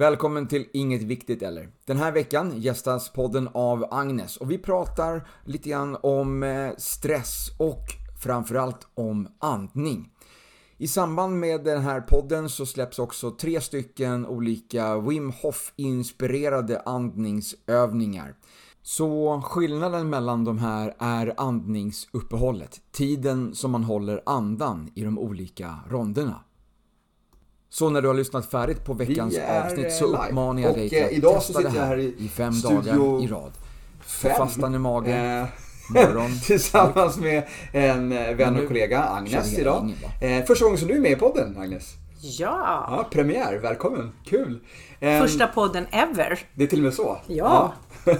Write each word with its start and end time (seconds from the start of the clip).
Välkommen 0.00 0.48
till 0.48 0.66
Inget 0.72 1.02
Viktigt 1.02 1.42
Eller. 1.42 1.68
Den 1.86 1.96
här 1.96 2.12
veckan 2.12 2.52
gästas 2.56 3.12
podden 3.12 3.48
av 3.54 3.86
Agnes 3.90 4.36
och 4.36 4.50
vi 4.50 4.58
pratar 4.58 5.28
lite 5.44 5.68
grann 5.68 5.96
om 6.02 6.42
eh, 6.42 6.70
stress 6.78 7.50
och 7.58 7.84
framförallt 8.22 8.86
om 8.94 9.28
andning. 9.38 10.10
I 10.76 10.88
samband 10.88 11.40
med 11.40 11.64
den 11.64 11.82
här 11.82 12.00
podden 12.00 12.48
så 12.48 12.66
släpps 12.66 12.98
också 12.98 13.30
tre 13.30 13.60
stycken 13.60 14.26
olika 14.26 14.98
Wim 14.98 15.32
Hof-inspirerade 15.32 16.80
andningsövningar. 16.80 18.34
Så 18.82 19.40
skillnaden 19.44 20.10
mellan 20.10 20.44
de 20.44 20.58
här 20.58 20.94
är 20.98 21.34
andningsuppehållet, 21.36 22.80
tiden 22.92 23.54
som 23.54 23.70
man 23.70 23.84
håller 23.84 24.22
andan 24.26 24.90
i 24.94 25.04
de 25.04 25.18
olika 25.18 25.78
ronderna. 25.88 26.44
Så 27.72 27.90
när 27.90 28.02
du 28.02 28.08
har 28.08 28.14
lyssnat 28.14 28.50
färdigt 28.50 28.84
på 28.84 28.92
veckans 28.92 29.36
är, 29.36 29.66
avsnitt 29.66 29.92
så 29.92 30.04
uppmanar 30.04 30.62
jag 30.62 30.74
dig 30.74 30.98
eh, 30.98 31.06
att 31.06 31.12
idag 31.12 31.42
så 31.42 31.52
testa 31.52 31.60
det 31.62 31.68
sitter 31.68 31.80
jag 31.80 31.86
här 31.86 31.98
i 31.98 32.14
i 32.18 32.28
fem 32.28 32.60
dagar 32.60 33.24
i 33.24 33.26
rad. 33.26 33.52
Fem. 34.00 34.32
fastan 34.36 34.74
i 34.74 34.78
magen, 34.78 35.40
Eh, 35.40 35.46
morgon. 35.90 36.30
Tillsammans 36.46 37.16
med 37.16 37.48
en 37.72 38.12
eh, 38.12 38.34
vän 38.34 38.56
och 38.56 38.68
kollega, 38.68 39.02
Agnes, 39.02 39.58
idag. 39.58 39.94
Eh, 40.20 40.44
första 40.44 40.64
gången 40.64 40.78
som 40.78 40.88
du 40.88 40.94
är 40.94 41.00
med 41.00 41.12
i 41.12 41.16
podden, 41.16 41.56
Agnes. 41.58 41.94
Ja, 42.20 42.86
Ja, 42.90 43.08
premiär, 43.10 43.58
välkommen, 43.58 44.12
kul. 44.24 44.60
Eh, 45.00 45.20
första 45.20 45.46
podden 45.46 45.86
ever. 45.90 46.38
Det 46.54 46.64
är 46.64 46.68
till 46.68 46.78
och 46.78 46.84
med 46.84 46.94
så? 46.94 47.18
Ja. 47.26 47.72
Ja. 48.04 48.14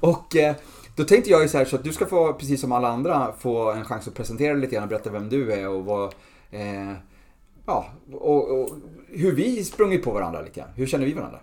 och 0.00 0.36
eh, 0.36 0.54
då 0.96 1.04
tänkte 1.04 1.30
jag 1.30 1.42
ju 1.42 1.48
så 1.48 1.58
här 1.58 1.64
så 1.64 1.76
att 1.76 1.84
du 1.84 1.92
ska 1.92 2.06
få, 2.06 2.32
precis 2.32 2.60
som 2.60 2.72
alla 2.72 2.88
andra, 2.88 3.32
få 3.38 3.72
en 3.72 3.84
chans 3.84 4.08
att 4.08 4.14
presentera 4.14 4.52
dig 4.52 4.60
lite 4.60 4.74
grann 4.74 4.82
och 4.82 4.88
berätta 4.88 5.10
vem 5.10 5.28
du 5.28 5.52
är 5.52 5.68
och 5.68 5.84
vad, 5.84 6.04
eh, 6.50 6.92
ja, 7.66 7.86
och, 8.12 8.60
och 8.60 8.68
hur 9.08 9.32
vi 9.32 9.64
sprungit 9.64 10.04
på 10.04 10.12
varandra 10.12 10.42
lite 10.42 10.60
grann. 10.60 10.68
Hur 10.74 10.86
känner 10.86 11.06
vi 11.06 11.12
varandra? 11.12 11.40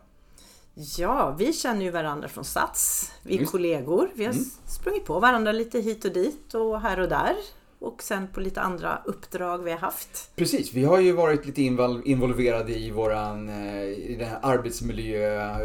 Ja, 0.98 1.36
vi 1.40 1.54
känner 1.54 1.82
ju 1.82 1.92
varandra 1.92 2.28
från 2.28 2.46
Sats. 2.46 3.12
Vi 3.24 3.36
är 3.36 3.40
Visst. 3.40 3.52
kollegor. 3.52 4.10
Vi 4.16 4.26
har 4.26 4.34
sprungit 4.68 5.06
på 5.06 5.20
varandra 5.20 5.52
lite 5.52 5.80
hit 5.80 6.06
och 6.06 6.14
dit 6.14 6.54
och 6.54 6.82
här 6.82 7.00
och 7.00 7.10
där. 7.10 7.36
Och 7.80 8.04
sen 8.04 8.28
på 8.28 8.40
lite 8.40 8.62
andra 8.62 9.02
uppdrag 9.06 9.58
vi 9.64 9.72
har 9.72 9.78
haft. 9.78 10.32
Precis, 10.36 10.74
vi 10.74 10.84
har 10.84 11.00
ju 11.00 11.12
varit 11.12 11.46
lite 11.46 11.62
invol- 11.62 12.02
involverade 12.06 12.74
i 12.80 12.92
våran, 12.92 13.50
eh, 13.50 13.84
i 13.84 14.16
den 14.20 14.28
här 14.30 14.40
arbetsmiljö... 14.42 15.58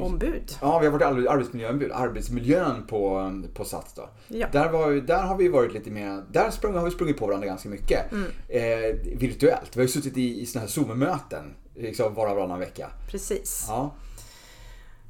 Ombud. 0.00 0.56
Ja, 0.60 0.78
vi 0.78 0.86
har 0.86 0.92
varit 0.92 1.06
ar- 1.06 1.32
arbetsmiljöombud. 1.34 1.90
Arbetsmiljön 1.92 2.86
på, 2.88 3.32
på 3.54 3.64
Sats 3.64 3.94
då. 3.94 4.08
Ja. 4.28 4.46
Där, 4.52 4.68
var, 4.68 4.92
där 4.92 5.22
har 5.22 5.36
vi 5.36 5.48
varit 5.48 5.72
lite 5.74 5.90
mer, 5.90 6.22
där 6.32 6.50
sprung, 6.50 6.74
har 6.74 6.84
vi 6.84 6.90
sprungit 6.90 7.16
på 7.18 7.26
varandra 7.26 7.46
ganska 7.46 7.68
mycket. 7.68 8.12
Mm. 8.12 8.26
Eh, 8.48 9.16
virtuellt. 9.18 9.76
Vi 9.76 9.80
har 9.80 9.82
ju 9.82 9.88
suttit 9.88 10.16
i, 10.16 10.40
i 10.40 10.46
sådana 10.46 10.66
här 10.66 10.72
Zoom-möten. 10.72 11.54
Liksom 11.74 12.14
var 12.14 12.30
och 12.30 12.36
varannan 12.36 12.58
vecka. 12.60 12.90
Precis. 13.10 13.64
Ja, 13.68 13.94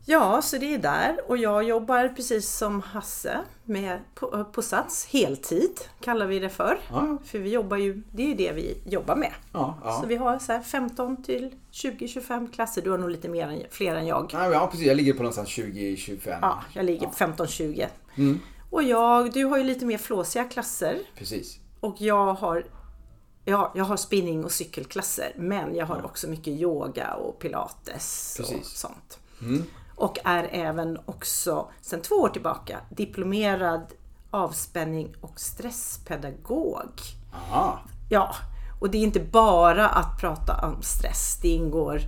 Ja, 0.04 0.42
så 0.42 0.58
det 0.58 0.74
är 0.74 0.78
där. 0.78 1.30
Och 1.30 1.36
jag 1.36 1.64
jobbar 1.64 2.08
precis 2.08 2.50
som 2.50 2.80
Hasse 2.80 3.40
med, 3.64 4.00
på, 4.14 4.44
på 4.44 4.62
Sats. 4.62 5.06
Heltid 5.06 5.80
kallar 6.00 6.26
vi 6.26 6.38
det 6.38 6.48
för. 6.48 6.78
Ja. 6.90 7.18
För 7.24 7.38
vi 7.38 7.50
jobbar 7.50 7.76
ju, 7.76 8.02
det 8.12 8.22
är 8.22 8.26
ju 8.26 8.34
det 8.34 8.52
vi 8.52 8.78
jobbar 8.86 9.16
med. 9.16 9.32
ja, 9.52 9.78
ja. 9.84 10.00
Så 10.00 10.06
vi 10.06 10.16
har 10.16 10.38
så 10.38 10.52
här 10.52 10.60
15 10.60 11.22
till 11.22 11.54
20-25 11.72 12.52
klasser. 12.52 12.82
Du 12.82 12.90
har 12.90 12.98
nog 12.98 13.10
lite 13.10 13.28
mer 13.28 13.48
än, 13.48 13.62
fler 13.70 13.96
än 13.96 14.06
jag. 14.06 14.30
Ja, 14.32 14.68
precis. 14.70 14.86
Jag 14.86 14.96
ligger 14.96 15.12
på 15.12 15.18
någonstans 15.18 15.48
20-25. 15.48 16.38
Ja, 16.42 16.62
jag 16.72 16.84
ligger 16.84 17.06
på 17.06 17.12
15-20. 17.12 17.86
Mm. 18.16 18.40
Och 18.70 18.82
jag, 18.82 19.32
du 19.32 19.44
har 19.44 19.58
ju 19.58 19.64
lite 19.64 19.84
mer 19.86 19.98
flåsiga 19.98 20.44
klasser. 20.44 20.98
Precis. 21.16 21.58
Och 21.80 21.96
jag 21.98 22.34
har, 22.34 22.66
ja, 23.44 23.72
jag 23.74 23.84
har 23.84 23.96
spinning 23.96 24.44
och 24.44 24.52
cykelklasser. 24.52 25.32
Men 25.36 25.74
jag 25.74 25.86
har 25.86 26.04
också 26.04 26.28
mycket 26.28 26.48
yoga 26.48 27.14
och 27.14 27.38
pilates 27.38 28.36
och 28.40 28.48
Precis. 28.48 28.68
sånt. 28.68 29.18
Mm. 29.42 29.62
Och 30.02 30.18
är 30.24 30.48
även 30.52 30.98
också 31.04 31.70
sedan 31.80 32.02
två 32.02 32.14
år 32.14 32.28
tillbaka 32.28 32.80
diplomerad 32.90 33.92
avspänning 34.30 35.14
och 35.20 35.40
stresspedagog. 35.40 36.90
Aha. 37.34 37.80
Ja, 38.10 38.34
och 38.80 38.90
det 38.90 38.98
är 38.98 39.02
inte 39.02 39.20
bara 39.20 39.88
att 39.88 40.20
prata 40.20 40.66
om 40.66 40.82
stress. 40.82 41.38
Det 41.42 41.48
ingår 41.48 42.00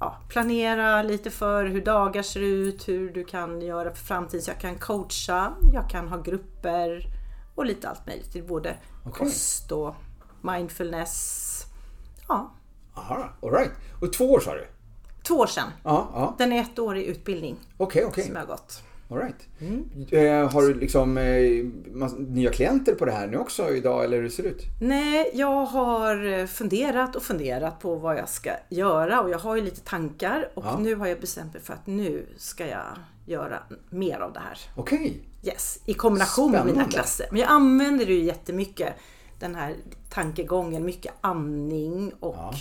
ja, 0.00 0.16
planera 0.28 1.02
lite 1.02 1.30
för 1.30 1.64
hur 1.64 1.84
dagar 1.84 2.22
ser 2.22 2.40
ut, 2.40 2.88
hur 2.88 3.12
du 3.12 3.24
kan 3.24 3.60
göra 3.60 3.90
för 3.90 4.04
framtiden. 4.04 4.42
Så 4.42 4.50
jag 4.50 4.60
kan 4.60 4.78
coacha, 4.78 5.52
jag 5.72 5.90
kan 5.90 6.08
ha 6.08 6.16
grupper 6.16 7.06
och 7.54 7.66
lite 7.66 7.88
allt 7.88 8.06
möjligt. 8.06 8.32
Det 8.32 8.38
är 8.38 8.42
både 8.42 8.76
Okej. 9.04 9.26
kost 9.26 9.72
och 9.72 9.94
mindfulness. 10.42 11.62
Ja, 12.28 12.52
Aha, 12.94 13.28
all 13.42 13.50
right. 13.50 13.72
Och 14.00 14.12
två 14.12 14.32
år 14.32 14.40
sa 14.40 14.54
du? 14.54 14.66
Två 15.26 15.34
år 15.34 15.46
sedan. 15.46 15.68
Ja, 15.84 16.10
ja. 16.14 16.34
Den 16.38 16.52
är 16.52 16.60
ett 16.60 16.78
år 16.78 16.96
i 16.96 17.06
utbildning 17.06 17.56
Okej, 17.76 18.04
okej. 18.04 18.24
som 18.24 18.34
jag 18.34 18.42
har 18.42 18.46
gått. 18.46 18.82
All 19.10 19.18
right. 19.18 19.48
Eh, 20.12 20.52
har 20.52 20.62
du 20.62 20.74
liksom 20.74 21.18
eh, 21.18 22.14
nya 22.18 22.50
klienter 22.52 22.94
på 22.94 23.04
det 23.04 23.12
här 23.12 23.26
nu 23.26 23.36
också 23.38 23.70
idag 23.74 24.04
eller 24.04 24.16
hur 24.16 24.24
det 24.24 24.30
ser 24.30 24.42
ut? 24.42 24.62
Nej, 24.80 25.30
jag 25.34 25.64
har 25.64 26.46
funderat 26.46 27.16
och 27.16 27.22
funderat 27.22 27.80
på 27.80 27.94
vad 27.96 28.16
jag 28.16 28.28
ska 28.28 28.50
göra 28.70 29.20
och 29.20 29.30
jag 29.30 29.38
har 29.38 29.56
ju 29.56 29.62
lite 29.62 29.80
tankar 29.80 30.48
och 30.54 30.64
Ja. 30.64 30.78
nu 30.78 30.94
har 30.94 31.06
jag 31.06 31.20
bestämt 31.20 31.52
mig 31.54 31.62
för 31.62 31.72
att 31.74 31.86
nu 31.86 32.26
ska 32.36 32.66
jag 32.66 32.84
göra 33.26 33.58
mer 33.90 34.18
av 34.20 34.32
det 34.32 34.40
här. 34.40 34.58
Okej. 34.76 35.20
Yes, 35.42 35.80
i 35.86 35.94
kombination 35.94 36.50
med 36.52 36.60
mina 36.60 36.70
Spännande. 36.72 36.92
klasser. 36.94 37.26
Men 37.30 37.40
jag 37.40 37.50
använder 37.50 38.06
det 38.06 38.12
ju 38.12 38.22
jättemycket, 38.24 38.94
den 39.40 39.54
här 39.54 39.74
tankegången, 40.10 40.84
mycket 40.84 41.12
andning 41.20 42.12
och 42.20 42.34
Ja. 42.38 42.54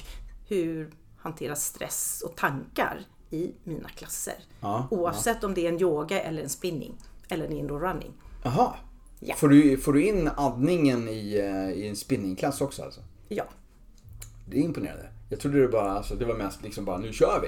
hur 0.47 0.89
hantera 1.25 1.55
stress 1.55 2.23
och 2.25 2.35
tankar 2.35 2.99
i 3.29 3.51
mina 3.63 3.89
klasser. 3.89 4.33
Ja, 4.61 4.87
Oavsett 4.91 5.43
om 5.43 5.53
det 5.53 5.65
är 5.65 5.69
en 5.69 5.81
yoga 5.81 6.21
eller 6.21 6.43
en 6.43 6.49
spinning 6.49 6.93
eller 7.29 7.45
en 7.45 7.51
indoor 7.51 7.79
running. 7.79 8.13
Jaha. 8.43 8.73
Ja. 9.19 9.35
Får, 9.35 9.49
du, 9.49 9.77
får 9.77 9.93
du 9.93 10.03
in 10.07 10.27
andningen 10.37 11.07
i, 11.09 11.37
eh, 11.39 11.69
i 11.83 11.87
en 11.87 11.95
spinningklass 11.95 12.61
också 12.61 12.83
alltså? 12.83 13.01
Ja, 13.27 13.43
Det 14.49 14.57
är 14.57 14.61
imponerande. 14.61 15.09
Jag 15.29 15.39
trodde 15.39 15.61
det 15.61 15.67
bara, 15.67 15.91
alltså, 15.91 16.15
det 16.15 16.25
var 16.25 16.35
mest 16.35 16.63
liksom 16.63 16.85
bara 16.85 16.97
nu 16.97 17.13
kör 17.13 17.41
vi. 17.41 17.47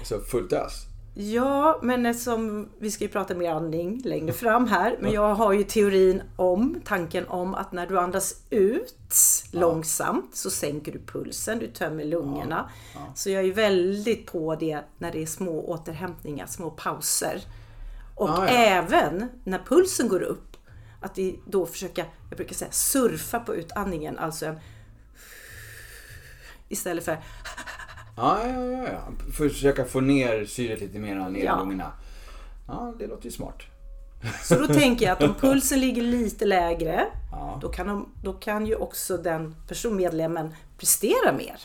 Och 0.00 0.06
så 0.06 0.20
fullt 0.20 0.52
ös. 0.52 0.84
Ja, 1.14 1.78
men 1.82 2.06
eftersom 2.06 2.68
vi 2.78 2.90
ska 2.90 3.04
ju 3.04 3.10
prata 3.10 3.34
mer 3.34 3.50
andning 3.50 4.00
längre 4.04 4.32
fram 4.32 4.66
här. 4.66 4.96
Men 5.00 5.12
jag 5.12 5.34
har 5.34 5.52
ju 5.52 5.64
teorin 5.64 6.22
om, 6.36 6.80
tanken 6.84 7.28
om 7.28 7.54
att 7.54 7.72
när 7.72 7.86
du 7.86 7.98
andas 7.98 8.34
ut 8.50 8.94
långsamt 9.52 10.36
så 10.36 10.50
sänker 10.50 10.92
du 10.92 10.98
pulsen, 10.98 11.58
du 11.58 11.66
tömmer 11.66 12.04
lungorna. 12.04 12.70
Så 13.14 13.30
jag 13.30 13.40
är 13.40 13.46
ju 13.46 13.52
väldigt 13.52 14.26
på 14.26 14.54
det 14.54 14.80
när 14.98 15.12
det 15.12 15.22
är 15.22 15.26
små 15.26 15.68
återhämtningar, 15.68 16.46
små 16.46 16.70
pauser. 16.70 17.40
Och 18.14 18.28
ja. 18.28 18.46
även 18.46 19.28
när 19.44 19.58
pulsen 19.58 20.08
går 20.08 20.22
upp, 20.22 20.56
att 21.00 21.18
då 21.46 21.66
försöka, 21.66 22.04
jag 22.28 22.36
brukar 22.36 22.54
säga 22.54 22.70
surfa 22.70 23.40
på 23.40 23.54
utandningen, 23.54 24.18
alltså 24.18 24.46
en 24.46 24.58
istället 26.68 27.04
för 27.04 27.18
Ja, 28.18 28.46
ja, 28.48 28.64
ja. 28.64 28.84
ja. 28.92 29.32
Försöka 29.32 29.84
få 29.84 30.00
ner 30.00 30.44
syret 30.44 30.80
lite 30.80 30.98
mer 30.98 31.14
ner 31.14 31.44
Ja. 31.44 31.54
i 31.56 31.58
lungorna. 31.58 31.92
Ja, 32.68 32.94
det 32.98 33.06
låter 33.06 33.24
ju 33.24 33.30
smart. 33.30 33.62
Så 34.42 34.54
då 34.54 34.66
tänker 34.66 35.06
jag 35.06 35.12
att 35.12 35.22
om 35.22 35.34
pulsen 35.40 35.80
ligger 35.80 36.02
lite 36.02 36.44
lägre, 36.46 37.06
Ja. 37.32 37.58
då, 37.62 37.68
kan 37.68 37.86
de, 37.86 38.08
då 38.24 38.32
kan 38.32 38.66
ju 38.66 38.74
också 38.74 39.16
den 39.16 39.54
personmedlemmen 39.68 40.54
prestera 40.78 41.32
mer. 41.32 41.60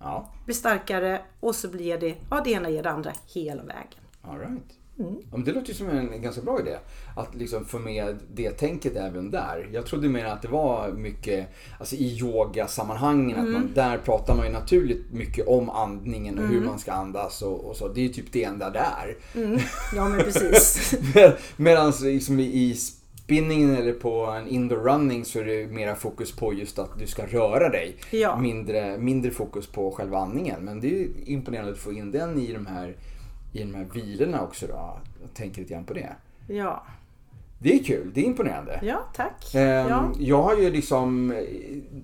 Ja, 0.00 0.28
Bli 0.44 0.54
starkare 0.54 1.20
och 1.40 1.54
så 1.54 1.68
blir 1.68 1.98
det, 1.98 2.14
ja 2.30 2.40
det 2.44 2.50
ena 2.50 2.70
ger 2.70 2.82
det 2.82 2.90
andra 2.90 3.12
hela 3.34 3.62
vägen. 3.62 4.00
all 4.22 4.38
right. 4.38 4.78
Mm. 4.98 5.14
Ja, 5.32 5.38
det 5.38 5.52
låter 5.52 5.68
ju 5.68 5.74
som 5.74 5.88
en 5.88 6.22
ganska 6.22 6.42
bra 6.42 6.60
idé. 6.60 6.76
Att 7.16 7.34
liksom 7.34 7.64
få 7.64 7.78
med 7.78 8.16
det 8.34 8.50
tänket 8.50 8.96
även 8.96 9.30
där. 9.30 9.68
Jag 9.72 9.86
trodde 9.86 10.08
mer 10.08 10.24
att 10.24 10.42
det 10.42 10.48
var 10.48 10.88
mycket, 10.92 11.46
alltså 11.78 11.96
i 11.96 12.18
yogasammanhangen, 12.18 13.36
att 13.38 13.42
Mm. 13.42 13.52
man, 13.52 13.70
där 13.74 13.98
pratar 13.98 14.36
man 14.36 14.46
ju 14.46 14.52
naturligt 14.52 15.12
mycket 15.12 15.46
om 15.46 15.70
andningen 15.70 16.38
och 16.38 16.46
hur 16.48 16.60
man 16.60 16.78
ska 16.78 16.92
andas 16.92 17.42
och, 17.42 17.64
och 17.64 17.76
så. 17.76 17.88
Det 17.88 18.00
är 18.00 18.02
ju 18.02 18.08
typ 18.08 18.32
det 18.32 18.44
enda 18.44 18.70
det 18.70 18.78
är. 18.78 19.16
Ja 19.96 20.08
men 20.08 20.18
precis. 20.24 20.94
Medan 21.56 21.92
liksom 22.02 22.40
i- 22.40 22.42
i 22.70 22.74
spinningen 22.74 23.76
eller 23.76 23.92
på 23.92 24.26
en 24.26 24.48
indoor 24.48 24.78
running 24.78 25.24
så 25.24 25.38
är 25.40 25.44
det 25.44 25.66
mera 25.66 25.94
fokus 25.94 26.32
på 26.32 26.52
just 26.54 26.78
att 26.78 26.98
du 26.98 27.06
ska 27.06 27.26
röra 27.26 27.68
dig. 27.68 27.96
Ja. 28.10 28.40
Mindre, 28.40 28.98
mindre 28.98 29.30
fokus 29.30 29.66
på 29.66 29.90
själva 29.90 30.18
andningen. 30.18 30.64
Men 30.64 30.80
det 30.80 30.86
är 30.86 30.90
ju 30.98 31.08
imponerande 31.26 31.72
att 31.72 31.78
få 31.78 31.92
in 31.92 32.10
den 32.10 32.38
i 32.38 32.52
de 32.52 32.66
här, 32.66 32.96
i 33.54 33.58
de 33.62 33.74
här 33.74 33.86
vilorna 33.94 34.42
också 34.42 34.66
då. 34.66 34.98
Jag 35.20 35.34
tänker 35.34 35.60
lite 35.62 35.74
grann 35.74 35.84
på 35.84 35.94
det. 35.94 36.16
Ja, 36.48 36.82
Det 37.58 37.74
är 37.80 37.84
kul, 37.84 38.10
det 38.14 38.20
är 38.20 38.24
imponerande. 38.24 38.80
ja 38.82 38.98
tack. 39.16 39.54
Ehm, 39.54 39.88
Ja. 39.88 40.12
Jag 40.18 40.42
har 40.42 40.56
ju 40.56 40.70
liksom, 40.70 41.34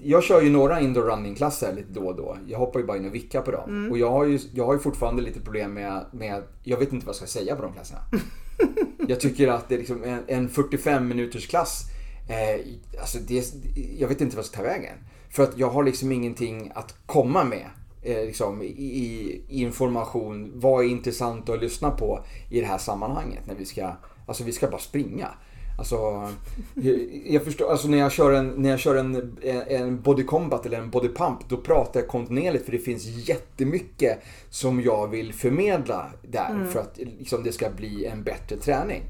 jag 0.02 0.22
kör 0.24 0.42
ju 0.42 0.50
några 0.50 0.80
indoor 0.80 1.02
running 1.02 1.34
klasser 1.34 1.72
lite 1.72 1.92
då 1.92 2.06
och 2.06 2.16
då. 2.16 2.36
Jag 2.46 2.58
hoppar 2.58 2.80
ju 2.80 2.86
bara 2.86 2.96
in 2.96 3.06
och 3.08 3.14
vickar 3.14 3.42
på 3.42 3.50
dem. 3.50 3.70
Mm. 3.70 3.90
Och 3.92 3.98
jag 3.98 4.10
har, 4.10 4.24
ju, 4.24 4.38
jag 4.54 4.66
har 4.66 4.72
ju 4.72 4.78
fortfarande 4.78 5.22
lite 5.22 5.40
problem 5.40 5.74
med, 5.74 6.04
med, 6.12 6.42
jag 6.62 6.78
vet 6.78 6.92
inte 6.92 7.06
vad 7.06 7.12
jag 7.12 7.28
ska 7.28 7.38
säga 7.40 7.56
på 7.56 7.62
de 7.62 7.72
klasserna. 7.72 8.00
jag 9.08 9.20
tycker 9.20 9.48
att 9.48 9.68
det 9.68 9.74
är 9.74 9.78
liksom 9.78 10.04
en, 10.04 10.22
en 10.26 10.48
45 10.48 11.08
minuters 11.08 11.46
klass, 11.48 11.82
eh, 12.28 12.66
alltså 13.00 13.18
det, 13.18 13.44
jag 13.98 14.08
vet 14.08 14.20
inte 14.20 14.36
vad 14.36 14.42
jag 14.42 14.46
ska 14.48 14.56
ta 14.56 14.62
vägen. 14.62 14.96
För 15.30 15.42
att 15.42 15.58
jag 15.58 15.70
har 15.70 15.84
liksom 15.84 16.12
ingenting 16.12 16.72
att 16.74 16.94
komma 17.06 17.44
med 17.44 17.66
liksom, 18.02 18.62
i, 18.62 18.66
i 18.66 19.42
information. 19.48 20.52
Vad 20.54 20.84
är 20.84 20.88
intressant 20.88 21.48
att 21.48 21.60
lyssna 21.60 21.90
på 21.90 22.20
i 22.50 22.60
det 22.60 22.66
här 22.66 22.78
sammanhanget 22.78 23.46
när 23.46 23.54
vi 23.54 23.64
ska, 23.64 23.92
alltså 24.26 24.44
vi 24.44 24.52
ska 24.52 24.68
bara 24.68 24.80
springa. 24.80 25.28
Alltså, 25.78 26.28
jag 27.24 27.44
förstår, 27.44 27.70
alltså 27.70 27.88
när 27.88 27.98
jag 27.98 28.12
kör, 28.12 28.32
en, 28.32 28.48
när 28.48 28.70
jag 28.70 28.78
kör 28.78 28.96
en, 28.96 29.38
en 29.68 30.02
body 30.02 30.24
combat 30.24 30.66
eller 30.66 30.78
en 30.78 30.90
body 30.90 31.08
pump 31.08 31.48
då 31.48 31.56
pratar 31.56 32.00
jag 32.00 32.08
kontinuerligt 32.08 32.64
för 32.64 32.72
det 32.72 32.78
finns 32.78 33.06
jättemycket 33.28 34.18
som 34.50 34.80
jag 34.80 35.08
vill 35.08 35.32
förmedla 35.32 36.10
där 36.22 36.50
Mm. 36.50 36.68
för 36.68 36.80
att 36.80 36.98
liksom, 37.18 37.42
det 37.44 37.52
ska 37.52 37.70
bli 37.70 38.04
en 38.06 38.22
bättre 38.22 38.56
träning. 38.56 39.02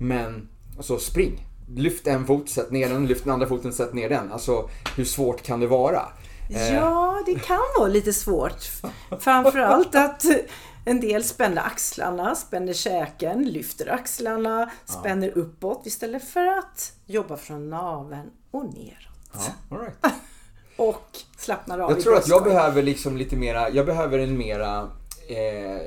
Men 0.00 0.48
alltså 0.76 0.98
spring. 0.98 1.46
Lyft 1.68 2.06
en 2.06 2.26
fot, 2.26 2.48
sätt 2.48 2.70
ner 2.70 2.88
den. 2.88 3.06
Lyft 3.06 3.24
den 3.24 3.32
andra 3.32 3.46
foten, 3.46 3.72
sätt 3.72 3.94
ner 3.94 4.08
den. 4.08 4.32
Alltså 4.32 4.68
hur 4.96 5.04
svårt 5.04 5.42
kan 5.42 5.60
det 5.60 5.66
vara? 5.66 6.02
Eh, 6.50 6.74
Ja, 6.74 7.22
det 7.26 7.34
kan 7.34 7.60
vara 7.78 7.88
lite 7.88 8.12
svårt. 8.12 8.62
Framförallt 9.20 9.94
att 9.94 10.24
en 10.84 11.00
del 11.00 11.24
spänner 11.24 11.62
axlarna, 11.62 12.34
spänner 12.34 12.72
käken, 12.72 13.42
lyfter 13.42 13.90
axlarna, 13.92 14.70
spänner 14.84 15.38
uppåt 15.38 15.86
istället 15.86 16.24
för 16.24 16.46
att 16.46 16.92
jobba 17.06 17.36
från 17.36 17.70
naveln 17.70 18.30
och 18.50 18.64
neråt. 18.64 19.50
Ja, 19.70 19.76
right. 19.78 19.96
Och 20.76 21.08
slappnar 21.38 21.78
av 21.78 21.90
Jag 21.90 22.00
tror 22.00 22.16
att 22.16 22.28
jag 22.28 22.44
behöver 22.44 22.82
liksom 22.82 23.16
lite 23.16 23.36
mera, 23.36 23.70
jag 23.70 23.86
behöver 23.86 24.18
en 24.18 24.38
mera 24.38 24.90
eh, 25.28 25.80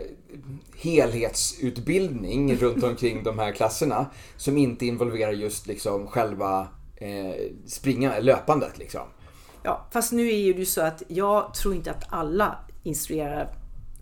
helhetsutbildning 0.75 2.55
runt 2.55 2.83
omkring 2.83 3.23
de 3.23 3.39
här 3.39 3.51
klasserna. 3.51 4.05
Som 4.37 4.57
inte 4.57 4.85
involverar 4.85 5.31
just 5.31 5.67
liksom 5.67 6.07
själva 6.07 6.67
eh, 6.95 7.33
springa, 7.67 8.19
löpandet 8.19 8.77
liksom. 8.77 9.01
Ja, 9.63 9.87
fast 9.91 10.11
nu 10.11 10.27
är 10.27 10.37
ju 10.37 10.53
det 10.53 10.65
så 10.65 10.81
att 10.81 11.03
jag 11.07 11.53
tror 11.53 11.75
inte 11.75 11.91
att 11.91 12.03
alla 12.09 12.57
instruerar 12.83 13.49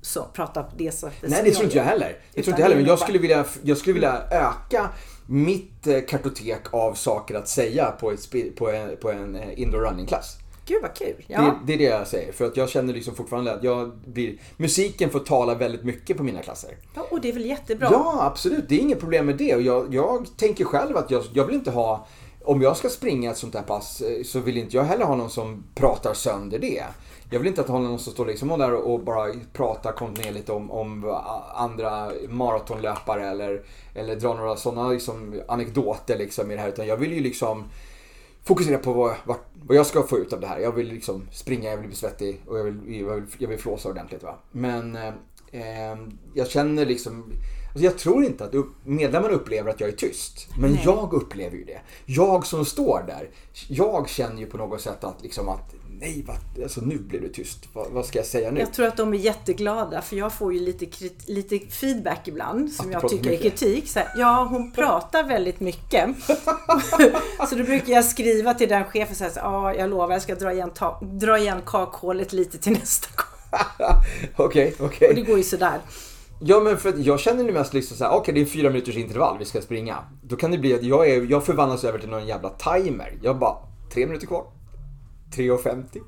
så, 0.02 0.24
pratar 0.34 0.64
på 0.64 0.72
det 0.78 0.92
sättet 0.92 1.30
Nej 1.30 1.42
det 1.44 1.52
tror 1.52 1.66
inte 1.66 1.78
jag 1.78 1.84
heller. 1.84 2.18
Det 2.34 2.44
tror 2.44 2.54
inte 2.54 2.62
jag 2.62 2.68
heller. 2.68 2.82
Men 2.82 2.86
jag 2.86 3.00
skulle 3.00 3.20
vilja, 3.20 3.46
jag 3.64 3.78
skulle 3.78 3.94
vilja 3.94 4.24
öka 4.32 4.90
mitt 5.26 5.88
eh, 5.88 6.00
kartotek 6.08 6.74
av 6.74 6.94
saker 6.94 7.36
att 7.36 7.48
säga 7.48 7.92
på, 7.92 8.12
ett, 8.12 8.56
på 8.56 8.72
en, 8.72 8.98
på 8.98 9.12
en 9.12 9.36
eh, 9.36 9.60
indoor 9.60 9.82
running-klass. 9.82 10.38
Gud 10.68 10.82
vad 10.82 10.94
kul! 10.94 11.26
Ja. 11.28 11.42
Det, 11.42 11.54
det 11.66 11.74
är 11.74 11.78
det 11.78 11.98
jag 11.98 12.08
säger. 12.08 12.32
För 12.32 12.46
att 12.46 12.58
jag 12.58 12.70
känner 12.70 12.94
liksom 12.94 13.16
fortfarande 13.16 13.54
att 13.54 13.64
jag 13.64 13.98
blir... 14.06 14.38
Musiken 14.58 15.10
får 15.10 15.20
tala 15.20 15.56
väldigt 15.56 15.84
mycket 15.84 16.18
på 16.18 16.24
mina 16.24 16.42
klasser. 16.42 16.78
ja, 16.96 17.08
och 17.12 17.22
det 17.22 17.30
är 17.30 17.34
väl 17.34 17.46
jättebra? 17.46 17.88
Ja, 17.92 18.20
absolut. 18.22 18.66
Det 18.70 18.76
är 18.76 18.80
inget 18.80 19.00
problem 19.00 19.26
med 19.26 19.38
det. 19.38 19.56
Och 19.56 19.62
jag, 19.62 19.94
jag 19.94 20.28
tänker 20.38 20.66
själv 20.66 20.98
att 20.98 21.12
jag, 21.12 21.24
jag 21.34 21.46
vill 21.46 21.56
inte 21.56 21.72
ha... 21.72 22.08
Om 22.48 22.62
jag 22.62 22.78
ska 22.78 22.90
springa 22.90 23.32
ett 23.32 23.38
sånt 23.38 23.56
här 23.56 23.62
pass 23.62 24.02
eh, 24.02 24.24
så 24.24 24.40
vill 24.40 24.58
inte 24.58 24.78
jag 24.78 24.84
heller 24.84 25.06
ha 25.06 25.16
någon 25.16 25.30
som 25.30 25.64
pratar 25.76 26.14
sönder 26.14 26.60
det. 26.60 26.84
Jag 27.30 27.40
vill 27.40 27.48
inte 27.48 27.62
att 27.62 27.68
ha 27.68 27.80
någon 27.80 28.00
som 28.00 28.14
står 28.14 28.26
liksom 28.26 28.50
där 28.50 28.74
och 28.74 29.00
bara 29.00 29.34
pratar 29.54 29.92
kontinuerligt 29.92 30.50
om, 30.50 30.72
om 30.72 31.20
andra 31.56 32.12
maratonlöpare 32.30 33.28
eller, 33.28 33.62
eller 33.96 34.16
drar 34.16 34.36
några 34.36 34.56
sådana 34.56 34.90
liksom 34.90 35.42
anekdoter 35.48 36.18
liksom 36.18 36.52
i 36.52 36.56
det 36.56 36.62
här. 36.62 36.70
Utan 36.70 36.88
jag 36.88 36.98
vill 36.98 37.14
ju 37.14 37.20
liksom 37.20 37.64
fokusera 38.44 38.78
på 38.78 38.94
vad, 38.94 39.16
vad, 39.26 39.38
vad 39.68 39.78
jag 39.78 39.86
ska 39.86 40.04
få 40.04 40.18
ut 40.18 40.34
av 40.34 40.40
det 40.40 40.48
här. 40.48 40.60
Jag 40.60 40.72
vill 40.72 40.88
liksom 40.88 41.28
springa, 41.32 41.70
jag 41.70 41.78
vill 41.78 41.88
bli 41.88 41.96
svettig 41.96 42.42
och 42.48 42.60
jag 42.60 42.64
vill, 42.64 43.00
jag 43.00 43.16
vill, 43.16 43.26
jag 43.38 43.48
vill 43.48 43.60
flåsa 43.60 43.90
ordentligt. 43.90 44.24
Va? 44.24 44.36
Men 44.52 44.96
eh, 44.96 45.14
eh 45.52 45.98
jag 46.34 46.48
känner 46.48 46.86
liksom, 46.86 47.34
jag 47.80 47.98
tror 47.98 48.24
inte 48.24 48.44
att 48.46 48.54
medlemmarna 48.84 49.34
upplever 49.34 49.70
att 49.70 49.80
jag 49.80 49.90
är 49.90 49.94
tyst. 49.94 50.48
Men 50.60 50.72
Nej. 50.72 50.82
jag 50.86 51.14
upplever 51.14 51.58
ju 51.58 51.64
det. 51.64 51.80
Jag 52.06 52.46
som 52.46 52.66
står 52.66 53.04
där, 53.08 53.30
jag 53.68 54.10
känner 54.10 54.40
ju 54.40 54.46
på 54.46 54.58
något 54.58 54.82
sätt 54.82 55.04
att 55.04 55.22
liksom 55.22 55.50
att 55.50 55.74
nej, 56.00 56.26
vad, 56.28 56.64
alltså 56.64 56.82
nu 56.82 56.98
blev 56.98 57.22
det 57.22 57.30
tyst. 57.30 57.60
Vad, 57.74 57.88
vad 57.92 58.06
ska 58.06 58.20
jag 58.20 58.26
säga 58.26 58.52
nu? 58.52 58.60
Jag 58.60 58.74
tror 58.74 58.88
att 58.88 58.98
de 58.98 59.14
är 59.14 59.18
jätteglada 59.18 60.02
för 60.02 60.16
jag 60.16 60.34
får 60.34 60.54
ju 60.54 60.60
lite, 60.60 60.86
krit- 60.86 61.24
lite 61.26 61.60
feedback 61.60 62.28
ibland 62.28 62.72
som 62.72 62.88
du 62.88 62.94
jag 62.94 63.10
tycker 63.10 63.28
är 63.28 63.32
mycket. 63.32 63.60
kritik. 63.60 63.88
Så 63.90 64.00
här, 64.00 64.10
ja, 64.18 64.48
hon 64.50 64.72
pratar 64.76 65.24
väldigt 65.24 65.60
mycket. 65.60 66.10
så 67.50 67.56
då 67.56 67.64
brukar 67.64 67.94
jag 67.94 68.06
skriva 68.06 68.54
till 68.54 68.70
den 68.70 68.84
chefen 68.84 69.16
så 69.16 69.24
här, 69.24 69.32
så, 69.32 69.40
ja, 69.40 69.74
jag 69.74 69.90
lovar 69.90 70.12
jag 70.12 70.22
ska 70.22 70.36
dra 70.36 70.54
igen, 70.54 70.72
ta, 70.74 71.00
dra 71.02 71.38
igen 71.38 71.62
kakhålet 71.66 72.34
lite 72.34 72.58
till 72.58 72.72
nästa 72.74 73.08
gång. 73.16 73.60
Okej, 74.36 74.76
okej. 74.80 75.10
Och 75.10 75.16
det 75.16 75.22
går 75.22 75.38
ju 75.38 75.44
sådär. 75.44 75.80
Ja 76.40 76.60
men 76.60 76.78
för 76.78 76.90
att 76.90 77.00
jag 77.06 77.20
känner 77.20 77.44
nu 77.44 77.52
mest 77.52 77.74
liksom 77.74 77.98
såhär, 77.98 78.12
okej 78.12 78.34
det 78.34 78.40
är 78.40 78.42
en 78.42 78.50
fyra 78.50 78.70
minuters 78.70 78.96
intervall 78.96 79.38
vi 79.40 79.46
ska 79.46 79.62
springa. 79.62 79.98
Då 80.24 80.36
kan 80.36 80.52
det 80.52 80.58
bli 80.58 80.74
att 80.74 80.84
jag, 80.84 81.10
är, 81.10 81.32
jag 81.32 81.46
förvandlas 81.46 81.84
över 81.84 82.00
till 82.00 82.10
någon 82.10 82.28
jävla 82.28 82.50
timer. 82.50 83.14
Jag 83.22 83.40
bara, 83.40 83.58
tre 83.94 84.06
minuter 84.06 84.28
kvar. 84.28 84.46
3.50. 85.36 86.02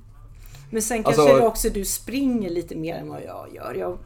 Men 0.70 0.82
sen 0.82 1.06
Alltså- 1.06 1.22
kanske 1.26 1.42
det 1.42 1.48
också 1.48 1.70
du 1.70 1.86
springer 1.86 2.50
lite 2.50 2.76
mer 2.76 2.96
än 2.96 3.10
vad 3.10 3.22
jag 3.24 3.48
gör. 3.56 3.76
Jag 3.80 3.98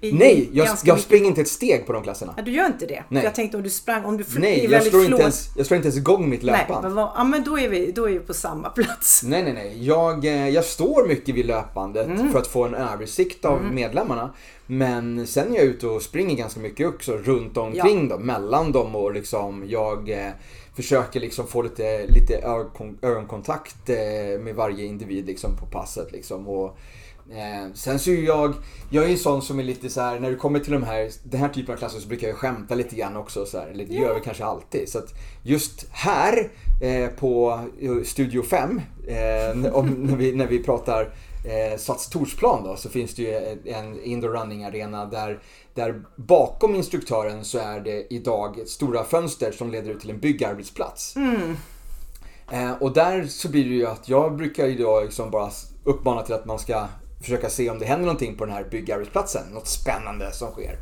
ju 0.00 0.12
Nej, 0.12 0.48
jag, 0.52 0.68
jag 0.84 1.00
springer 1.00 1.26
inte 1.26 1.40
ett 1.40 1.48
steg 1.48 1.86
på 1.86 1.92
de 1.92 2.02
klasserna. 2.02 2.34
Ja, 2.36 2.42
du 2.42 2.50
gör 2.50 2.66
inte 2.66 2.86
det? 2.86 3.04
Nej. 3.08 3.24
Jag 3.24 3.34
tänkte 3.34 3.56
om 3.56 3.62
du 3.62 3.70
sprang, 3.70 4.04
om 4.04 4.16
du 4.16 4.24
Nej, 4.38 4.66
jag 4.70 4.82
slår, 4.82 5.04
inte 5.04 5.22
ens, 5.22 5.48
jag 5.56 5.66
slår 5.66 5.76
inte 5.76 5.86
ens 5.88 5.98
igång 5.98 6.28
mitt 6.30 6.42
Nej, 6.42 6.52
löpband. 6.52 6.82
men, 6.82 6.94
vad, 6.94 7.10
ja, 7.16 7.24
men 7.24 7.44
då, 7.44 7.58
är 7.58 7.68
vi, 7.68 7.92
då 7.92 8.08
är 8.08 8.12
vi 8.12 8.18
på 8.18 8.34
samma 8.34 8.70
plats. 8.70 9.22
Nej, 9.24 9.42
nej, 9.42 9.52
nej. 9.52 9.86
Jag, 9.86 10.24
eh, 10.24 10.48
jag 10.48 10.64
står 10.64 11.08
mycket 11.08 11.34
vid 11.34 11.46
löpbandet 11.46 12.06
Mm. 12.06 12.32
för 12.32 12.38
att 12.38 12.46
få 12.46 12.64
en 12.64 12.74
översikt 12.74 13.44
av 13.44 13.64
medlemmarna. 13.72 14.32
Men 14.66 15.26
sen 15.26 15.52
är 15.52 15.56
jag 15.56 15.64
ute 15.64 15.86
och 15.86 16.02
springer 16.02 16.36
ganska 16.36 16.60
mycket 16.60 16.86
också 16.88 17.12
runt 17.16 17.56
omkring 17.56 18.08
dem, 18.08 18.22
mellan 18.26 18.72
dem 18.72 18.96
och 18.96 19.12
liksom 19.14 19.64
jag 19.68 20.10
eh, 20.10 20.30
försöker 20.76 21.20
liksom 21.20 21.46
få 21.46 21.62
lite, 21.62 22.06
lite 22.06 22.36
ögon, 22.36 22.98
ögonkontakt 23.02 23.88
eh, 23.88 24.40
med 24.40 24.54
varje 24.54 24.84
individ 24.84 25.26
liksom 25.26 25.56
på 25.56 25.66
passet 25.66 26.12
liksom. 26.12 26.48
Och, 26.48 26.78
eh, 27.30 27.72
sen 27.74 27.98
så 27.98 28.10
är 28.10 28.22
jag, 28.22 28.54
jag 28.90 29.04
är 29.04 29.08
ju 29.08 29.16
sån 29.16 29.42
som 29.42 29.58
är 29.58 29.62
lite 29.62 29.90
så 29.90 30.00
här 30.00 30.20
när 30.20 30.30
det 30.30 30.36
kommer 30.36 30.58
till 30.58 30.72
de 30.72 30.82
här, 30.82 31.10
den 31.24 31.40
här 31.40 31.48
typen 31.48 31.74
av 31.74 31.78
klasser 31.78 32.00
så 32.00 32.08
brukar 32.08 32.28
jag 32.28 32.36
skämta 32.36 32.74
lite 32.74 32.96
grann 32.96 33.16
också 33.16 33.46
så 33.46 33.58
här, 33.58 33.66
eller 33.66 33.84
det 33.84 33.94
gör 33.94 34.12
jag 34.12 34.24
kanske 34.24 34.44
alltid. 34.44 34.88
Så 34.88 34.98
att 34.98 35.14
just 35.42 35.86
här 35.90 36.50
eh, 36.82 37.08
på 37.08 37.60
eh, 37.80 38.02
Studio 38.04 38.42
5, 38.42 38.80
eh, 39.08 39.74
om, 39.74 39.88
när, 39.88 40.16
vi, 40.16 40.32
när 40.32 40.46
vi 40.46 40.62
pratar 40.62 41.02
eh, 41.44 41.78
Sats 41.78 42.08
Torsplan 42.08 42.64
då, 42.64 42.76
så 42.76 42.88
finns 42.88 43.14
det 43.14 43.22
ju 43.22 43.34
en- 43.64 44.02
indoor 44.04 44.30
running 44.30 44.64
arena 44.64 45.06
där, 45.06 45.42
där 45.74 46.02
bakom 46.16 46.74
instruktören 46.74 47.44
så 47.44 47.58
är 47.58 47.80
det 47.80 48.14
idag 48.14 48.58
stora 48.66 49.04
fönster 49.04 49.52
som 49.52 49.70
leder 49.70 49.90
ut 49.90 50.00
till 50.00 50.10
en 50.10 50.18
byggarbetsplats. 50.20 51.16
Eh, 52.52 52.72
och 52.80 52.92
där 52.92 53.26
så 53.26 53.48
blir 53.48 53.64
det 53.64 53.74
ju 53.74 53.86
att 53.86 54.08
jag 54.08 54.36
brukar 54.36 54.66
ju 54.66 54.76
då 54.78 55.00
liksom 55.00 55.30
bara 55.30 55.50
uppmana 55.84 56.22
till 56.22 56.34
att 56.34 56.46
man 56.46 56.58
ska 56.58 56.86
försöka 57.26 57.50
se 57.50 57.70
om 57.70 57.78
det 57.78 57.84
händer 57.86 58.06
någonting 58.06 58.36
på 58.36 58.44
den 58.44 58.54
här 58.54 58.64
byggarbetsplatsen. 58.70 59.42
Något 59.52 59.68
spännande 59.68 60.32
som 60.32 60.50
sker. 60.52 60.78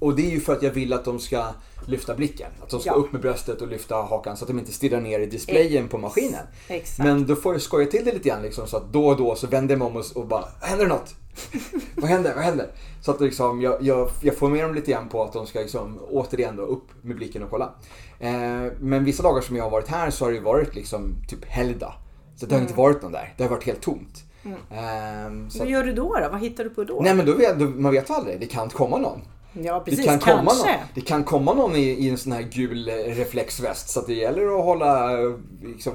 Och 0.00 0.16
det 0.16 0.26
är 0.26 0.30
ju 0.30 0.40
för 0.40 0.52
att 0.52 0.62
jag 0.62 0.70
vill 0.70 0.92
att 0.92 1.04
de 1.04 1.18
ska 1.20 1.46
lyfta 1.86 2.14
blicken. 2.14 2.50
Att 2.62 2.70
de 2.70 2.80
ska 2.80 2.90
Ja. 2.90 2.94
upp 2.94 3.12
med 3.12 3.20
bröstet 3.20 3.60
och 3.62 3.68
lyfta 3.68 3.94
hakan 3.94 4.36
så 4.36 4.44
att 4.44 4.48
de 4.48 4.58
inte 4.58 4.72
stirrar 4.72 5.00
ner 5.00 5.20
i 5.20 5.26
displayen 5.26 5.88
på 5.88 5.98
maskinen. 5.98 6.46
Exakt. 6.68 6.98
Men 6.98 7.26
då 7.26 7.36
får 7.36 7.54
jag 7.54 7.62
skoja 7.62 7.86
till 7.86 8.04
det 8.04 8.12
lite 8.12 8.28
grann 8.28 8.42
liksom, 8.42 8.66
så 8.66 8.76
att 8.76 8.92
då 8.92 9.06
och 9.06 9.16
då 9.16 9.34
så 9.34 9.46
vänder 9.46 9.72
jag 9.74 9.78
mig 9.78 9.86
om 9.88 9.96
och, 9.96 10.04
och 10.14 10.26
bara 10.26 10.44
Händer 10.60 10.84
det 10.84 10.88
något? 10.92 11.14
Vad 11.94 12.10
händer? 12.10 12.34
Vad 12.34 12.44
händer? 12.44 12.66
Så 13.02 13.10
att 13.10 13.20
liksom, 13.20 13.60
jag, 13.60 13.82
jag, 13.82 14.10
jag 14.20 14.36
får 14.36 14.48
med 14.48 14.64
dem 14.64 14.74
lite 14.74 14.90
grann 14.90 15.08
på 15.08 15.22
att 15.24 15.32
de 15.32 15.46
ska 15.46 15.60
liksom, 15.60 15.98
återigen 16.10 16.56
då 16.56 16.62
upp 16.62 16.84
med 17.02 17.16
blicken 17.16 17.42
och 17.42 17.50
kolla. 17.50 17.74
Eh, 18.18 18.32
men 18.80 19.04
vissa 19.04 19.22
dagar 19.22 19.40
som 19.40 19.56
jag 19.56 19.64
har 19.64 19.70
varit 19.70 19.88
här 19.88 20.10
så 20.10 20.24
har 20.24 20.32
det 20.32 20.40
varit 20.40 20.74
liksom 20.74 21.14
typ 21.28 21.44
helgdag. 21.44 21.94
Så 22.36 22.46
det 22.46 22.54
har 22.54 22.62
inte 22.62 22.74
varit 22.74 23.02
någon 23.02 23.12
där. 23.12 23.34
Det 23.36 23.42
har 23.42 23.50
varit 23.50 23.64
helt 23.64 23.80
tomt. 23.82 24.22
Eh, 24.52 25.48
så 25.48 25.58
Vad 25.58 25.68
gör 25.68 25.84
du 25.84 25.92
då, 25.92 26.14
då? 26.22 26.28
Vad 26.28 26.40
hittar 26.40 26.64
du 26.64 26.70
på 26.70 26.84
då? 26.84 27.00
nej 27.02 27.14
men 27.14 27.26
då 27.26 27.32
vet, 27.34 27.58
då, 27.58 27.64
man 27.64 27.92
vet 27.92 28.10
aldrig. 28.10 28.40
Det 28.40 28.46
kan 28.46 28.68
komma 28.68 28.98
någon. 28.98 29.20
ja, 29.52 29.80
precis. 29.84 30.00
det, 30.00 30.06
kan 30.06 30.18
komma 30.18 30.42
någon, 30.42 30.44
kanske. 30.44 30.78
det 30.94 31.00
kan 31.00 31.24
komma 31.24 31.54
någon 31.54 31.76
i, 31.76 31.80
i 31.82 32.08
en 32.10 32.18
sån 32.18 32.32
här 32.32 32.42
gul 32.42 32.88
eh, 32.88 32.92
reflexväst. 32.94 33.88
Så 33.88 34.00
det 34.00 34.14
gäller 34.14 34.58
att 34.58 34.64
hålla, 34.64 35.20
eh, 35.22 35.34
liksom, 35.62 35.94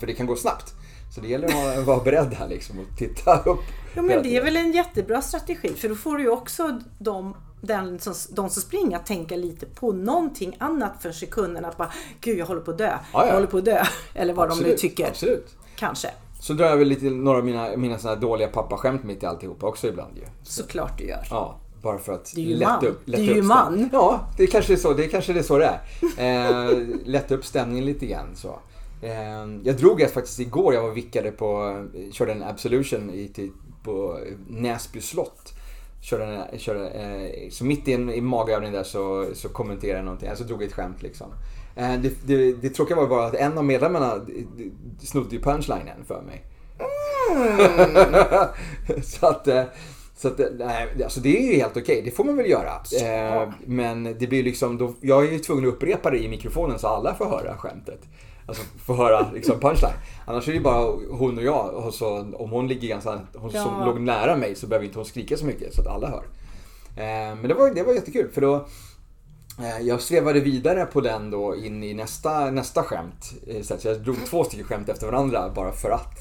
för 0.00 0.06
det 0.06 0.12
kan 0.14 0.26
gå 0.26 0.36
snabbt. 0.36 0.74
Så 1.14 1.20
det 1.20 1.28
gäller 1.28 1.78
att 1.78 1.86
vara- 1.86 2.04
beredd 2.04 2.34
här 2.34 2.48
liksom 2.48 2.78
och 2.78 2.98
titta 2.98 3.42
upp. 3.42 3.60
Ja, 3.94 4.02
men 4.02 4.22
det 4.22 4.36
är 4.36 4.44
väl 4.44 4.56
en 4.56 4.72
jättebra 4.72 5.22
strategi 5.22 5.68
för 5.68 5.88
då 5.88 5.94
får 5.94 6.16
du 6.16 6.22
ju 6.22 6.30
också 6.30 6.80
de, 6.98 7.36
den 7.60 7.98
som, 7.98 8.14
de 8.30 8.50
som 8.50 8.62
springer 8.62 8.96
att 8.96 9.06
tänka 9.06 9.36
lite 9.36 9.66
på 9.66 9.92
någonting 9.92 10.56
annat 10.58 11.02
för 11.02 11.12
sekunden. 11.12 11.64
Att 11.64 11.76
bara, 11.76 11.92
gud 12.20 12.38
jag 12.38 12.46
håller 12.46 12.60
på 12.60 12.70
att 12.70 12.78
dö. 12.78 12.86
Ja, 12.86 12.98
ja. 13.12 13.26
Jag 13.26 13.34
håller 13.34 13.46
på 13.46 13.58
att 13.58 13.64
dö. 13.64 13.84
Eller 14.14 14.34
vad 14.34 14.48
de 14.48 14.54
nu 14.54 14.60
Absolut, 14.60 14.78
tycker. 14.78 15.06
Absolut. 15.06 15.56
Kanske. 15.76 16.10
Så 16.40 16.52
drar 16.52 16.66
jag 16.66 16.76
väl 16.76 16.88
lite 16.88 17.04
några 17.10 17.38
av 17.38 17.44
mina, 17.44 17.76
mina 17.76 17.98
såna 17.98 18.14
här 18.14 18.20
dåliga 18.20 18.48
pappaskämt 18.48 19.04
mitt 19.04 19.22
i 19.22 19.26
alltihopa 19.26 19.66
också 19.66 19.88
ibland 19.88 20.16
ju. 20.16 20.22
Såklart 20.42 20.98
du 20.98 21.04
gör. 21.04 21.26
Ja, 21.30 21.56
bara 21.82 21.98
för 21.98 22.12
att 22.12 22.32
är 22.36 22.56
lätta 22.56 22.72
man. 22.72 22.86
upp, 22.86 23.00
Du 23.06 23.12
är 23.12 23.34
ju 23.34 23.42
man. 23.42 23.88
Ja, 23.92 24.20
det 24.36 24.46
kanske 24.46 24.72
är 24.72 24.76
så 24.76 24.92
det, 24.92 25.08
kanske 25.08 25.38
är, 25.38 25.42
så 25.42 25.58
det 25.58 25.78
är. 26.18 26.70
Eh, 26.70 26.78
lätta 27.04 27.34
upp 27.34 27.44
stämningen 27.44 27.84
lite 27.84 28.06
grann 28.06 28.36
så. 28.36 28.58
Eh, 29.02 29.12
jag 29.64 29.76
drog 29.76 30.00
ett 30.00 30.12
faktiskt 30.14 30.40
igår, 30.40 30.74
jag 30.74 30.82
var 30.82 30.90
vickade 30.90 31.30
på, 31.30 31.76
körde 32.12 32.32
en 32.32 32.42
absolution 32.42 33.10
i, 33.10 33.28
till, 33.28 33.50
på 33.84 34.18
Näsby 34.48 35.00
slott. 35.00 35.52
Körde, 36.02 36.24
en- 36.24 36.58
körde, 36.58 36.88
eh, 36.88 37.50
så 37.50 37.64
mitt 37.64 37.88
i 37.88 37.92
en 37.92 38.10
i 38.10 38.20
magövningen 38.20 38.74
där 38.74 38.82
så, 38.84 39.26
så 39.34 39.48
kommenterade 39.48 39.98
jag 39.98 40.04
någonting, 40.04 40.28
alltså 40.28 40.44
drog 40.44 40.62
ett 40.62 40.72
skämt 40.72 41.02
liksom. 41.02 41.26
Eh, 41.78 42.00
det, 42.00 42.12
det, 42.26 42.52
det 42.52 42.68
tråkiga 42.70 42.96
var 42.96 43.06
bara 43.06 43.26
att 43.26 43.34
en 43.34 43.58
av 43.58 43.64
medlemmarna 43.64 44.14
eh, 44.14 44.20
snodde 45.02 45.36
ju 45.36 45.42
punchlinen 45.42 46.04
för 46.06 46.22
mig. 46.22 46.44
så 49.02 49.26
att, 49.26 49.48
eh, 49.48 49.62
Så 50.16 50.28
att, 50.28 50.40
nej, 50.58 50.88
alltså 51.04 51.20
det 51.20 51.38
är 51.38 51.52
ju 51.52 51.54
helt 51.54 51.76
okej, 51.76 52.02
det 52.04 52.10
får 52.10 52.24
man 52.24 52.36
väl 52.36 52.50
göra. 52.50 52.72
Eh, 53.02 53.48
men 53.66 54.04
det 54.18 54.26
blir 54.26 54.42
liksom, 54.42 54.78
då, 54.78 54.94
jag 55.00 55.24
är 55.26 55.32
ju 55.32 55.38
tvungen 55.38 55.68
att 55.68 55.74
upprepa 55.74 56.10
det 56.10 56.18
i 56.18 56.28
mikrofonen 56.28 56.78
så 56.78 56.86
alla 56.88 57.14
får 57.14 57.24
höra 57.26 57.56
skämtet. 57.56 58.00
Alltså 58.46 58.62
få 58.86 58.94
höra 58.94 59.26
liksom 59.34 59.60
punchline. 59.60 59.92
Annars 60.26 60.48
är 60.48 60.52
det 60.52 60.58
ju 60.58 60.64
bara 60.64 60.96
hon 61.10 61.38
och 61.38 61.44
jag. 61.44 61.74
Och 61.74 61.94
så, 61.94 62.32
om 62.34 62.50
hon 62.50 62.68
ligger 62.68 62.88
ganska, 62.88 63.20
hon 63.34 63.50
Ja. 63.54 63.64
som 63.64 63.86
låg 63.86 64.00
nära 64.00 64.36
mig 64.36 64.54
så 64.54 64.66
behöver 64.66 64.86
inte 64.86 64.98
hon 64.98 65.04
skrika 65.04 65.36
så 65.36 65.46
mycket 65.46 65.74
så 65.74 65.80
att 65.80 65.86
alla 65.86 66.08
hör. 66.08 66.24
Eh, 66.96 67.34
men 67.36 67.48
det 67.48 67.54
var, 67.54 67.70
det 67.70 67.82
var 67.82 67.92
jättekul 67.94 68.30
för 68.30 68.40
då 68.40 68.54
eh, 68.54 68.62
jag 69.80 70.00
svävade 70.00 70.40
vidare 70.40 70.86
på 70.86 71.00
den 71.00 71.30
då 71.30 71.56
in 71.56 71.84
i 71.84 71.94
nästa, 71.94 72.50
nästa 72.50 72.82
skämt. 72.82 73.32
eh, 73.46 73.62
Så 73.62 73.74
jag 73.88 74.00
drog 74.00 74.16
två 74.26 74.44
stycken 74.44 74.66
skämt 74.66 74.88
efter 74.88 75.06
varandra 75.06 75.50
bara 75.54 75.72
för 75.72 75.90
att. 75.90 76.14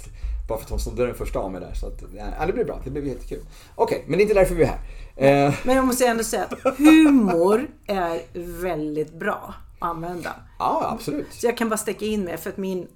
Bara 0.48 0.58
för 0.58 0.64
att 0.66 0.70
hon 0.70 0.80
snodde 0.80 1.06
den 1.06 1.16
första 1.16 1.40
av 1.40 1.52
mig 1.52 1.62
där. 1.62 1.74
Så 1.74 1.88
att, 1.88 2.04
ja, 2.40 2.46
det 2.46 2.54
blir 2.54 2.66
bra, 2.66 2.80
det 2.84 2.90
blir 2.90 3.04
jättekul. 3.04 3.40
Okej, 3.76 4.04
men 4.08 4.18
det 4.18 4.22
är 4.22 4.24
inte 4.24 4.34
därför 4.40 4.56
vi 4.56 4.64
är 4.64 4.68
här. 4.68 5.48
Eh, 5.48 5.54
Men 5.64 5.76
jag 5.76 5.86
måste 5.86 6.06
ändå 6.08 6.24
säga 6.24 6.44
att 6.64 6.78
humor 6.78 7.68
är 7.88 8.22
väldigt 8.62 9.14
bra 9.14 9.54
att 9.80 9.88
använda. 9.90 10.36
ja, 10.60 10.90
absolut. 10.94 11.28
Så 11.34 11.46
jag 11.48 11.58
kan 11.58 11.70
bara 11.70 11.78
sticka 11.78 12.06
in 12.06 12.24
med 12.24 12.40
för 12.40 12.50
att 12.50 12.58
min, 12.58 12.88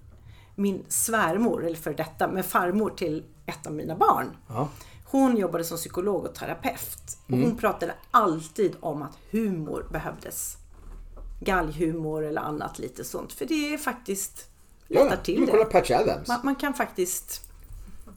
min 0.55 0.83
svärmor, 0.87 1.65
eller 1.65 1.75
för 1.77 1.93
detta, 1.93 2.27
men 2.27 2.43
farmor 2.43 2.89
till 2.89 3.23
ett 3.45 3.67
av 3.67 3.73
mina 3.73 3.95
barn. 3.95 4.25
Ja. 4.47 4.67
Hon 5.11 5.37
jobbade 5.37 5.63
som 5.63 5.77
psykolog 5.77 6.25
och 6.25 6.35
terapeut. 6.35 7.17
Och 7.25 7.29
Mm. 7.31 7.43
hon 7.43 7.57
pratade 7.57 7.93
alltid 8.11 8.75
om 8.79 9.01
att 9.01 9.17
humor 9.31 9.85
behövdes. 9.91 10.57
Galghumor 11.39 12.25
eller 12.25 12.41
annat 12.41 12.79
lite 12.79 13.03
sånt. 13.03 13.33
För 13.33 13.45
det 13.45 13.73
är 13.73 13.77
faktiskt 13.77 14.47
lättar 14.87 15.17
till 15.17 15.39
men 15.39 15.47
kolla 15.49 15.63
det. 15.63 15.69
Patch 15.69 15.91
Adams. 15.91 16.27
Man, 16.27 16.39
man 16.43 16.55
kan 16.55 16.73
faktiskt... 16.73 17.41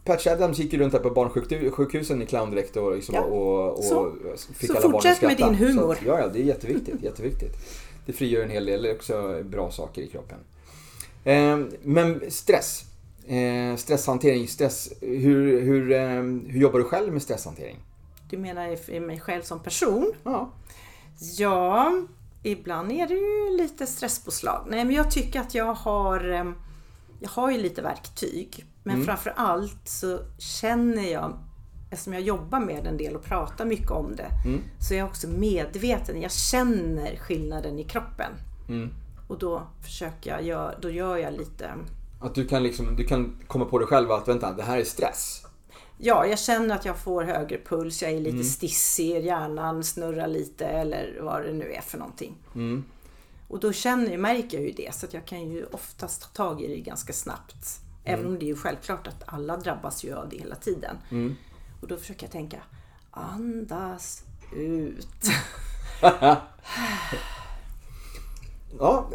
Patch 0.04 0.26
Adams 0.26 0.58
gick 0.58 0.72
ju 0.72 0.78
runt 0.78 0.92
där 0.92 0.98
på 1.00 1.10
barnsjukhusen 1.10 2.22
i 2.22 2.26
clowndräkt 2.26 2.76
och, 2.76 2.94
liksom, 2.94 3.14
Ja. 3.14 3.20
och, 3.20 3.78
och 3.78 3.84
Så. 3.84 4.12
fick 4.54 4.70
Så 4.70 4.76
alla 4.76 4.82
barn 4.82 4.92
fortsätt 4.92 5.10
att 5.12 5.16
skratta. 5.16 5.50
med 5.50 5.56
din 5.58 5.68
humor. 5.68 5.82
Så 5.82 5.90
att, 6.00 6.02
ja, 6.06 6.18
ja, 6.18 6.28
det 6.28 6.38
är 6.38 6.44
jätteviktigt. 6.44 7.02
jätteviktigt. 7.02 7.52
Det 8.06 8.12
frigör 8.12 8.42
en 8.44 8.50
hel 8.50 8.66
del, 8.66 8.86
också 8.90 9.42
bra 9.44 9.70
saker 9.70 10.02
i 10.02 10.06
kroppen. 10.08 10.38
Eh, 11.24 11.58
men 11.82 12.30
stress. 12.30 12.84
Eh, 13.26 13.76
stresshantering, 13.76 14.48
stress. 14.48 14.92
Hur, 15.00 15.60
hur, 15.60 15.92
eh, 15.92 16.00
hur 16.52 16.58
jobbar 16.60 16.78
du 16.78 16.84
själv 16.84 17.12
med 17.12 17.22
stresshantering? 17.22 17.76
Du 18.30 18.38
menar 18.38 18.90
i 18.90 19.00
mig 19.00 19.20
själv 19.20 19.42
som 19.42 19.60
person? 19.62 20.12
Ja. 20.24 20.50
Ja, 21.38 21.92
ibland 22.42 22.92
är 22.92 23.06
det 23.06 23.14
ju 23.14 23.56
lite 23.62 23.86
stresspåslag. 23.86 24.66
Nej, 24.70 24.84
men 24.84 24.94
jag 24.94 25.10
tycker 25.10 25.40
att 25.40 25.54
jag 25.54 25.74
har, 25.74 26.30
eh, 26.32 26.44
jag 27.20 27.28
har 27.28 27.50
ju 27.50 27.58
lite 27.58 27.82
verktyg. 27.82 28.64
Men 28.82 28.94
Mm. 28.94 29.06
framför 29.06 29.32
allt 29.36 29.88
så 29.88 30.18
känner 30.38 31.12
jag, 31.12 31.38
eftersom 31.90 32.12
jag 32.12 32.22
jobbar 32.22 32.60
med 32.60 32.86
en 32.86 32.96
del 32.96 33.16
och 33.16 33.24
pratar 33.24 33.64
mycket 33.64 33.90
om 33.90 34.16
det, 34.16 34.28
Mm. 34.44 34.60
så 34.80 34.94
är 34.94 34.98
jag 34.98 35.08
också 35.08 35.28
medveten. 35.28 36.22
Jag 36.22 36.32
känner 36.32 37.16
skillnaden 37.16 37.78
i 37.78 37.84
kroppen. 37.84 38.32
Mm. 38.68 38.90
Och 39.28 39.38
då 39.38 39.62
försöker 39.82 40.40
jag, 40.42 40.74
då 40.82 40.90
gör 40.90 41.16
jag 41.16 41.32
lite 41.32 41.70
Att 42.24 42.34
du 42.34 42.46
kan, 42.46 42.62
liksom, 42.62 42.96
du 42.96 43.04
kan 43.04 43.36
komma 43.46 43.64
på 43.64 43.78
dig 43.78 43.88
själv 43.88 44.12
att 44.12 44.28
vänta, 44.28 44.52
det 44.52 44.62
här 44.62 44.78
är 44.78 44.84
stress. 44.84 45.42
Ja, 45.98 46.26
jag 46.26 46.38
känner 46.38 46.74
att 46.74 46.84
jag 46.84 46.98
får 46.98 47.22
högre 47.22 47.58
puls, 47.58 48.02
jag 48.02 48.10
är 48.12 48.18
lite 48.20 48.30
Mm. 48.30 48.44
stissig, 48.44 49.24
hjärnan 49.24 49.84
snurrar 49.84 50.28
lite 50.28 50.66
eller 50.66 51.18
vad 51.22 51.42
det 51.42 51.52
nu 51.52 51.72
är 51.72 51.80
för 51.80 51.98
någonting. 51.98 52.36
Mm. 52.54 52.84
Och 53.48 53.60
då 53.60 53.72
känner, 53.72 54.18
märker 54.18 54.58
jag 54.58 54.66
ju 54.66 54.72
det, 54.72 54.94
så 54.94 55.06
att 55.06 55.14
jag 55.14 55.24
kan 55.26 55.48
ju 55.50 55.64
oftast 55.64 56.22
ta 56.22 56.28
tag 56.28 56.62
i 56.62 56.68
det 56.68 56.80
ganska 56.80 57.12
snabbt. 57.12 57.80
Även 58.04 58.26
om 58.26 58.38
det 58.38 58.44
är 58.44 58.48
ju 58.48 58.56
självklart 58.56 59.06
att 59.06 59.22
alla 59.26 59.56
drabbas 59.56 60.04
ju 60.04 60.14
av 60.14 60.28
det 60.28 60.36
hela 60.38 60.54
tiden. 60.56 60.96
Mm. 61.10 61.36
Och 61.80 61.88
då 61.88 61.96
försöker 61.96 62.22
jag 62.22 62.32
tänka, 62.32 62.58
andas 63.10 64.22
ut. 64.56 65.26
Ja, 68.78 69.10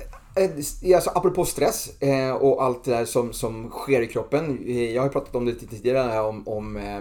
alltså 0.95 1.09
apropå 1.15 1.45
stress 1.45 2.01
eh, 2.01 2.31
och 2.31 2.63
allt 2.63 2.83
det 2.83 2.91
där 2.91 3.05
som, 3.05 3.33
som 3.33 3.69
sker 3.69 4.01
i 4.01 4.07
kroppen. 4.07 4.59
Eh, 4.67 4.91
Jag 4.93 5.01
har 5.01 5.09
pratat 5.09 5.35
om 5.35 5.45
det 5.45 5.51
lite 5.51 5.67
tidigare 5.67 6.19
om, 6.21 6.47
om 6.47 6.77
eh, 6.77 6.97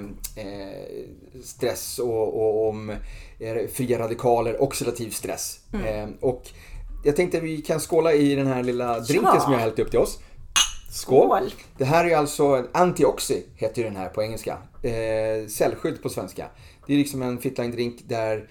eh, 0.47 0.73
stress 1.45 1.99
och, 1.99 2.35
och 2.41 2.69
om 2.69 2.91
eh, 3.41 3.67
fria 3.73 3.99
radikaler, 3.99 4.63
oxidativ 4.63 5.11
stress. 5.11 5.61
Eh, 5.87 6.09
och 6.21 6.43
jag 7.05 7.17
tänkte 7.17 7.41
vi 7.41 7.63
kan 7.63 7.81
skåla 7.81 8.13
i 8.13 8.35
den 8.35 8.47
här 8.47 8.63
lilla 8.63 9.01
drinken 9.01 9.31
Ja. 9.35 9.41
som 9.41 9.53
jag 9.53 9.59
har 9.59 9.65
hällt 9.67 9.79
upp 9.79 9.91
till 9.91 9.99
oss. 10.01 10.19
Skål! 10.93 11.29
Skål. 11.29 11.51
Det 11.79 11.85
här 11.85 12.05
är 12.05 12.17
alltså 12.17 12.65
Antioxy, 12.73 13.43
heter 13.57 13.79
ju 13.83 13.89
den 13.89 13.97
här 13.97 14.09
på 14.09 14.23
engelska. 14.23 14.59
Eh, 14.83 15.49
cellskydd 15.49 16.03
på 16.03 16.09
svenska. 16.09 16.47
Det 16.87 16.93
är 16.93 16.97
liksom 16.99 17.23
en 17.23 17.39
fitline-drink 17.39 18.03
där 18.09 18.51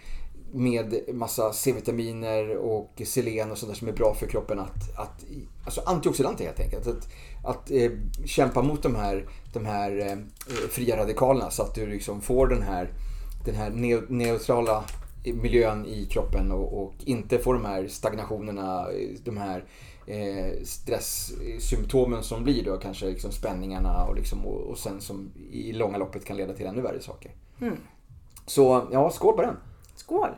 med 0.57 0.99
massa 1.13 1.53
C-vitaminer 1.53 2.57
och 2.57 3.01
selen 3.05 3.51
och 3.51 3.57
sånt 3.57 3.71
där 3.71 3.79
som 3.79 3.87
är 3.87 3.91
bra 3.91 4.13
för 4.13 4.27
kroppen 4.27 4.59
att, 4.59 4.99
att 4.99 5.25
alltså 5.65 5.81
antioxidanter 5.85 6.45
helt 6.45 6.59
enkelt. 6.59 6.87
Att, 6.87 7.09
att 7.45 7.71
eh, 7.71 7.91
kämpa 8.25 8.61
mot 8.61 8.83
de 8.83 8.95
här, 8.95 9.25
de 9.53 9.65
här 9.65 9.97
eh, 9.99 10.17
fria 10.69 10.97
radikalerna 10.97 11.49
så 11.49 11.63
att 11.63 11.75
du 11.75 11.87
liksom 11.87 12.21
får 12.21 12.47
den 12.47 12.61
här, 12.61 12.91
den 13.45 13.55
här 13.55 13.69
neu- 13.69 14.05
neutrala 14.09 14.83
miljön 15.33 15.85
i 15.85 16.05
kroppen 16.05 16.51
och, 16.51 16.83
och 16.83 16.93
inte 17.05 17.39
får 17.39 17.53
de 17.53 17.65
här 17.65 17.87
stagnationerna, 17.87 18.87
de 19.23 19.37
här 19.37 19.63
eh, 20.05 20.63
stresssymptomen 20.63 22.23
som 22.23 22.43
blir 22.43 22.63
då 22.63 22.77
kanske 22.77 23.05
liksom 23.05 23.31
spänningarna 23.31 24.03
och, 24.03 24.15
liksom, 24.15 24.45
och, 24.45 24.61
och 24.61 24.77
sen 24.77 25.01
som 25.01 25.31
i 25.51 25.73
långa 25.73 25.97
loppet 25.97 26.25
kan 26.25 26.37
leda 26.37 26.53
till 26.53 26.65
ännu 26.65 26.81
värre 26.81 27.01
saker. 27.01 27.31
Så 28.45 28.87
ja, 28.91 29.09
skål 29.09 29.35
på 29.35 29.41
den! 29.41 29.55
Skål! 29.95 30.29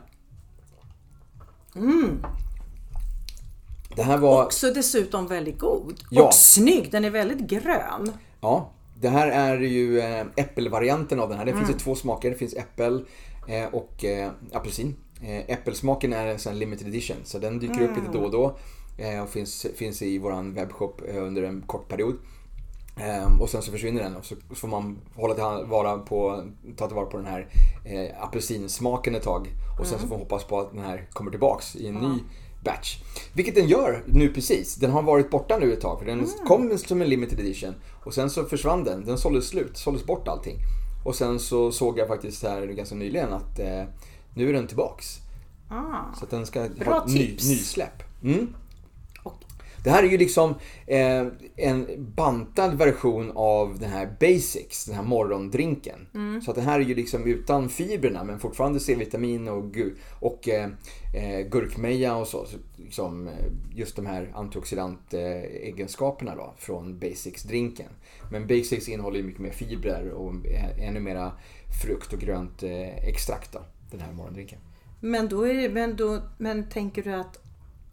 Det 3.96 4.02
här 4.02 4.18
var... 4.18 4.44
Också 4.44 4.72
dessutom 4.72 5.26
väldigt 5.26 5.58
god. 5.58 5.94
Ja. 6.10 6.26
Och 6.26 6.34
snygg, 6.34 6.90
den 6.90 7.04
är 7.04 7.10
väldigt 7.10 7.38
grön. 7.38 8.12
Ja, 8.40 8.72
det 9.00 9.08
här 9.08 9.28
är 9.28 9.60
ju 9.60 10.00
eh, 10.00 10.26
äppelvarianten 10.36 11.20
av 11.20 11.28
den 11.28 11.38
här. 11.38 11.44
Det 11.44 11.52
finns 11.52 11.70
ju 11.70 11.74
två 11.74 11.94
smaker. 11.94 12.30
Det 12.30 12.36
finns 12.36 12.54
äppel 12.54 13.04
eh, 13.48 13.64
och 13.64 14.04
eh, 14.04 14.30
apelsin. 14.52 14.96
Äppelsmaken 15.46 16.12
är 16.12 16.26
en 16.26 16.38
sån 16.38 16.58
limited 16.58 16.88
edition 16.88 17.16
så 17.24 17.38
den 17.38 17.58
dyker 17.58 17.80
upp 17.80 17.96
lite 17.96 18.12
då 18.12 18.18
och 18.18 18.30
då. 18.30 18.58
Och 19.22 19.28
finns, 19.30 19.66
finns 19.76 20.02
i 20.02 20.18
våran 20.18 20.54
webbshop 20.54 21.02
under 21.08 21.42
en 21.42 21.62
kort 21.62 21.88
period. 21.88 22.16
Eh, 23.00 23.40
och 23.40 23.48
sen 23.48 23.62
så 23.62 23.72
försvinner 23.72 24.02
den 24.02 24.16
och 24.16 24.24
så 24.24 24.34
får 24.54 24.68
man 24.68 24.98
hålla 25.14 25.34
till 25.34 25.68
vara 25.70 25.98
på, 25.98 26.44
ta 26.76 26.86
tillvara 26.86 27.06
på 27.06 27.16
den 27.16 27.26
här 27.26 27.48
eh, 27.84 28.22
apelsinsmaken 28.24 29.14
ett 29.14 29.22
tag. 29.22 29.48
Och 29.80 29.86
sen 29.86 29.98
så 29.98 30.06
får 30.06 30.14
man 30.14 30.18
hoppas 30.18 30.44
på 30.44 30.60
att 30.60 30.72
den 30.72 30.84
här 30.84 31.08
kommer 31.12 31.30
tillbaks 31.30 31.76
i 31.76 31.86
en 31.86 31.94
ny 31.94 32.18
batch. 32.64 32.98
Vilket 33.32 33.54
den 33.54 33.68
gör 33.68 34.02
nu 34.06 34.28
precis. 34.28 34.74
Den 34.74 34.90
har 34.90 35.02
varit 35.02 35.30
borta 35.30 35.58
nu 35.58 35.72
ett 35.72 35.80
tag 35.80 35.98
för 35.98 36.06
den 36.06 36.26
kom 36.46 36.78
som 36.78 37.02
en 37.02 37.08
limited 37.08 37.40
edition. 37.40 37.74
Och 38.04 38.14
sen 38.14 38.30
så 38.30 38.44
försvann 38.44 38.84
den. 38.84 39.04
Den 39.04 39.18
såldes 39.18 39.48
slut, 39.48 39.76
såldes 39.76 40.06
bort 40.06 40.28
allting. 40.28 40.56
Och 41.04 41.14
sen 41.14 41.38
så 41.38 41.72
såg 41.72 41.98
jag 41.98 42.08
faktiskt 42.08 42.42
här 42.42 42.66
ganska 42.66 42.94
nyligen 42.94 43.32
att 43.32 43.58
eh, 43.58 43.84
nu 44.34 44.48
är 44.48 44.52
den 44.52 44.66
tillbaks. 44.66 45.18
Ah. 45.68 46.14
Så 46.18 46.24
att 46.24 46.30
den 46.30 46.46
ska 46.46 46.68
Bra 46.68 46.90
ha 46.92 47.04
ett 47.04 47.12
ny, 47.12 47.30
nysläpp. 47.30 48.02
Mm. 48.22 48.54
Det 49.84 49.90
här 49.90 50.02
är 50.02 50.08
ju 50.08 50.18
liksom 50.18 50.54
eh, 50.86 51.26
en 51.56 51.86
bantad 51.98 52.78
version 52.78 53.32
av 53.34 53.78
den 53.78 53.90
här 53.90 54.16
Basics, 54.20 54.84
den 54.84 54.94
här 54.94 55.02
morgondrinken. 55.02 56.06
Så 56.44 56.50
att 56.50 56.56
det 56.56 56.62
här 56.62 56.80
är 56.80 56.84
ju 56.84 56.94
liksom 56.94 57.26
utan 57.26 57.68
fibrerna 57.68 58.24
men 58.24 58.40
fortfarande 58.40 58.80
C-vitamin 58.80 59.48
och, 59.48 59.76
och 60.20 60.48
eh, 60.48 60.68
eh, 61.14 61.48
gurkmeja 61.48 62.16
och 62.16 62.28
så. 62.28 62.46
så 62.46 62.56
liksom, 62.76 63.28
eh, 63.28 63.34
just 63.74 63.96
de 63.96 64.06
här 64.06 64.32
antioxidant-egenskaperna 64.34 66.36
då 66.36 66.54
från 66.58 67.00
Basics-drinken. 67.00 67.88
Men 68.30 68.46
Basics 68.46 68.88
innehåller 68.88 69.16
ju 69.16 69.22
mycket 69.22 69.40
mer 69.40 69.50
fibrer 69.50 70.10
och 70.10 70.46
eh, 70.46 70.88
ännu 70.88 71.00
mera 71.00 71.32
frukt 71.82 72.12
och 72.12 72.18
grönt 72.18 72.62
eh, 72.62 73.08
extrakt 73.08 73.52
då, 73.52 73.60
den 73.90 74.00
här 74.00 74.12
morgondrinken. 74.12 74.58
Men 75.00 75.28
då 75.28 75.42
är 75.42 75.54
det, 75.54 75.68
men 75.68 75.96
då, 75.96 76.22
men 76.38 76.68
tänker 76.68 77.02
du 77.02 77.12
att 77.12 77.38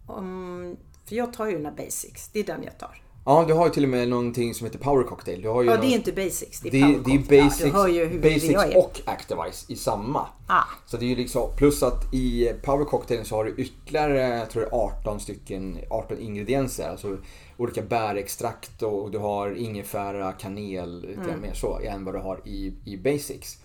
om, 0.06 0.76
för 1.08 1.16
jag 1.16 1.32
tar 1.32 1.46
ju 1.46 1.52
den 1.52 1.64
här 1.66 1.72
basics, 1.84 2.28
det 2.32 2.40
är 2.40 2.44
den 2.44 2.62
jag 2.62 2.78
tar. 2.78 3.02
Ja, 3.24 3.44
du 3.48 3.54
har 3.54 3.66
ju 3.66 3.72
till 3.72 3.82
och 3.82 3.88
med 3.88 4.08
någonting 4.08 4.54
som 4.54 4.66
heter 4.66 4.78
Power 4.78 5.04
Cocktail. 5.04 5.42
Du 5.42 5.48
har 5.48 5.62
ju 5.62 5.68
Ja, 5.68 5.74
någon- 5.76 5.86
det 5.86 5.92
är 5.92 5.96
inte 5.96 6.12
basics, 6.12 6.60
det 6.60 6.68
är 6.68 6.72
Det, 6.72 6.78
det 6.78 7.10
är 7.38 7.42
basics, 7.44 7.74
hur 8.12 8.20
basics 8.22 8.76
och 8.76 9.00
Activise 9.04 9.72
i 9.72 9.76
samma. 9.76 10.26
Ah. 10.46 10.62
Så 10.86 10.96
det 10.96 11.04
är 11.04 11.08
ju 11.08 11.16
liksom, 11.16 11.50
plus 11.56 11.82
att 11.82 12.14
i 12.14 12.52
Power 12.62 12.84
Cocktail 12.84 13.24
så 13.24 13.34
har 13.36 13.44
du 13.44 13.54
ytterligare, 13.56 14.38
jag 14.38 14.50
tror 14.50 14.62
det 14.62 14.68
är 14.68 14.74
18 14.74 15.20
stycken, 15.20 15.78
18 15.90 16.18
ingredienser. 16.18 16.88
Alltså 16.88 17.16
olika 17.56 17.82
bärextrakt 17.82 18.82
och 18.82 19.10
du 19.10 19.18
har 19.18 19.54
ingefära, 19.58 20.32
kanel, 20.32 21.00
lite 21.00 21.20
Mm. 21.20 21.40
mer 21.40 21.54
så 21.54 21.78
än 21.80 22.04
vad 22.04 22.14
du 22.14 22.18
har 22.18 22.40
i, 22.44 22.72
i 22.84 22.96
Basics. 22.96 23.58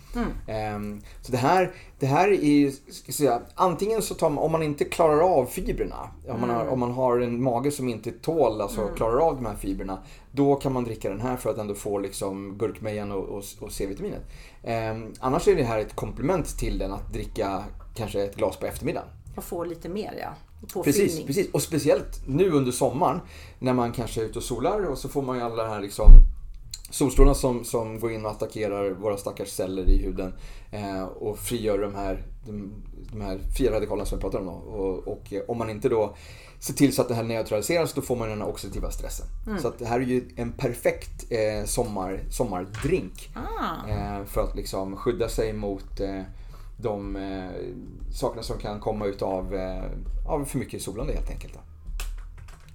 Ehm, 0.48 1.02
så 1.22 1.32
det 1.32 1.38
här, 1.38 1.72
det 2.00 2.06
här 2.06 2.28
är 2.28 2.72
jag 3.06 3.14
säga, 3.16 3.42
antingen 3.56 4.02
så 4.02 4.16
tar 4.16 4.30
man, 4.30 4.44
om 4.44 4.52
man 4.52 4.64
inte 4.64 4.86
klarar 4.86 5.22
av 5.22 5.46
fibrerna, 5.46 6.10
om 6.28 6.42
man, 6.42 6.50
har, 6.50 6.68
om 6.68 6.80
man 6.80 6.92
har 6.92 7.20
en 7.20 7.44
mage 7.44 7.72
som 7.72 7.90
inte 7.90 8.12
tål, 8.12 8.62
alltså 8.62 8.88
klarar 8.88 9.28
av 9.28 9.36
de 9.36 9.46
här 9.46 9.56
fibrerna, 9.56 9.98
då 10.32 10.56
kan 10.56 10.74
man 10.74 10.84
dricka 10.84 11.10
den 11.10 11.22
här 11.22 11.38
för 11.38 11.50
att 11.50 11.58
ändå 11.58 11.76
få 11.76 12.00
liksom 12.00 12.58
gurkmejan 12.58 13.12
och, 13.12 13.24
och, 13.24 13.44
och 13.60 13.72
C-vitaminet. 13.72 14.22
Ehm, 14.64 15.14
annars 15.20 15.48
är 15.48 15.56
det 15.56 15.64
här 15.64 15.80
ett 15.80 15.96
komplement 15.96 16.58
till 16.58 16.78
den 16.78 16.94
att 16.94 17.14
dricka 17.14 17.64
kanske 17.96 18.24
ett 18.24 18.36
glas 18.36 18.58
på 18.58 18.66
eftermiddagen. 18.66 19.10
Och 19.36 19.44
få 19.44 19.64
lite 19.64 19.90
mer 19.90 20.14
ja. 20.20 20.30
Precis, 20.62 20.74
Påfyllning. 20.74 21.28
precis. 21.28 21.52
Och 21.52 21.62
speciellt 21.62 22.28
nu 22.28 22.52
under 22.52 22.72
sommaren 22.72 23.20
när 23.60 23.74
man 23.74 23.92
kanske 23.92 24.22
är 24.22 24.26
ute 24.26 24.40
och 24.40 24.44
solar 24.44 24.86
och 24.86 24.98
så 24.98 25.10
får 25.10 25.22
man 25.22 25.38
ju 25.38 25.42
alla 25.44 25.64
de 25.64 25.70
här 25.70 25.82
liksom 25.82 26.06
solstrålarna 26.94 27.36
som, 27.36 27.64
som 27.64 28.00
går 28.00 28.12
in 28.12 28.26
och 28.26 28.32
attackerar 28.32 28.90
våra 28.90 29.18
stackars 29.18 29.50
celler 29.50 29.90
i 29.90 30.04
huden 30.04 30.34
eh, 30.72 31.04
och 31.04 31.40
frigör 31.40 31.80
de 31.80 31.96
här, 31.96 32.24
de, 32.46 32.72
de 33.12 33.22
här 33.22 33.40
fria 33.58 33.72
radikalerna 33.72 34.06
som 34.06 34.16
jag 34.16 34.22
pratar 34.22 34.40
om. 34.40 34.46
Då. 34.46 34.52
Och, 34.52 35.08
och 35.08 35.34
eh, 35.34 35.42
om 35.48 35.58
man 35.58 35.70
inte 35.70 35.90
då 35.90 36.16
ser 36.60 36.74
till 36.74 36.96
så 36.96 37.02
att 37.02 37.08
det 37.08 37.16
här 37.16 37.24
neutraliseras 37.24 37.94
då 37.94 38.02
får 38.02 38.16
man 38.16 38.30
den 38.30 38.42
här 38.42 38.50
oxidativa 38.50 38.92
stressen. 38.92 39.26
Så 39.62 39.68
att 39.68 39.80
det 39.80 39.86
här 39.86 40.00
är 40.00 40.06
ju 40.06 40.30
en 40.36 40.52
perfekt 40.52 41.32
eh, 41.32 41.66
sommar, 41.66 42.24
sommardrink. 42.30 43.30
Ah. 43.36 43.90
Eh, 43.90 44.26
för 44.26 44.42
att 44.44 44.56
liksom 44.56 44.98
skydda 44.98 45.30
sig 45.30 45.54
mot 45.54 46.00
eh, 46.00 46.22
de 46.78 47.16
eh, 47.16 47.50
sakerna 48.12 48.44
som 48.44 48.58
kan 48.58 48.80
komma 48.80 49.06
utav 49.06 49.56
av 50.28 50.46
för 50.46 50.60
mycket 50.60 50.82
solande 50.82 51.14
helt 51.14 51.30
enkelt. 51.30 51.54
Då. 51.54 51.60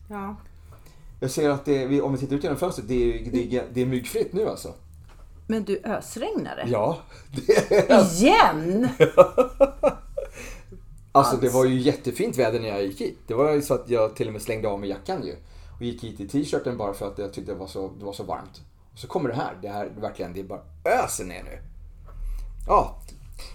Ja. 0.08 0.36
Jag 1.20 1.30
ser 1.30 1.50
att 1.50 1.64
det, 1.64 2.00
om 2.00 2.12
vi 2.12 2.18
tittar 2.18 2.36
ut 2.36 2.42
genom 2.42 2.58
fönstret, 2.58 2.88
det 2.88 2.94
är, 2.94 3.30
det 3.32 3.56
är, 3.56 3.64
det 3.72 3.82
är 3.82 3.86
myggfritt 3.86 4.32
nu 4.32 4.48
alltså. 4.48 4.74
Men 5.46 5.64
du, 5.64 5.80
ösregnar 5.84 6.56
det? 6.64 6.66
Ja. 6.70 6.98
Igen? 8.18 8.88
alltså 11.12 11.36
det 11.36 11.48
var 11.48 11.64
ju 11.64 11.78
jättefint 11.78 12.38
väder 12.38 12.60
när 12.60 12.68
jag 12.68 12.82
gick 12.82 13.00
hit. 13.00 13.18
Det 13.26 13.34
var 13.34 13.52
ju 13.52 13.62
så 13.62 13.74
att 13.74 13.90
jag 13.90 14.16
till 14.16 14.26
och 14.26 14.32
med 14.32 14.42
slängde 14.42 14.68
av 14.68 14.80
mig 14.80 14.88
jackan 14.88 15.26
ju. 15.26 15.36
Och 15.76 15.82
gick 15.82 16.04
hit 16.04 16.20
i 16.20 16.28
t-shirten 16.28 16.76
bara 16.76 16.94
för 16.94 17.06
att 17.06 17.18
jag 17.18 17.32
tyckte 17.32 17.52
det 17.52 17.58
var 17.58 17.66
så, 17.66 17.90
det 17.98 18.04
var 18.04 18.12
så 18.12 18.24
varmt. 18.24 18.60
Och 18.92 18.98
så 18.98 19.06
kommer 19.06 19.28
det 19.28 19.36
här. 19.36 19.58
Det 19.62 19.68
här 19.68 19.92
verkligen, 20.00 20.32
det 20.32 20.40
är 20.40 20.44
bara 20.44 20.60
öser 20.84 21.24
ner 21.24 21.42
nu. 21.42 21.58
Ja. 22.66 23.00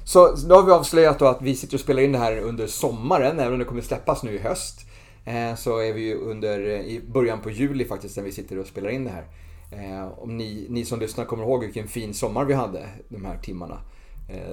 Så 0.06 0.36
då 0.36 0.56
har 0.56 0.64
vi 0.64 0.72
avslöjat 0.72 1.20
då 1.20 1.26
att 1.26 1.42
vi 1.42 1.56
sitter 1.56 1.74
och 1.78 1.82
spelar 1.82 2.02
in 2.02 2.12
det 2.12 2.18
här 2.18 2.38
under 2.38 2.68
sommaren, 2.68 3.40
även 3.40 3.54
om 3.54 3.60
det 3.60 3.66
kommer 3.66 3.82
släppas 3.82 4.24
nu 4.24 4.36
i 4.36 4.40
höst. 4.40 4.80
Eh, 5.26 5.56
så 5.56 5.78
är 5.78 5.94
vi 5.94 6.02
ju 6.02 6.16
under, 6.16 6.60
eh, 6.60 6.80
i 6.80 7.02
början 7.14 7.42
på 7.42 7.50
juli 7.50 7.86
faktiskt, 7.86 8.18
när 8.18 8.24
vi 8.24 8.32
sitter 8.32 8.60
och 8.60 8.68
spelar 8.68 8.90
in 8.90 9.04
det 9.04 9.12
här. 9.12 9.26
Eh, 9.72 10.20
om 10.20 10.38
ni, 10.38 10.68
ni 10.70 10.86
som 10.86 11.00
lyssnar 11.00 11.26
kommer 11.26 11.44
ihåg 11.44 11.64
vilken 11.64 11.88
fin 11.88 12.14
sommar 12.14 12.46
vi 12.46 12.54
hade 12.54 12.88
de 13.10 13.26
här 13.26 13.38
timmarna 13.38 13.78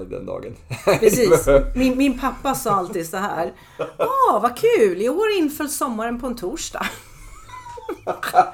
den 0.09 0.25
dagen. 0.25 0.55
Precis. 0.85 1.47
Min, 1.75 1.97
min 1.97 2.19
pappa 2.19 2.55
sa 2.55 2.71
alltid 2.71 3.09
så 3.09 3.17
här. 3.17 3.53
Åh, 3.99 4.41
vad 4.41 4.57
kul! 4.57 5.01
I 5.01 5.09
år 5.09 5.29
inföll 5.37 5.69
sommaren 5.69 6.19
på 6.21 6.27
en 6.27 6.35
torsdag. 6.35 6.85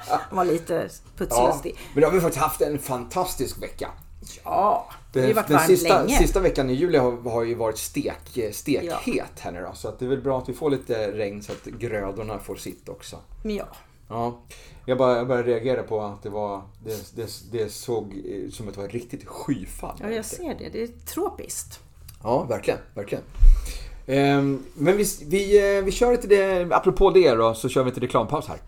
Han 0.08 0.36
var 0.36 0.44
lite 0.44 0.74
Ja, 0.74 0.88
putslustig. 1.16 1.76
men 1.94 2.00
då 2.02 2.06
har 2.08 2.14
vi 2.14 2.20
faktiskt 2.20 2.42
haft 2.42 2.60
en 2.60 2.78
fantastisk 2.78 3.62
vecka. 3.62 3.88
Ja, 4.44 4.90
det 5.12 5.20
har 5.20 5.26
ju 5.28 5.32
varit 5.32 5.46
den 5.46 5.56
varmt 5.56 5.66
sista, 5.66 6.02
länge. 6.02 6.18
sista 6.18 6.40
veckan 6.40 6.70
i 6.70 6.72
juli 6.72 6.98
har, 6.98 7.30
har 7.30 7.42
ju 7.42 7.54
varit 7.54 7.78
stek, 7.78 8.14
stekhet 8.52 8.92
Ja. 9.04 9.24
här 9.40 9.52
nu 9.52 9.60
då. 9.60 9.72
Så 9.74 9.88
att 9.88 9.98
det 9.98 10.04
är 10.04 10.08
väl 10.08 10.20
bra 10.22 10.38
att 10.38 10.48
vi 10.48 10.52
får 10.52 10.70
lite 10.70 11.12
regn 11.12 11.42
så 11.42 11.52
att 11.52 11.64
grödorna 11.64 12.38
får 12.38 12.56
sitt 12.56 12.88
också. 12.88 13.16
Ja. 13.42 13.68
Ja, 14.08 14.38
jag 14.86 14.98
bara, 14.98 15.16
jag 15.16 15.28
bara 15.28 15.42
reagerade 15.42 15.82
på 15.82 16.00
att 16.00 16.22
det 16.22 16.28
var, 16.30 16.62
det, 16.84 17.16
det, 17.16 17.28
det 17.52 17.72
såg 17.72 18.04
eh, 18.26 18.50
som 18.50 18.68
att 18.68 18.74
det 18.74 18.80
var 18.80 18.88
riktigt 18.88 19.26
skyfall. 19.26 19.96
ja, 20.00 20.10
jag 20.10 20.24
ser 20.24 20.54
det. 20.58 20.68
Det 20.72 20.82
är 20.82 20.88
tropiskt. 21.06 21.80
Ja, 22.22 22.42
verkligen, 22.42 22.78
verkligen. 22.94 23.24
Ehm, 24.06 24.62
men 24.74 24.96
vi, 24.96 25.04
vi, 25.26 25.76
eh, 25.78 25.84
vi 25.84 25.90
kör 25.92 26.12
lite 26.12 26.26
det, 26.26 26.68
apropå 26.76 27.10
det 27.10 27.34
då, 27.34 27.54
så 27.54 27.68
kör 27.68 27.82
vi 27.82 27.90
lite 27.90 28.00
reklampaus 28.00 28.46
här. 28.46 28.58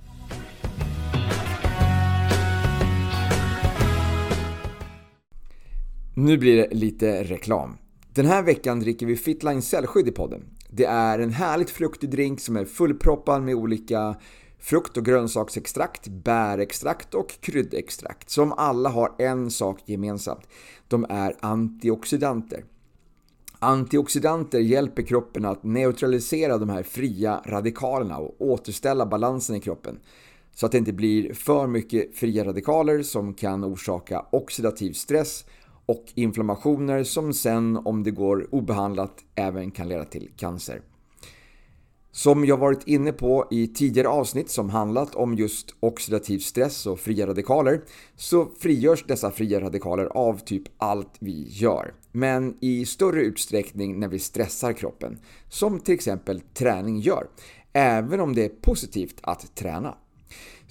Nu 6.21 6.39
blir 6.39 6.57
det 6.57 6.75
lite 6.75 7.25
reklam. 7.25 7.77
Den 8.13 8.27
här 8.27 8.43
veckan 8.43 8.81
dricker 8.81 9.07
vi 9.07 9.17
Fitline 9.17 9.63
cellskydd 9.63 10.09
i 10.09 10.11
podden. 10.11 10.45
Det 10.71 10.85
är 10.85 11.19
en 11.19 11.31
härligt 11.31 11.71
fruktig 11.71 12.11
drink 12.11 12.41
som 12.41 12.57
är 12.57 12.65
fullproppad 12.65 13.43
med 13.43 13.55
olika 13.55 14.17
frukt 14.59 14.97
och 14.97 15.05
grönsaksextrakt, 15.05 16.09
bärextrakt 16.09 17.15
och 17.15 17.41
kryddextrakt 17.41 18.31
som 18.31 18.53
alla 18.53 18.89
har 18.89 19.15
en 19.19 19.51
sak 19.51 19.81
gemensamt. 19.85 20.49
De 20.89 21.07
är 21.09 21.37
antioxidanter. 21.41 22.65
Antioxidanter 23.59 24.61
hjälper 24.61 25.03
kroppen 25.03 25.45
att 25.45 25.65
neutralisera 25.65 26.59
de 26.59 26.69
här 26.69 26.83
fria 26.83 27.43
radikalerna 27.47 28.19
och 28.19 28.35
återställa 28.39 29.07
balansen 29.07 29.57
i 29.57 29.61
kroppen. 29.61 29.99
Så 30.55 30.67
att 30.67 30.73
det 30.73 30.79
inte 30.79 30.93
blir 30.93 31.35
för 31.35 31.67
mycket 31.67 32.17
fria 32.17 32.45
radikaler 32.45 33.03
som 33.03 33.35
kan 33.35 33.65
orsaka 33.65 34.27
oxidativ 34.31 34.93
stress 34.93 35.45
och 35.91 36.13
inflammationer 36.15 37.05
som 37.05 37.33
sen 37.33 37.77
om 37.77 38.03
det 38.03 38.11
går 38.11 38.55
obehandlat 38.55 39.25
även 39.35 39.71
kan 39.71 39.89
leda 39.89 40.05
till 40.05 40.31
cancer. 40.37 40.83
Som 42.13 42.45
jag 42.45 42.57
varit 42.57 42.89
inne 42.89 43.13
på 43.13 43.47
i 43.51 43.67
tidigare 43.67 44.09
avsnitt 44.09 44.51
som 44.51 44.71
handlat 44.71 45.15
om 45.15 45.35
just 45.35 45.75
oxidativ 45.81 46.39
stress 46.39 46.87
och 46.87 47.01
fria 47.01 47.27
radikaler 47.27 47.81
så 48.17 48.49
frigörs 48.59 49.05
dessa 49.07 49.31
fria 49.31 49.61
radikaler 49.61 50.05
av 50.05 50.39
typ 50.39 50.63
allt 50.79 51.15
vi 51.19 51.47
gör. 51.49 51.95
Men 52.13 52.57
i 52.61 52.87
större 52.87 53.23
utsträckning 53.23 54.01
när 54.01 54.09
vi 54.09 54.19
stressar 54.19 54.73
kroppen, 54.73 55.19
som 55.49 55.81
till 55.81 55.95
exempel 55.95 56.41
träning 56.41 57.01
gör. 57.01 57.27
Även 57.73 58.21
om 58.21 58.35
det 58.35 58.45
är 58.45 58.49
positivt 58.49 59.19
att 59.23 59.55
träna. 59.57 59.95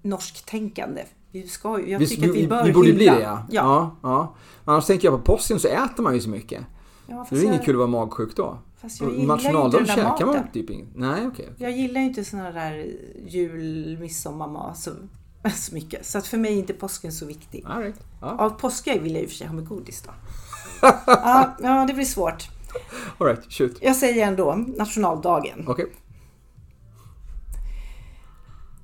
norsktänkande. 0.03 1.05
Vi, 1.33 1.49
ska, 1.49 1.81
ju- 1.81 1.91
jag 1.91 1.99
Vi, 1.99 2.07
tycker 2.09 2.29
att 2.29 2.35
vi 2.35 2.41
vi, 2.41 2.49
bör 2.49 2.65
vi 2.65 2.73
borde 2.73 2.89
ju 2.89 2.95
bli 2.95 3.05
hylla. 3.05 3.17
det 3.19 3.23
ja. 3.23 3.47
Ja. 3.51 3.97
ja. 4.03 4.09
ja. 4.09 4.35
Annars 4.65 4.87
tänker 4.87 5.09
jag 5.09 5.25
på 5.25 5.33
påsken 5.37 5.61
så 5.61 5.69
äter 5.69 6.03
man 6.03 6.15
ju 6.15 6.21
så 6.21 6.29
mycket. 6.29 6.65
ja 7.07 7.27
Det 7.31 7.37
är 7.37 7.41
ju 7.41 7.45
inget 7.47 7.57
jag, 7.57 7.65
kul 7.65 7.75
att 7.75 7.79
vara 7.79 7.89
magsjuk 7.89 8.37
då. 8.37 8.59
Fast 8.81 9.01
jag 9.01 9.11
gillar 9.11 9.19
ju 9.19 9.23
inte 9.23 9.35
Nationaldagen 9.35 9.87
den 9.87 9.97
där 9.97 10.03
käkar 10.11 10.27
man 10.27 10.35
maten. 10.37 10.53
typ 10.53 10.71
inget. 10.71 10.89
Nej 10.97 11.11
okej. 11.11 11.29
okej. 11.29 11.55
jag 11.59 11.73
gillar 11.73 12.01
ju 12.01 12.07
inte 12.07 12.25
såna 12.25 12.53
där 12.53 12.87
jul, 13.27 13.99
midsommarmat 14.01 14.79
så, 14.79 14.91
så 15.55 15.75
mycket. 15.75 16.07
Så 16.07 16.19
att 16.19 16.27
för 16.27 16.39
mig 16.39 16.53
är 16.55 16.59
inte 16.59 16.73
påsken 16.73 17.13
så 17.13 17.27
viktig. 17.27 17.65
All 17.67 17.83
right. 17.83 18.01
Ja. 18.21 18.37
Av 18.39 18.51
påskägg 18.51 19.03
vill 19.03 19.13
jag 19.15 19.23
i 19.23 19.27
och 19.27 19.31
för 19.31 19.37
sig 19.37 19.47
ha 19.47 19.55
med 19.55 19.69
godis 19.69 20.03
då. 20.03 20.11
ja, 21.07 21.57
ja, 21.63 21.85
det 21.89 21.95
blir 21.95 22.05
svårt. 22.05 22.49
All 23.19 23.27
right, 23.27 23.53
shoot. 23.53 23.79
Jag 23.81 23.97
säger 23.97 24.27
ändå 24.27 24.55
nationaldagen. 24.77 25.65
Okej. 25.69 25.93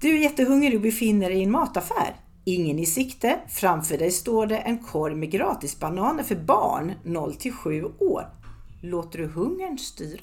Du 0.00 0.08
är 0.08 0.22
jättehungrig 0.22 0.74
och 0.74 0.80
befinner 0.82 1.28
dig 1.30 1.38
i 1.38 1.42
en 1.44 1.50
mataffär. 1.50 2.16
Ingen 2.48 2.78
i 2.78 2.87
sikte. 2.87 3.40
Framför 3.48 3.98
dig 3.98 4.11
står 4.11 4.46
det 4.46 4.56
en 4.56 4.78
korg 4.78 5.14
med 5.14 5.30
gratisbananer 5.30 6.22
för 6.22 6.34
barn 6.37 6.92
0 7.02 7.34
till 7.34 7.52
7 7.52 7.84
år. 7.84 8.28
Låter 8.80 9.18
du 9.18 9.26
hungern 9.26 9.78
styra? 9.78 10.20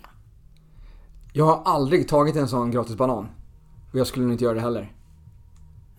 Jag 1.34 1.46
har 1.46 1.62
aldrig 1.66 2.08
tagit 2.08 2.36
en 2.36 2.48
sån 2.48 2.72
gratis 2.72 2.96
banan. 2.96 3.28
Och 3.92 4.00
jag 4.00 4.08
skulle 4.08 4.26
nog 4.26 4.34
inte 4.34 4.44
göra 4.44 4.54
det 4.54 4.62
heller. 4.62 4.94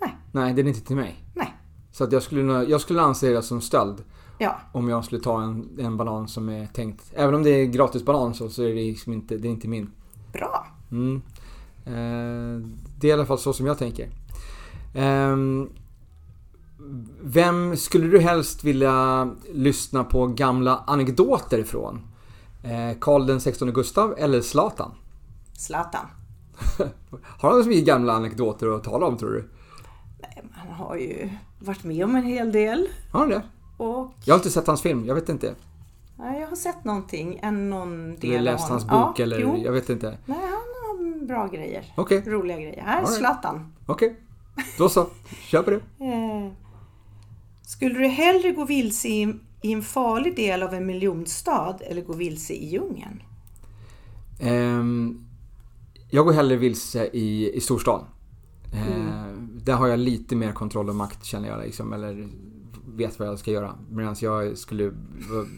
Nej. 0.00 0.16
Nej, 0.32 0.54
den 0.54 0.66
är 0.66 0.68
inte 0.68 0.80
till 0.80 0.96
mig. 0.96 1.24
Nej. 1.34 1.54
Så 1.92 2.04
att 2.04 2.12
jag 2.12 2.22
skulle, 2.22 2.64
jag 2.64 2.80
skulle 2.80 3.02
anse 3.02 3.28
det 3.28 3.42
som 3.42 3.60
stöld. 3.60 4.04
Ja. 4.38 4.56
Om 4.72 4.88
jag 4.88 5.04
skulle 5.04 5.20
ta 5.20 5.42
en, 5.42 5.68
en 5.78 5.96
banan 5.96 6.28
som 6.28 6.48
är 6.48 6.66
tänkt. 6.66 7.12
Även 7.14 7.34
om 7.34 7.42
det 7.42 7.50
är 7.50 7.66
gratis 7.66 8.04
banan 8.04 8.34
så, 8.34 8.48
så 8.48 8.62
är 8.62 8.68
det 8.68 8.74
liksom 8.74 9.12
inte, 9.12 9.36
det 9.36 9.48
är 9.48 9.52
inte 9.52 9.68
min. 9.68 9.90
Bra. 10.32 10.66
Mm. 10.90 11.22
Eh, 11.84 12.68
det 13.00 13.06
är 13.06 13.10
i 13.10 13.12
alla 13.12 13.26
fall 13.26 13.38
så 13.38 13.52
som 13.52 13.66
jag 13.66 13.78
tänker. 13.78 14.08
Ehm, 14.94 15.68
vem 17.22 17.76
skulle 17.76 18.06
du 18.06 18.18
helst 18.18 18.64
vilja 18.64 19.30
lyssna 19.52 20.04
på 20.04 20.26
gamla 20.26 20.84
anekdoter 20.86 21.58
ifrån? 21.58 22.00
Eh, 22.62 22.98
Karl 23.00 23.26
den 23.26 23.40
16 23.40 23.72
Gustav 23.72 24.14
eller 24.18 24.40
Zlatan? 24.40 24.90
Zlatan. 25.52 26.06
Har 27.40 27.50
han 27.52 27.62
så 27.62 27.68
mycket 27.68 27.86
gamla 27.86 28.12
anekdoter 28.12 28.76
att 28.76 28.84
tala 28.84 29.06
om 29.06 29.16
tror 29.16 29.30
du? 29.32 29.48
Han 30.52 30.68
har 30.72 30.96
ju 30.96 31.28
varit 31.58 31.84
med 31.84 32.04
om 32.04 32.16
en 32.16 32.24
hel 32.24 32.52
del. 32.52 32.88
Har 33.12 33.20
han 33.20 33.28
det? 33.28 33.42
Och 33.76 34.12
Jag 34.24 34.34
har 34.34 34.38
inte 34.38 34.50
sett 34.50 34.66
hans 34.66 34.82
film, 34.82 35.04
jag 35.06 35.14
vet 35.14 35.28
inte. 35.28 35.54
ja, 36.18 36.36
jag 36.38 36.46
har 36.48 36.56
sett 36.56 36.84
någonting, 36.84 37.38
en 37.42 37.70
någon 37.70 38.16
del 38.16 38.30
Eller 38.30 38.52
läst 38.52 38.68
hans 38.68 38.84
bok 38.84 39.18
ja, 39.18 39.22
eller 39.22 39.38
Jo. 39.38 39.56
jag 39.64 39.72
vet 39.72 39.88
inte. 39.90 40.18
Nej, 40.26 40.38
han 40.40 40.50
har 40.50 41.26
bra 41.26 41.46
grejer. 41.46 41.92
Okej, 41.96 42.22
Roliga 42.26 42.56
grejer. 42.60 42.82
Här 42.82 42.92
är 42.92 42.96
All 42.98 43.04
right. 43.06 43.18
Zlatan. 43.18 43.72
okej. 43.86 44.16
Då 44.78 44.88
så, 44.88 45.06
kör 45.40 45.62
på 45.62 45.70
det. 45.70 45.80
Skulle 47.66 47.98
du 47.98 48.06
hellre 48.06 48.52
gå 48.52 48.64
vilse 48.64 49.08
i, 49.08 49.34
i 49.62 49.72
en 49.72 49.82
farlig 49.82 50.36
del 50.36 50.62
av 50.62 50.74
en 50.74 50.86
miljonstad 50.86 51.76
eller 51.80 52.02
gå 52.02 52.12
vilse 52.12 52.54
i 52.54 52.68
djungeln? 52.68 53.22
Ehm, 54.40 55.26
jag 56.10 56.24
går 56.24 56.32
hellre 56.32 56.56
vilse 56.56 57.10
i, 57.12 57.56
i 57.56 57.60
storstan. 57.60 58.04
Ehm, 58.74 59.60
Där 59.64 59.74
har 59.74 59.86
jag 59.86 59.98
lite 59.98 60.36
mer 60.36 60.52
kontroll 60.52 60.88
och 60.88 60.94
makt 60.94 61.24
känner 61.24 61.48
jag 61.48 61.60
liksom, 61.60 61.92
eller 61.92 62.28
vet 62.86 63.18
vad 63.18 63.28
jag 63.28 63.38
ska 63.38 63.50
göra. 63.50 63.74
Medan 63.90 64.16
jag 64.20 64.58
skulle, 64.58 64.92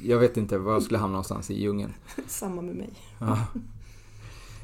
jag 0.04 0.18
vet 0.18 0.36
inte 0.36 0.58
var 0.58 0.72
jag 0.72 0.82
skulle 0.82 0.98
hamna 0.98 1.12
någonstans 1.12 1.50
i 1.50 1.62
djungeln. 1.62 1.94
Samma 2.26 2.62
med 2.62 2.74
mig. 2.76 2.90
Ja. 3.18 3.38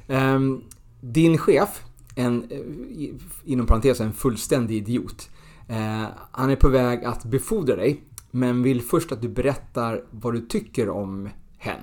Ehm, 0.08 0.62
din 1.00 1.38
chef, 1.38 1.82
en, 2.14 2.50
inom 3.44 3.66
parentes 3.66 4.00
en 4.00 4.12
fullständig 4.12 4.76
idiot. 4.76 5.30
Eh, 5.68 6.06
han 6.30 6.50
är 6.50 6.56
på 6.56 6.68
väg 6.68 7.04
att 7.04 7.24
befordra 7.24 7.76
dig, 7.76 8.00
men 8.30 8.62
vill 8.62 8.82
först 8.82 9.12
att 9.12 9.22
du 9.22 9.28
berättar 9.28 10.04
vad 10.10 10.34
du 10.34 10.40
tycker 10.40 10.88
om 10.88 11.28
hen. 11.58 11.80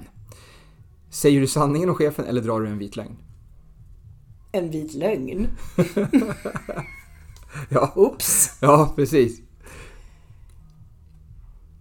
Säger 1.10 1.42
du 1.42 1.48
sanningen 1.48 1.90
om 1.90 1.96
chefen 1.96 2.26
eller 2.26 2.42
drar 2.42 2.60
du 2.60 2.68
en 2.68 2.78
vit 2.78 2.96
lögn? 2.96 3.18
En 4.52 4.72
vit 4.72 4.94
lögn. 4.94 5.48
Ja, 7.70 7.92
Oops! 7.96 8.58
ja 8.62 8.94
precis. 8.96 9.42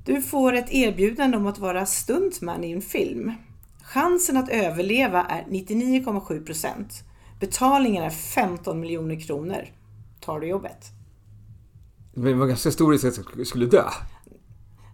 Du 0.04 0.22
får 0.22 0.52
ett 0.52 0.72
erbjudande 0.72 1.36
om 1.36 1.46
att 1.46 1.58
vara 1.58 1.86
stuntman 1.86 2.64
i 2.64 2.72
en 2.72 2.82
film. 2.82 3.32
Chansen 3.82 4.36
att 4.36 4.48
överleva 4.48 5.24
är 5.24 5.44
99,7 5.44 6.46
procent. 6.46 7.04
Betalningen 7.40 8.04
är 8.04 8.10
15 8.10 8.80
miljoner 8.80 9.20
kronor. 9.20 9.68
Tar 10.20 10.40
du 10.40 10.46
jobbet? 10.46 10.99
Men 12.14 12.24
det 12.24 12.34
var 12.34 12.46
ganska 12.46 12.70
stor 12.70 12.92
risk 12.92 13.04
att 13.04 13.18
jag 13.36 13.46
skulle 13.46 13.66
dö. 13.66 13.84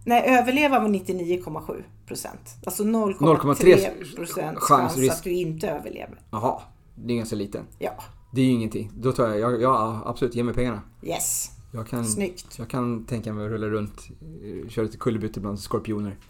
Nej, 0.05 0.37
överleva 0.39 0.79
var 0.79 0.89
99,7 0.89 1.83
procent. 2.07 2.55
Alltså 2.65 2.83
0,3 2.83 3.17
0,3 3.19 4.15
procent 4.15 4.59
chans, 4.59 4.97
risk. 4.97 5.13
att 5.13 5.23
du 5.23 5.31
inte 5.31 5.69
överlever. 5.69 6.21
Jaha, 6.31 6.61
det 6.95 7.13
är 7.13 7.17
ganska 7.17 7.35
liten. 7.35 7.63
Ja, 7.79 7.91
Det 8.31 8.41
är 8.41 8.45
ju 8.45 8.51
ingenting. 8.51 8.91
Då 8.95 9.11
tar 9.11 9.27
jag, 9.27 9.39
jag, 9.39 9.61
ja 9.61 10.01
absolut, 10.05 10.35
ge 10.35 10.43
mig 10.43 10.53
pengarna. 10.53 10.81
yes. 11.03 11.51
Jag 11.71 11.87
kan, 11.87 12.05
Snyggt. 12.05 12.59
Jag 12.59 12.67
kan 12.69 13.05
tänka 13.05 13.33
mig 13.33 13.45
att 13.45 13.51
rulla 13.51 13.67
runt, 13.67 14.07
eh, 14.43 14.69
köra 14.69 14.85
lite 14.85 14.97
kullerbyttor 14.97 15.41
bland 15.41 15.59
skorpioner. 15.59 16.17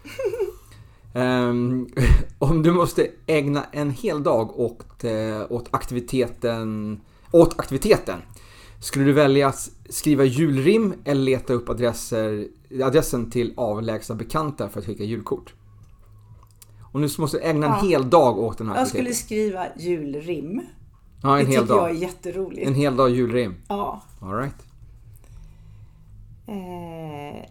Ehm, 1.14 1.86
om 2.38 2.62
du 2.62 2.72
måste 2.72 3.06
ägna 3.26 3.64
en 3.72 3.90
hel 3.90 4.22
dag 4.22 4.60
åt, 4.60 5.04
eh, 5.04 5.42
åt 5.50 5.68
aktiviteten, 5.70 7.00
åt 7.32 7.58
aktiviteten. 7.58 8.18
Skulle 8.80 9.04
du 9.04 9.12
välja 9.12 9.48
att 9.48 9.70
skriva 9.88 10.24
julrim 10.24 10.94
eller 11.04 11.22
leta 11.22 11.52
upp 11.52 11.68
adresser, 11.68 12.48
adressen 12.84 13.30
till 13.30 13.54
avlägsna 13.56 14.14
bekanta 14.14 14.68
för 14.68 14.80
att 14.80 14.86
skicka 14.86 15.04
julkort? 15.04 15.54
Om 16.92 17.02
du 17.02 17.08
måste 17.18 17.38
ägna 17.40 17.66
en 17.66 17.72
Ja. 17.72 17.88
hel 17.88 18.10
dag 18.10 18.38
åt 18.38 18.58
den 18.58 18.68
här 18.68 18.76
Jag 18.76 18.88
skulle 18.88 19.14
skriva 19.14 19.66
julrim. 19.78 20.62
Ja, 21.22 21.34
Det 21.34 21.40
en 21.40 21.46
hel 21.46 21.62
tycker 21.62 21.74
jag 21.74 21.84
är 21.90 21.92
dag. 21.94 22.02
jätteroligt. 22.02 22.66
En 22.66 22.74
hel 22.74 22.96
dag 22.96 23.10
julrim. 23.10 23.54
Ja. 23.68 24.02
All 24.20 24.34
right. 24.34 24.54
Eh, 26.46 27.44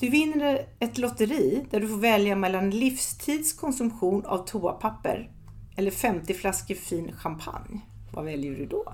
du 0.00 0.08
vinner 0.10 0.66
ett 0.78 0.98
lotteri 0.98 1.64
där 1.70 1.80
du 1.80 1.88
får 1.88 1.96
välja 1.96 2.36
mellan 2.36 2.70
livstidskonsumtion 2.70 4.24
av 4.26 4.38
toapapper 4.46 5.30
eller 5.76 5.90
50 5.90 6.34
flaskor 6.34 6.74
fin 6.74 7.12
champagne. 7.16 7.80
Vad 8.12 8.24
väljer 8.24 8.52
du 8.56 8.66
då? 8.66 8.92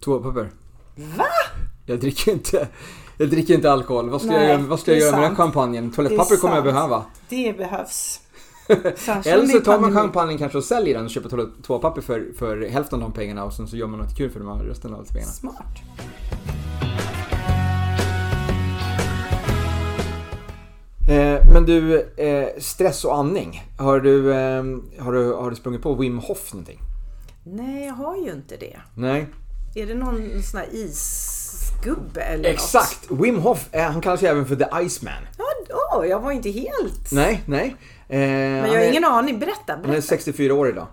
Toapapper. 0.00 0.50
Va? 0.96 1.24
Jag 1.86 2.00
dricker 2.00 2.32
inte, 2.32 2.68
jag 3.18 3.30
dricker 3.30 3.54
inte 3.54 3.72
alkohol. 3.72 4.10
Vad 4.10 4.20
ska 4.20 4.30
Nej, 4.30 4.40
jag, 4.40 4.48
göra- 4.48 4.68
vad 4.68 4.80
ska 4.80 4.90
jag 4.92 5.00
göra 5.00 5.16
med 5.16 5.28
den 5.30 5.36
champagnen? 5.36 5.90
Toalettpapper 5.90 6.36
kommer 6.36 6.54
jag 6.54 6.64
behöva. 6.64 7.04
Det 7.28 7.56
behövs. 7.58 8.20
Eller 9.24 9.46
så 9.46 9.60
tar 9.60 9.80
man 9.80 9.92
champagnen 9.94 10.38
kanske 10.38 10.58
och 10.58 10.64
säljer 10.64 10.94
den 10.94 11.04
och 11.04 11.10
köper 11.10 11.28
toalett- 11.28 11.62
toapapper 11.62 12.00
för, 12.00 12.26
för 12.38 12.68
hälften 12.68 13.02
av 13.02 13.10
de 13.10 13.12
pengarna 13.12 13.44
och 13.44 13.52
sen 13.52 13.68
så 13.68 13.76
gör 13.76 13.86
man 13.86 13.98
något 14.00 14.16
kul 14.16 14.30
för 14.30 14.40
de 14.40 14.48
här 14.48 14.64
resten 14.64 14.94
av 14.94 15.04
pengarna. 15.12 15.32
Smart. 15.32 15.64
Eh, 21.08 21.52
men 21.52 21.64
du, 21.66 22.00
eh, 22.16 22.48
stress 22.58 23.04
och 23.04 23.16
andning. 23.16 23.62
Har 23.78 24.00
du, 24.00 24.32
eh, 24.34 24.62
har, 25.04 25.12
du, 25.12 25.32
har 25.32 25.50
du 25.50 25.56
sprungit 25.56 25.82
på 25.82 25.94
Wim 25.94 26.18
Hof 26.18 26.52
någonting? 26.52 26.78
Nej, 27.44 27.86
jag 27.86 27.94
har 27.94 28.16
ju 28.16 28.32
inte 28.32 28.56
det. 28.56 28.76
Nej. 28.94 29.26
Är 29.74 29.86
det 29.86 29.94
någon 29.94 30.42
sån 30.42 30.60
här 30.60 30.68
isgubbe 30.72 32.20
eller 32.20 32.48
Exakt! 32.50 33.10
Wim 33.10 33.38
Hof, 33.38 33.68
eh, 33.72 33.82
han 33.82 34.00
kallas 34.00 34.22
ju 34.22 34.26
även 34.26 34.46
för 34.46 34.56
The 34.56 34.64
Iceman. 34.86 35.22
något? 35.38 35.68
Ja, 35.68 35.98
åh, 35.98 36.06
jag 36.06 36.20
var 36.20 36.32
inte 36.32 36.50
helt... 36.50 37.12
Nej, 37.12 37.42
nej. 37.46 37.76
Eh, 38.08 38.18
Men 38.18 38.72
jag 38.72 38.78
har 38.80 38.88
ingen 38.90 39.04
aning. 39.04 39.38
Berätta, 39.38 39.72
Han 39.72 39.80
är 39.84 39.88
berätta. 39.88 40.02
64 40.02 40.54
år 40.54 40.68
idag. 40.68 40.86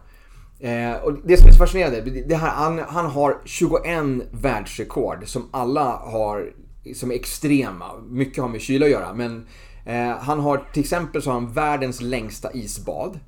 Eh, 0.60 0.94
och 0.94 1.14
det 1.24 1.38
som 1.38 1.48
är 1.48 1.52
så 1.52 1.58
fascinerande, 1.58 2.02
det 2.02 2.36
här, 2.36 2.50
han, 2.50 2.80
han 2.80 3.06
har 3.06 3.38
21 3.46 4.28
världsrekord 4.32 5.28
som 5.28 5.50
alla 5.52 5.96
har, 5.96 6.54
som 6.96 7.12
är 7.12 7.16
extrema. 7.16 7.86
Mycket 8.10 8.42
har 8.42 8.50
med 8.50 8.62
kyla 8.62 8.86
att 8.86 8.92
göra, 8.92 9.14
men 9.14 9.48
eh, 9.86 10.18
han 10.18 10.40
har 10.40 10.64
till 10.74 10.82
exempel 10.84 11.22
så 11.22 11.30
har 11.30 11.34
han 11.42 11.54
världens 11.54 12.02
längsta 12.02 12.54
isbad. 12.54 13.20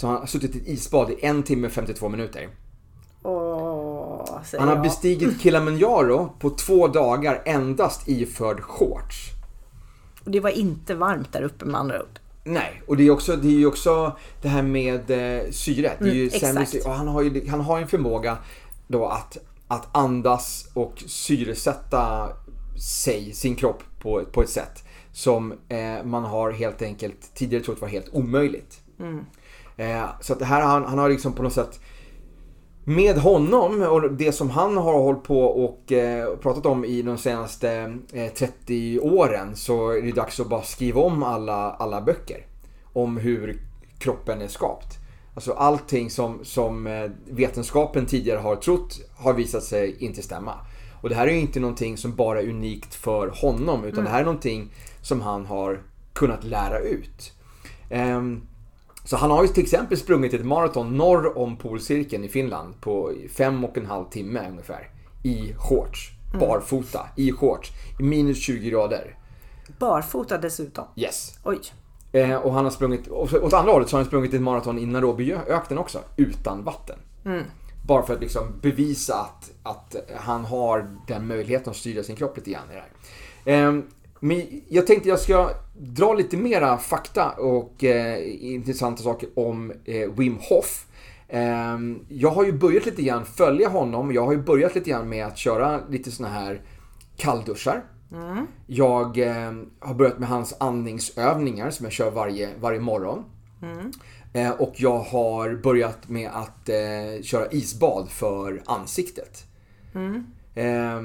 Så 0.00 0.06
han 0.06 0.16
har 0.16 0.26
suttit 0.26 0.54
i 0.56 0.58
ett 0.58 0.68
isbad 0.68 1.10
i 1.10 1.16
en 1.26 1.42
timme 1.42 1.66
och 1.66 1.72
52 1.72 2.08
minuter. 2.08 2.48
Säger 4.44 4.58
Han 4.60 4.68
har 4.68 4.76
jag. 4.76 4.82
bestigit 4.82 5.40
Kilimanjaro 5.40 6.32
på 6.38 6.50
två 6.50 6.88
dagar 6.88 7.42
endast 7.44 8.08
iförd 8.08 8.60
shorts. 8.60 9.28
Och 10.24 10.30
det 10.30 10.40
var 10.40 10.50
inte 10.50 10.94
varmt 10.94 11.32
där 11.32 11.42
uppe 11.42 11.64
med 11.64 11.80
andra 11.80 12.02
ord. 12.02 12.18
Nej, 12.44 12.82
och 12.86 12.96
det 12.96 13.06
är, 13.06 13.10
också, 13.10 13.36
det 13.36 13.48
är 13.48 13.52
ju 13.58 13.66
också 13.66 14.16
det 14.42 14.48
här 14.48 14.62
med 14.62 15.10
eh, 15.10 15.50
syret. 15.50 15.96
Det 15.98 16.08
är 16.10 16.14
ju 16.14 16.20
Mm, 16.28 16.40
sämre 16.40 16.62
exakt. 16.62 16.70
syre. 16.70 16.82
Och 16.90 16.96
han 16.96 17.08
har 17.08 17.22
ju 17.22 17.48
han 17.50 17.60
har 17.60 17.76
ju 17.78 17.82
en 17.82 17.88
förmåga 17.88 18.38
då 18.86 19.06
att, 19.06 19.36
att 19.68 19.96
andas 19.96 20.68
och 20.74 21.02
syresätta 21.06 22.28
sig, 22.94 23.32
sin 23.32 23.56
kropp 23.56 23.82
på, 24.00 24.22
på 24.32 24.42
ett 24.42 24.50
sätt 24.50 24.84
som 25.12 25.52
eh, 25.68 26.04
man 26.04 26.24
har 26.24 26.50
helt 26.50 26.82
enkelt 26.82 27.34
tidigare 27.34 27.64
trott 27.64 27.80
var 27.80 27.88
helt 27.88 28.08
omöjligt. 28.12 28.80
Eh, 29.76 30.04
så 30.20 30.32
att 30.32 30.38
det 30.38 30.44
här, 30.44 30.62
han, 30.62 30.84
han 30.84 30.98
har 30.98 31.08
liksom 31.08 31.32
på 31.32 31.42
något 31.42 31.52
sätt 31.52 31.80
med 32.84 33.16
honom 33.16 33.82
och 33.82 34.12
det 34.12 34.32
som 34.32 34.50
han 34.50 34.76
har 34.76 34.92
hållit 34.92 35.22
på 35.22 35.44
och 35.44 35.92
eh, 35.92 36.36
pratat 36.36 36.66
om 36.66 36.84
i 36.84 37.02
de 37.02 37.18
senaste 37.18 37.98
eh, 38.12 38.32
30 38.32 39.00
åren 39.00 39.56
så 39.56 39.90
är 39.90 40.02
det 40.02 40.12
dags 40.12 40.40
att 40.40 40.48
bara 40.48 40.62
skriva 40.62 41.00
om 41.00 41.22
alla, 41.22 41.70
alla 41.70 42.00
böcker. 42.00 42.46
Om 42.92 43.16
hur 43.16 43.60
kroppen 43.98 44.42
är 44.42 44.48
skapt. 44.48 44.98
Alltså 45.34 45.52
allting 45.52 46.10
som, 46.10 46.38
som 46.42 46.86
eh, 46.86 47.10
vetenskapen 47.30 48.06
tidigare 48.06 48.38
har 48.38 48.56
trott 48.56 49.00
har 49.16 49.32
visat 49.32 49.62
sig 49.62 49.96
inte 49.98 50.22
stämma. 50.22 50.54
Och 51.02 51.08
det 51.08 51.14
här 51.14 51.26
är 51.26 51.32
ju 51.32 51.40
inte 51.40 51.60
någonting 51.60 51.96
som 51.96 52.14
bara 52.14 52.42
är 52.42 52.48
unikt 52.48 52.94
för 52.94 53.28
honom 53.28 53.84
utan 53.84 54.04
det 54.04 54.10
här 54.10 54.20
är 54.20 54.24
någonting 54.24 54.72
som 55.02 55.20
han 55.20 55.46
har 55.46 55.82
kunnat 56.12 56.44
lära 56.44 56.78
ut. 56.78 57.32
Ehm, 57.90 58.40
så 59.04 59.16
han 59.16 59.30
har 59.30 59.42
ju 59.42 59.48
till 59.48 59.62
exempel 59.62 59.98
sprungit 59.98 60.34
ett 60.34 60.44
maraton 60.44 60.96
norr 60.96 61.38
om 61.38 61.56
polcirkeln 61.56 62.24
i 62.24 62.28
Finland 62.28 62.80
på 62.80 63.12
fem 63.36 63.64
och 63.64 63.78
en 63.78 63.86
halv 63.86 64.04
timme 64.04 64.48
ungefär. 64.50 64.90
I 65.22 65.54
shorts. 65.56 66.10
barfota 66.40 67.08
i 67.16 67.32
shorts 67.32 67.70
i 68.00 68.02
minus 68.02 68.38
20 68.38 68.70
grader. 68.70 69.18
Barfota 69.78 70.38
dessutom. 70.38 70.84
Yes. 70.96 71.38
Oj. 71.44 71.60
Eh, 72.12 72.36
och 72.36 72.52
han 72.52 72.64
har 72.64 72.70
sprungit, 72.70 73.06
och 73.06 73.32
åt 73.34 73.52
andra 73.52 73.72
hållet 73.72 73.88
så 73.88 73.96
har 73.96 74.00
han 74.00 74.06
sprungit 74.06 74.34
ett 74.34 74.42
maraton 74.42 74.78
i 74.78 74.86
Nairobiöknen 74.86 75.78
också, 75.78 75.98
utan 76.16 76.64
vatten. 76.64 76.98
Bara 77.86 78.02
för 78.02 78.14
att 78.14 78.20
liksom 78.20 78.58
bevisa 78.62 79.14
att, 79.14 79.50
att 79.62 79.96
han 80.16 80.44
har 80.44 80.90
den 81.06 81.26
möjligheten 81.26 81.70
att 81.70 81.76
styra 81.76 82.02
sin 82.02 82.16
kropp 82.16 82.36
lite 82.36 82.50
grann 82.50 82.70
i 82.70 82.74
det 82.74 82.80
här. 82.80 83.68
Eh, 83.68 83.82
men 84.24 84.62
jag 84.68 84.86
tänkte 84.86 85.08
jag 85.08 85.20
ska 85.20 85.50
dra 85.78 86.14
lite 86.14 86.36
mera 86.36 86.78
fakta 86.78 87.30
och 87.30 87.84
eh, 87.84 88.44
intressanta 88.54 89.02
saker 89.02 89.28
om 89.36 89.72
eh, 89.84 90.10
Wim 90.10 90.38
Hof. 90.40 90.86
Eh, 91.28 91.78
jag 92.08 92.30
har 92.30 92.44
ju 92.44 92.52
börjat 92.52 92.86
lite 92.86 93.02
grann 93.02 93.24
följa 93.24 93.68
honom. 93.68 94.12
Jag 94.12 94.24
har 94.24 94.32
ju 94.32 94.42
börjat 94.42 94.74
lite 94.74 94.90
grann 94.90 95.08
med 95.08 95.26
att 95.26 95.38
köra 95.38 95.80
lite 95.88 96.10
såna 96.10 96.28
här 96.28 96.60
kallduschar. 97.16 97.84
Jag 98.66 99.18
eh, 99.18 99.52
har 99.80 99.94
börjat 99.94 100.18
med 100.18 100.28
hans 100.28 100.54
andningsövningar 100.60 101.70
som 101.70 101.84
jag 101.84 101.92
kör 101.92 102.10
varje, 102.10 102.48
varje 102.60 102.80
morgon. 102.80 103.24
Eh, 104.32 104.50
och 104.50 104.74
jag 104.76 104.98
har 104.98 105.54
börjat 105.54 106.08
med 106.08 106.30
att 106.32 106.68
eh, 106.68 107.22
köra 107.22 107.50
isbad 107.50 108.10
för 108.10 108.62
ansiktet. 108.66 109.44
Eh, 110.54 111.02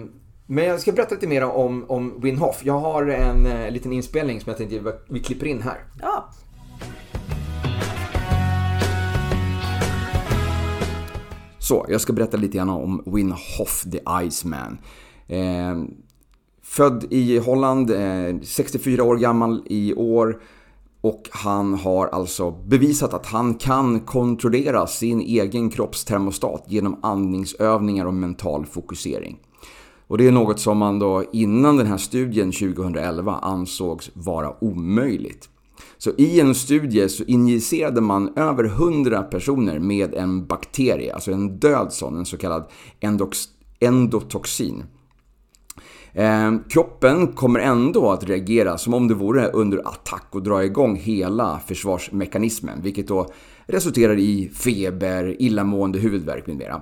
men 0.48 0.64
jag 0.66 0.80
ska 0.82 0.92
berätta 0.92 1.16
lite 1.16 1.28
mer 1.28 1.44
om, 1.44 1.86
om 1.88 2.22
Wim 2.22 2.38
Hof. 2.38 2.62
Jag 2.64 2.80
har 2.80 3.06
en 3.08 3.46
eh, 3.46 3.72
liten 3.72 3.94
inspelning 3.94 4.42
som 4.42 4.50
jag 4.50 4.58
tänkte 4.58 4.94
vi- 5.10 5.20
klipper 5.20 5.46
in 5.46 5.62
här. 5.62 5.78
Ja. 6.02 6.30
Så, 11.60 11.86
jag 11.90 12.02
ska 12.02 12.14
berätta 12.14 12.38
lite 12.38 12.58
grann 12.58 12.70
om 12.70 13.04
Wim 13.06 13.32
Hof 13.32 13.84
the 13.92 14.00
Iceman. 14.28 14.78
Eh, 15.28 15.84
född 16.64 17.06
i 17.10 17.38
Holland, 17.38 17.92
eh, 17.92 18.36
64 18.44 19.04
år 19.04 19.16
gammal 19.18 19.64
i 19.66 19.94
år. 19.94 20.42
Och 21.02 21.22
han 21.32 21.74
har 21.74 22.08
alltså 22.08 22.52
bevisat 22.52 23.14
att 23.14 23.26
han 23.26 23.54
kan 23.54 24.00
kontrollera 24.00 24.88
sin 24.88 25.22
egen 25.22 25.70
kroppstermostat 25.70 26.64
genom 26.68 27.00
andningsövningar 27.04 28.06
och 28.06 28.14
mental 28.14 28.66
fokusering. 28.66 29.40
Och 30.08 30.18
det 30.18 30.28
är 30.28 30.32
något 30.32 30.60
som 30.60 30.78
man 30.78 31.00
då 31.00 31.24
innan 31.34 31.78
den 31.78 31.88
här 31.88 31.98
studien 31.98 32.52
2011 32.52 33.40
ansågs 33.42 34.12
vara 34.14 34.64
omöjligt. 34.64 35.50
Så 35.98 36.12
i 36.18 36.40
en 36.40 36.56
studie 36.56 37.10
så 37.10 37.24
injicerade 37.24 38.02
man 38.02 38.38
över 38.38 38.64
100 38.64 39.24
personer 39.24 39.80
med 39.80 40.14
en 40.14 40.46
bakterie, 40.46 41.14
alltså 41.14 41.32
en 41.32 41.60
död 41.60 41.94
sån, 41.94 42.18
en 42.18 42.26
så 42.26 42.38
kallad 42.38 42.66
endox- 43.00 43.48
endotoxin. 43.80 44.84
Eh, 46.14 46.52
kroppen 46.70 47.28
kommer 47.28 47.60
ändå 47.60 48.12
att 48.12 48.24
reagera 48.24 48.78
som 48.78 48.94
om 48.94 49.08
det 49.08 49.14
vore 49.14 49.48
under 49.48 49.78
attack 49.78 50.28
och 50.32 50.44
dra 50.44 50.64
igång 50.64 50.96
hela 50.96 51.60
försvarsmekanismen, 51.68 52.82
vilket 52.82 53.08
då 53.08 53.28
resulterar 53.66 54.18
i 54.18 54.50
feber, 54.54 55.42
illamående, 55.42 56.00
huvudvärk 56.00 56.48
med 56.48 56.58
mera. 56.58 56.82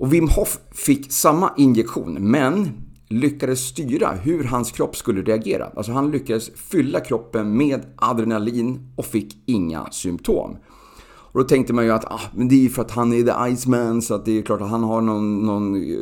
Och 0.00 0.14
Wim 0.14 0.28
Hof 0.28 0.58
fick 0.70 1.12
samma 1.12 1.52
injektion, 1.56 2.30
men 2.30 2.68
lyckades 3.08 3.60
styra 3.60 4.12
hur 4.12 4.44
hans 4.44 4.72
kropp 4.72 4.96
skulle 4.96 5.22
reagera. 5.22 5.70
Alltså 5.76 5.92
han 5.92 6.10
lyckades 6.10 6.50
fylla 6.54 7.00
kroppen 7.00 7.56
med 7.56 7.86
adrenalin 7.96 8.92
och 8.96 9.06
fick 9.06 9.36
inga 9.46 9.90
symptom. 9.90 10.56
Och 11.02 11.40
då 11.40 11.44
tänkte 11.44 11.72
man 11.72 11.84
ju 11.84 11.90
att 11.90 12.04
ah, 12.04 12.20
men 12.34 12.48
det 12.48 12.54
är 12.54 12.60
ju 12.60 12.68
för 12.68 12.82
att 12.82 12.90
han 12.90 13.12
är 13.12 13.22
the 13.22 13.52
Iceman 13.54 14.02
så 14.02 14.14
att 14.14 14.24
det 14.24 14.38
är 14.38 14.42
klart 14.42 14.60
att 14.60 14.70
han 14.70 14.82
har 14.82 15.00
någon, 15.00 15.46
någon 15.46 15.76
eh, 15.76 15.98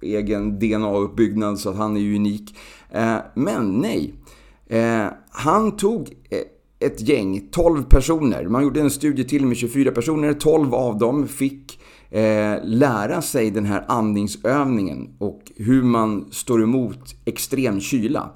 egen 0.00 0.58
DNA-uppbyggnad 0.58 1.56
så 1.56 1.70
att 1.70 1.76
han 1.76 1.96
är 1.96 2.00
ju 2.00 2.16
unik. 2.16 2.56
Eh, 2.90 3.16
men 3.34 3.72
nej. 3.72 4.14
Eh, 4.66 5.06
han 5.30 5.76
tog 5.76 6.00
eh, 6.30 6.86
ett 6.86 7.08
gäng, 7.08 7.48
12 7.50 7.82
personer. 7.82 8.48
Man 8.48 8.62
gjorde 8.62 8.80
en 8.80 8.90
studie 8.90 9.24
till 9.24 9.46
med 9.46 9.56
24 9.56 9.90
personer. 9.90 10.32
12 10.32 10.74
av 10.74 10.98
dem 10.98 11.28
fick 11.28 11.78
eh, 12.10 12.58
lära 12.64 13.22
sig 13.22 13.50
den 13.50 13.64
här 13.64 13.84
andningsövningen 13.88 15.16
och 15.18 15.52
hur 15.56 15.82
man 15.82 16.28
står 16.30 16.62
emot 16.62 17.14
extrem 17.24 17.80
kyla. 17.80 18.30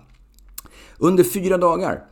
Under 0.99 1.25
fyra 1.25 1.59
dagar. 1.59 2.05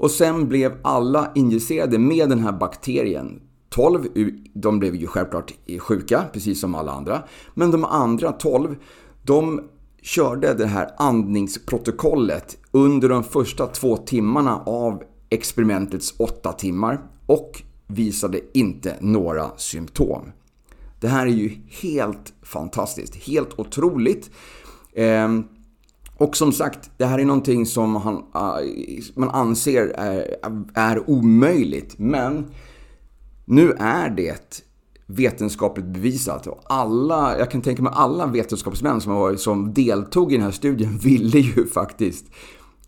Och 0.00 0.10
sen 0.10 0.48
blev 0.48 0.72
alla 0.82 1.32
injicerade 1.34 1.98
med 1.98 2.28
den 2.28 2.38
här 2.38 2.52
bakterien. 2.52 3.40
12, 3.68 4.06
de 4.54 4.78
blev 4.78 4.94
ju 4.94 5.06
självklart 5.06 5.52
sjuka, 5.78 6.24
precis 6.32 6.60
som 6.60 6.74
alla 6.74 6.92
andra. 6.92 7.22
Men 7.54 7.70
de 7.70 7.84
andra 7.84 8.32
12, 8.32 8.76
de 9.22 9.60
körde 10.02 10.54
det 10.54 10.66
här 10.66 10.90
andningsprotokollet 10.98 12.58
under 12.70 13.08
de 13.08 13.24
första 13.24 13.66
två 13.66 13.96
timmarna 13.96 14.62
av 14.66 15.02
experimentets 15.30 16.14
åtta 16.18 16.52
timmar 16.52 17.00
och 17.26 17.62
visade 17.86 18.40
inte 18.54 18.96
några 19.00 19.50
symptom. 19.56 20.32
Det 21.00 21.08
här 21.08 21.26
är 21.26 21.30
ju 21.30 21.50
helt 21.82 22.32
fantastiskt, 22.42 23.14
helt 23.14 23.58
otroligt. 23.58 24.30
Ehm, 24.94 25.44
och 26.16 26.36
som 26.36 26.52
sagt, 26.52 26.90
det 26.96 27.06
här 27.06 27.18
är 27.18 27.24
någonting 27.24 27.66
som 27.66 27.96
han, 27.96 28.24
ah, 28.32 28.58
man 29.14 29.30
anser 29.30 29.86
är, 29.86 30.36
är 30.74 31.10
omöjligt. 31.10 31.98
Men 31.98 32.50
nu 33.44 33.72
är 33.78 34.10
det 34.10 34.62
vetenskapligt 35.06 35.86
bevisat. 35.86 36.46
Och 36.46 36.62
alla, 36.64 37.38
jag 37.38 37.50
kan 37.50 37.62
tänka 37.62 37.82
mig 37.82 37.92
alla 37.96 38.26
vetenskapsmän 38.26 39.00
som, 39.00 39.12
har, 39.12 39.36
som 39.36 39.74
deltog 39.74 40.32
i 40.32 40.36
den 40.36 40.44
här 40.44 40.52
studien 40.52 40.98
ville 41.02 41.38
ju 41.38 41.66
faktiskt 41.66 42.24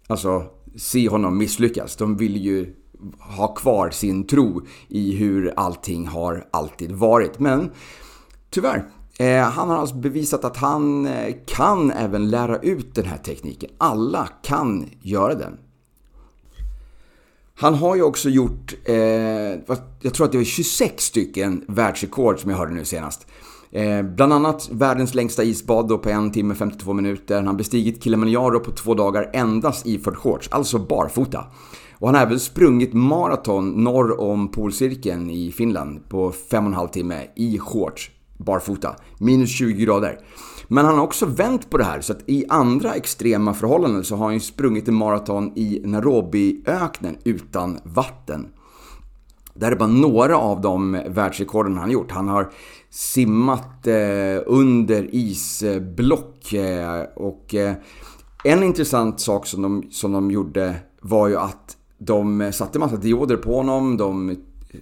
alltså, 0.07 0.45
se 0.77 1.09
honom 1.09 1.39
misslyckas. 1.39 1.97
De 1.97 2.17
ville 2.17 2.39
ju 2.39 2.75
ha 3.19 3.55
kvar 3.55 3.91
sin 3.91 4.27
tro 4.27 4.63
i 4.89 5.17
hur 5.17 5.53
allting 5.57 6.07
har 6.07 6.49
alltid 6.51 6.93
varit. 6.93 7.39
Men 7.39 7.71
tyvärr, 8.53 8.85
eh, 9.19 9.43
han 9.43 9.69
har 9.69 9.77
alltså 9.77 9.97
bevisat 9.97 10.45
att 10.45 10.57
han 10.57 11.07
eh, 11.07 11.35
kan 11.47 11.91
även 11.91 12.31
lära 12.31 12.59
ut 12.59 12.95
den 12.95 13.05
här 13.05 13.19
tekniken. 13.19 13.71
Alla 13.79 14.29
kan 14.43 14.91
göra 15.01 15.35
den. 15.35 15.59
Han 17.55 17.75
har 17.75 17.97
ju 17.97 18.03
också 18.03 18.29
gjort, 18.29 18.75
eh, 18.85 18.97
jag 20.01 20.15
tror 20.15 20.25
att 20.25 20.33
det 20.33 20.39
var 20.39 20.45
26 20.45 21.05
stycken 21.05 21.65
världsrekord 21.69 22.41
som 22.41 22.51
jag 22.51 22.59
hörde 22.59 22.75
nu 22.75 22.85
senast. 22.85 23.27
Eh, 23.71 24.03
bland 24.03 24.33
annat 24.33 24.69
världens 24.73 25.15
längsta 25.15 25.45
isbad 25.45 25.89
då 25.89 25.99
på 25.99 26.11
en 26.11 26.31
timme 26.31 26.55
52 26.55 26.93
minuter. 26.93 27.37
Han 27.37 27.47
har 27.47 27.55
bestigit 27.55 28.05
Kilimanjaro 28.05 28.61
på 28.61 28.71
två 28.71 28.95
dagar 28.95 29.31
endast 29.33 29.87
iförd 29.87 30.17
shorts, 30.17 30.49
alltså 30.51 30.79
barfota. 30.79 31.45
Och 31.99 32.09
han 32.09 32.15
har 32.15 32.23
även 32.23 32.41
sprungit 32.41 32.93
maraton 32.93 33.85
norr 33.85 34.21
om 34.21 34.51
polcirkeln 34.51 35.31
i 35.31 35.53
Finland 35.53 36.09
på 36.09 36.33
fem 36.33 36.65
och 36.65 36.71
en 36.71 36.77
halv 36.77 36.89
timme 36.89 37.27
i 37.37 37.59
shorts, 37.59 38.11
barfota, 38.45 38.97
minus 39.19 39.51
20 39.51 39.85
grader. 39.85 40.19
Men 40.69 40.85
han 40.85 40.95
har 40.95 41.05
också 41.05 41.27
vänt 41.27 41.71
på 41.71 41.79
det 41.79 41.85
här, 41.85 42.01
så 42.01 42.13
att 42.13 42.23
i 42.27 42.45
andra 42.49 42.95
extrema 42.95 43.55
förhållanden 43.55 44.05
så 44.05 44.17
har 44.17 44.25
han 44.25 44.35
ju 44.35 44.41
sprungit 44.41 44.89
en 44.89 44.95
maraton 44.95 45.53
i 45.59 45.83
Nairobiöknen 45.85 47.17
utan 47.25 47.79
vatten. 47.85 48.49
Det 49.55 49.65
här 49.65 49.73
är 49.73 49.77
bara 49.77 49.89
några 49.89 50.37
av 50.37 50.61
de 50.61 50.93
världsrekorden 51.09 51.77
han 51.77 51.91
gjort. 51.91 52.11
Han 52.11 52.29
har 52.29 52.51
simmat 52.91 53.87
eh, 53.87 54.43
under 54.47 55.15
isblock 55.15 56.53
eh, 56.53 57.03
och 57.17 57.55
eh, 57.55 57.75
en 58.45 58.63
intressant 58.63 59.21
sak 59.21 59.47
som 59.47 59.63
de, 59.63 59.85
som 59.91 60.13
de 60.13 60.31
gjorde 60.31 60.75
var 61.01 61.29
ju 61.29 61.37
att 61.37 61.77
de 61.99 62.53
satte 62.53 62.79
massa 62.79 62.97
dioder 62.97 63.37
på 63.37 63.57
honom. 63.57 63.97
De 63.97 64.37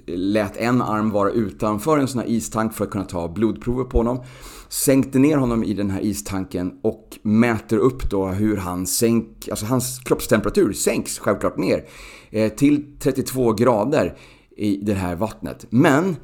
lät 0.07 0.57
en 0.57 0.83
arm 0.83 1.11
vara 1.11 1.31
utanför 1.31 1.99
en 1.99 2.09
sån 2.09 2.21
här 2.21 2.29
istank 2.29 2.75
för 2.75 2.85
att 2.85 2.91
kunna 2.91 3.05
ta 3.05 3.29
blodprover 3.29 3.85
på 3.85 3.99
honom. 3.99 4.25
Sänkte 4.69 5.19
ner 5.19 5.37
honom 5.37 5.65
i 5.65 5.75
den 5.75 5.91
här 5.91 6.01
istanken 6.01 6.73
och 6.83 7.19
mäter 7.23 7.77
upp 7.77 8.11
då 8.11 8.27
hur 8.27 8.57
han 8.57 8.87
sänk, 8.87 9.49
alltså 9.49 9.67
hans 9.67 9.99
kroppstemperatur 9.99 10.73
sänks 10.73 11.19
självklart 11.19 11.57
ner 11.57 11.85
eh, 12.31 12.53
till 12.53 12.97
32 12.99 13.53
grader 13.53 14.17
i 14.57 14.77
det 14.77 14.95
här 14.95 15.17
vattnet. 15.17 15.67
Men 15.71 16.17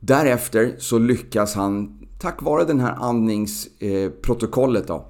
därefter 0.00 0.74
så 0.78 0.98
lyckas 0.98 1.54
han, 1.54 1.98
tack 2.20 2.42
vare 2.42 2.64
den 2.64 2.80
här 2.80 2.96
andningsprotokollet 3.00 4.86
då, 4.86 5.06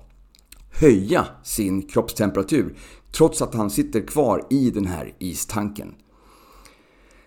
höja 0.70 1.26
sin 1.42 1.82
kroppstemperatur 1.82 2.76
trots 3.12 3.42
att 3.42 3.54
han 3.54 3.70
sitter 3.70 4.00
kvar 4.00 4.46
i 4.50 4.70
den 4.70 4.86
här 4.86 5.14
istanken. 5.18 5.94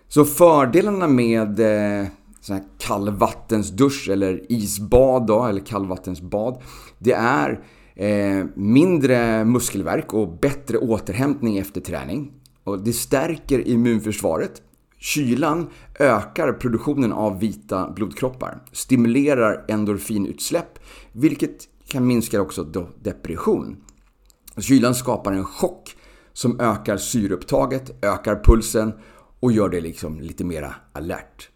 Så 0.08 0.24
fördelarna 0.24 1.08
med 1.08 1.60
eh, 1.60 2.06
sån 2.40 2.56
här 2.56 2.64
kallvattensdusch 2.78 4.08
eller 4.08 4.52
isbad 4.52 5.26
då, 5.26 5.44
eller 5.44 5.60
kallvattensbad, 5.60 6.62
det 6.98 7.12
är 7.12 7.64
eh, 7.94 8.44
mindre 8.54 9.44
muskelvärk 9.44 10.14
och 10.14 10.38
bättre 10.38 10.78
återhämtning 10.78 11.58
efter 11.58 11.80
träning. 11.80 12.32
Och 12.64 12.82
det 12.82 12.92
stärker 12.92 13.68
immunförsvaret. 13.68 14.62
Kylan 14.98 15.66
ökar 15.98 16.52
produktionen 16.52 17.12
av 17.12 17.40
vita 17.40 17.90
blodkroppar, 17.90 18.62
stimulerar 18.72 19.64
endorfinutsläpp, 19.68 20.78
vilket 21.12 21.68
kan 21.88 22.06
minska 22.06 22.40
också 22.40 22.64
depression. 23.02 23.76
Kylan 24.56 24.94
skapar 24.94 25.32
en 25.32 25.44
chock 25.44 25.96
som 26.32 26.60
ökar 26.60 26.96
syreupptaget, 26.96 28.04
ökar 28.04 28.40
pulsen 28.44 28.92
och 29.40 29.52
gör 29.52 29.68
det 29.68 29.80
liksom 29.80 30.20
lite 30.20 30.44
mera 30.44 30.74
alert. 30.92 31.48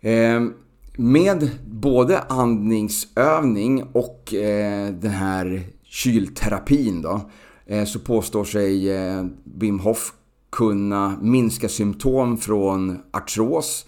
Ehm, 0.00 0.54
med 0.96 1.50
både 1.66 2.20
andningsövning 2.20 3.82
och 3.92 4.34
eh, 4.34 4.92
den 4.92 5.10
här 5.10 5.66
kylterapin 5.82 7.02
då, 7.02 7.30
eh, 7.66 7.84
så 7.84 7.98
påstår 7.98 8.44
sig 8.44 8.90
eh, 8.90 9.24
Wim 9.44 9.78
Hof 9.78 10.12
kunna 10.50 11.18
minska 11.22 11.68
symptom 11.68 12.38
från 12.38 12.98
artros, 13.10 13.86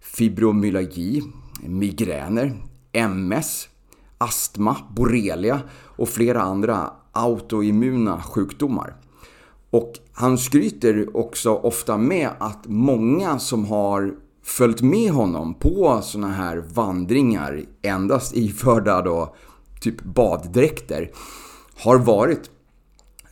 fibromyalgi, 0.00 1.22
migräner, 1.62 2.62
MS, 2.92 3.68
astma, 4.18 4.76
borrelia 4.90 5.60
och 5.72 6.08
flera 6.08 6.42
andra 6.42 6.90
autoimmuna 7.12 8.22
sjukdomar. 8.22 8.94
Och 9.72 9.92
han 10.12 10.38
skryter 10.38 11.16
också 11.16 11.50
ofta 11.54 11.98
med 11.98 12.30
att 12.38 12.66
många 12.66 13.38
som 13.38 13.64
har 13.64 14.14
följt 14.44 14.80
med 14.82 15.10
honom 15.12 15.54
på 15.54 16.00
såna 16.02 16.28
här 16.28 16.56
vandringar 16.56 17.62
endast 17.82 18.36
iförda 18.36 19.02
då 19.02 19.34
typ 19.80 20.02
baddräkter 20.02 21.10
har 21.76 21.98
varit 21.98 22.50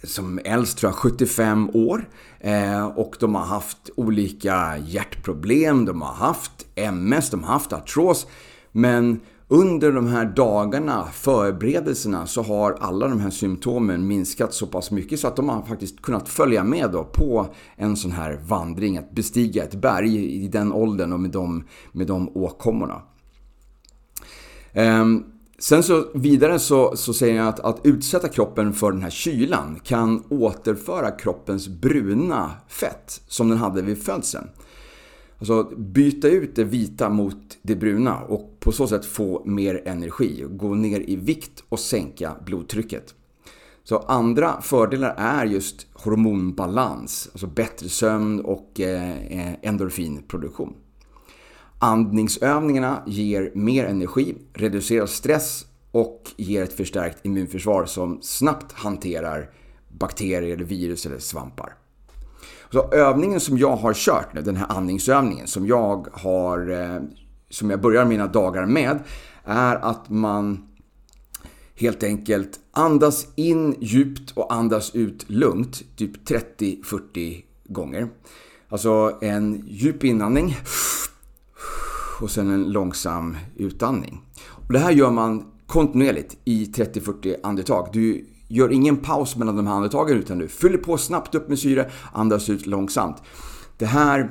som 0.03 0.41
äldst 0.45 0.79
tror 0.79 0.91
jag 0.91 0.97
75 0.97 1.71
år. 1.75 2.09
Eh, 2.41 2.87
och 2.87 3.17
de 3.21 3.35
har 3.35 3.45
haft 3.45 3.91
olika 3.97 4.79
hjärtproblem, 4.79 5.85
de 5.85 6.03
har 6.03 6.15
haft 6.15 6.67
MS, 6.75 7.31
de 7.31 7.45
har 7.45 7.53
haft 7.53 7.73
artros. 7.73 8.27
Men 8.73 9.21
under 9.53 9.93
de 9.93 10.07
här 10.07 10.25
dagarna, 10.25 11.09
förberedelserna, 11.13 12.27
så 12.27 12.43
har 12.43 12.73
alla 12.81 13.09
de 13.09 13.21
här 13.21 13.31
symptomen 13.31 14.07
minskat 14.07 14.55
så 14.55 14.67
pass 14.67 14.91
mycket 14.91 15.21
så 15.21 15.29
att 15.29 15.37
de 15.37 15.49
har 15.49 15.63
faktiskt 15.63 16.03
kunnat 16.03 16.29
följa 16.29 16.65
med 16.65 16.91
då 16.91 17.05
på 17.05 17.47
en 17.77 17.97
sån 17.97 18.13
här 18.13 18.41
vandring, 18.47 18.99
att 18.99 19.11
bestiga 19.11 19.65
ett 19.65 19.75
berg 19.75 20.45
i 20.45 20.49
den 20.49 20.73
åldern 20.73 21.13
och 21.13 21.21
med 21.21 21.31
de, 21.31 21.65
med 21.93 22.07
de 22.07 22.37
åkommorna. 22.37 23.03
Ehm, 24.73 25.25
Sen 25.61 25.83
så 25.83 26.07
vidare 26.15 26.59
så, 26.59 26.97
så 26.97 27.13
säger 27.13 27.37
jag 27.37 27.49
att, 27.49 27.61
att 27.61 27.81
utsätta 27.85 28.29
kroppen 28.29 28.73
för 28.73 28.93
den 28.93 29.03
här 29.03 29.11
kylan 29.11 29.81
kan 29.85 30.25
återföra 30.29 31.11
kroppens 31.11 31.69
bruna 31.69 32.51
fett 32.69 33.23
som 33.27 33.49
den 33.49 33.59
hade 33.59 33.83
vid 33.83 34.03
födseln. 34.03 34.49
Alltså 35.41 35.63
byta 35.77 36.29
ut 36.29 36.57
det 36.57 36.65
vita 36.65 37.09
mot 37.09 37.59
det 37.63 37.77
bruna 37.77 38.21
och 38.21 38.61
på 38.61 38.73
så 38.73 38.87
sätt 38.87 39.05
få 39.05 39.43
mer 39.45 39.83
energi, 39.85 40.45
gå 40.51 40.75
ner 40.75 41.11
i 41.11 41.17
vikt 41.17 41.65
och 41.69 41.81
sänka 41.81 42.37
blodtrycket. 42.47 43.15
Så 43.85 43.99
andra 43.99 44.61
fördelar 44.61 45.15
är 45.19 45.47
just 45.47 45.87
hormonbalans, 45.93 47.29
alltså 47.33 47.47
bättre 47.47 47.89
sömn 47.89 48.41
och 48.41 48.81
eh, 48.81 49.49
eh, 49.49 49.55
endorfinproduktion. 49.63 50.75
Andningsövningarna 51.79 53.03
ger 53.07 53.53
mer 53.55 53.85
energi, 53.85 54.35
reducerar 54.53 55.07
stress 55.07 55.67
och 55.91 56.31
ger 56.37 56.63
ett 56.63 56.73
förstärkt 56.73 57.27
immunförsvar 57.27 57.85
som 57.85 58.19
snabbt 58.23 58.73
hanterar 58.73 59.51
bakterier, 59.89 60.57
virus 60.57 61.07
eller 61.07 61.19
svampar. 61.19 61.80
Så 62.73 62.93
övningen 62.93 63.41
som 63.41 63.59
jag 63.59 63.77
har 63.77 63.95
kört 63.95 64.35
nu, 64.35 64.43
den 64.43 64.57
här 64.57 64.67
andningsövningen 64.69 65.47
som 65.47 65.67
jag 65.67 66.09
har, 66.13 66.71
eh, 66.71 67.03
som 67.51 67.71
jag 67.71 67.81
börjar 67.81 68.05
mina 68.05 68.27
dagar 68.27 68.67
med, 68.67 68.99
är 69.45 69.77
att 69.77 70.11
man 70.11 70.69
helt 71.75 72.03
enkelt 72.03 72.61
andas 72.73 73.27
in 73.37 73.77
djupt 73.81 74.31
och 74.31 74.53
andas 74.53 74.95
ut 74.95 75.31
lugnt, 75.31 75.97
typ 75.97 76.29
30-40 76.29 77.45
gånger. 77.65 78.09
Alltså 78.69 79.19
en 79.21 79.65
djup 79.67 80.05
inandning 80.05 80.57
och 82.21 82.31
sen 82.31 82.51
en 82.51 82.73
långsam 82.73 83.37
utandning. 83.57 84.21
Och 84.49 84.73
det 84.73 84.79
här 84.79 84.91
gör 84.91 85.11
man 85.11 85.45
kontinuerligt 85.67 86.37
i 86.45 86.65
30-40 86.65 87.37
andetag. 87.43 87.89
Du 87.93 88.27
gör 88.51 88.73
ingen 88.73 88.97
paus 88.97 89.37
mellan 89.37 89.57
de 89.57 89.67
här 89.67 89.75
andetagen 89.75 90.19
utan 90.19 90.39
du 90.39 90.49
fyller 90.49 90.79
på 90.79 90.99
snabbt 90.99 91.35
upp 91.35 91.49
med 91.49 91.59
syre, 91.59 91.91
andas 92.13 92.51
ut 92.51 92.67
långsamt. 92.67 93.23
Det 93.79 93.87
här 93.87 94.31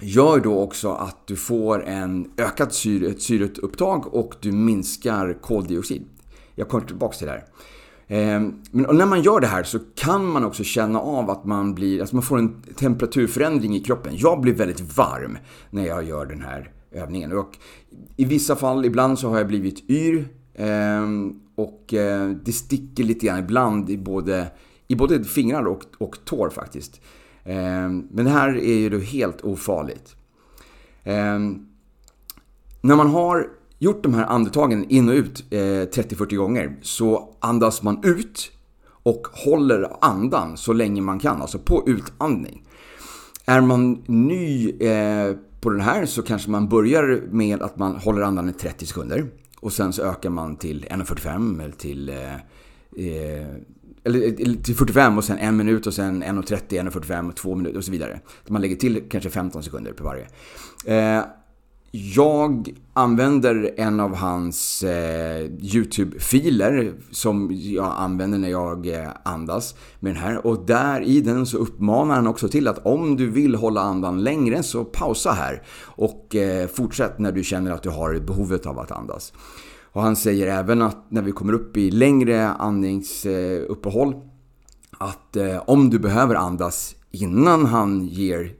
gör 0.00 0.40
då 0.40 0.60
också 0.60 0.92
att 0.92 1.26
du 1.26 1.36
får 1.36 1.84
en 1.84 2.30
ökat 2.38 2.74
syre, 2.74 3.06
ett 3.06 3.22
syreupptag 3.22 4.14
och 4.14 4.34
du 4.40 4.52
minskar 4.52 5.38
koldioxid. 5.42 6.04
Jag 6.54 6.68
kommer 6.68 6.86
tillbaka 6.86 7.16
till 7.16 7.26
det 7.26 7.32
här. 7.32 7.44
Ehm, 8.08 8.62
men 8.70 8.96
när 8.96 9.06
man 9.06 9.22
gör 9.22 9.40
det 9.40 9.46
här 9.46 9.62
så 9.62 9.78
kan 9.94 10.26
man 10.26 10.44
också 10.44 10.64
känna 10.64 11.00
av 11.00 11.30
att 11.30 11.44
man 11.44 11.74
blir, 11.74 12.00
alltså 12.00 12.16
man 12.16 12.22
får 12.22 12.38
en 12.38 12.62
temperaturförändring 12.62 13.76
i 13.76 13.80
kroppen. 13.80 14.12
Jag 14.16 14.40
blir 14.40 14.54
väldigt 14.54 14.96
varm 14.96 15.38
när 15.70 15.86
jag 15.86 16.04
gör 16.04 16.26
den 16.26 16.42
här 16.42 16.70
övningen. 16.92 17.32
Och 17.32 17.58
I 18.16 18.24
vissa 18.24 18.56
fall, 18.56 18.84
ibland 18.84 19.18
så 19.18 19.28
har 19.28 19.38
jag 19.38 19.46
blivit 19.46 19.90
yr. 19.90 20.28
Ehm, 20.54 21.40
och 21.62 21.94
eh, 21.94 22.30
det 22.30 22.52
sticker 22.52 23.04
lite 23.04 23.26
grann 23.26 23.38
ibland 23.38 23.90
i 23.90 23.98
både, 23.98 24.46
i 24.88 24.94
både 24.94 25.24
fingrar 25.24 25.64
och, 25.64 25.82
och 25.98 26.16
tår 26.24 26.50
faktiskt. 26.50 27.00
Eh, 27.44 27.88
men 28.10 28.24
det 28.24 28.30
här 28.30 28.56
är 28.56 28.74
ju 28.74 28.90
då 28.90 28.98
helt 28.98 29.40
ofarligt. 29.40 30.16
Eh, 31.02 31.38
när 32.80 32.96
man 32.96 33.10
har 33.10 33.48
gjort 33.78 34.02
de 34.02 34.14
här 34.14 34.24
andetagen 34.24 34.90
in 34.90 35.08
och 35.08 35.14
ut 35.14 35.44
eh, 35.50 35.56
30-40 35.56 36.36
gånger 36.36 36.76
så 36.82 37.36
andas 37.40 37.82
man 37.82 38.00
ut 38.04 38.50
och 39.02 39.26
håller 39.32 39.96
andan 40.00 40.56
så 40.56 40.72
länge 40.72 41.02
man 41.02 41.18
kan, 41.18 41.42
alltså 41.42 41.58
på 41.58 41.82
utandning. 41.86 42.62
Är 43.44 43.60
man 43.60 44.02
ny 44.06 44.70
eh, 44.70 45.36
på 45.60 45.70
den 45.70 45.80
här 45.80 46.06
så 46.06 46.22
kanske 46.22 46.50
man 46.50 46.68
börjar 46.68 47.22
med 47.30 47.62
att 47.62 47.78
man 47.78 47.96
håller 47.96 48.22
andan 48.22 48.48
i 48.48 48.52
30 48.52 48.86
sekunder. 48.86 49.26
Och 49.62 49.72
sen 49.72 49.92
så 49.92 50.02
ökar 50.02 50.30
man 50.30 50.56
till 50.56 50.86
1.45 50.90 51.62
eller 51.62 51.72
till... 51.72 52.08
Eh, 52.08 52.34
eh 52.96 53.46
eller 54.04 54.26
eh, 54.26 54.54
till 54.54 54.76
45 54.76 55.18
och 55.18 55.24
sen 55.24 55.38
en 55.38 55.56
minut 55.56 55.86
och 55.86 55.94
sen 55.94 56.24
1.30, 56.24 56.90
1.45 56.90 57.32
2 57.32 57.54
minuter 57.54 57.78
och 57.78 57.84
så 57.84 57.92
vidare. 57.92 58.20
Man 58.48 58.62
lägger 58.62 58.76
till 58.76 59.02
kanske 59.10 59.30
15 59.30 59.62
sekunder 59.62 59.92
på 59.92 60.04
varje. 60.04 60.26
Eh, 60.84 61.24
jag 61.94 62.74
använder 62.92 63.74
en 63.76 64.00
av 64.00 64.14
hans 64.14 64.82
eh, 64.82 65.46
YouTube-filer 65.60 66.94
som 67.10 67.50
jag 67.52 67.94
använder 67.96 68.38
när 68.38 68.48
jag 68.48 68.86
eh, 68.86 69.08
andas 69.24 69.74
med 70.00 70.14
den 70.14 70.22
här. 70.22 70.46
Och 70.46 70.66
där 70.66 71.00
i 71.00 71.20
den 71.20 71.46
så 71.46 71.58
uppmanar 71.58 72.14
han 72.14 72.26
också 72.26 72.48
till 72.48 72.68
att 72.68 72.86
om 72.86 73.16
du 73.16 73.30
vill 73.30 73.54
hålla 73.54 73.80
andan 73.80 74.22
längre 74.22 74.62
så 74.62 74.84
pausa 74.84 75.32
här 75.32 75.62
och 75.84 76.36
eh, 76.36 76.68
fortsätt 76.68 77.18
när 77.18 77.32
du 77.32 77.44
känner 77.44 77.70
att 77.70 77.82
du 77.82 77.90
har 77.90 78.20
behovet 78.20 78.66
av 78.66 78.78
att 78.78 78.90
andas. 78.90 79.32
Och 79.92 80.02
han 80.02 80.16
säger 80.16 80.46
även 80.46 80.82
att 80.82 81.10
när 81.10 81.22
vi 81.22 81.32
kommer 81.32 81.52
upp 81.52 81.76
i 81.76 81.90
längre 81.90 82.48
andningsuppehåll 82.48 84.14
att 84.98 85.36
eh, 85.36 85.62
om 85.66 85.90
du 85.90 85.98
behöver 85.98 86.34
andas 86.34 86.94
innan 87.10 87.66
han 87.66 88.06
ger 88.06 88.52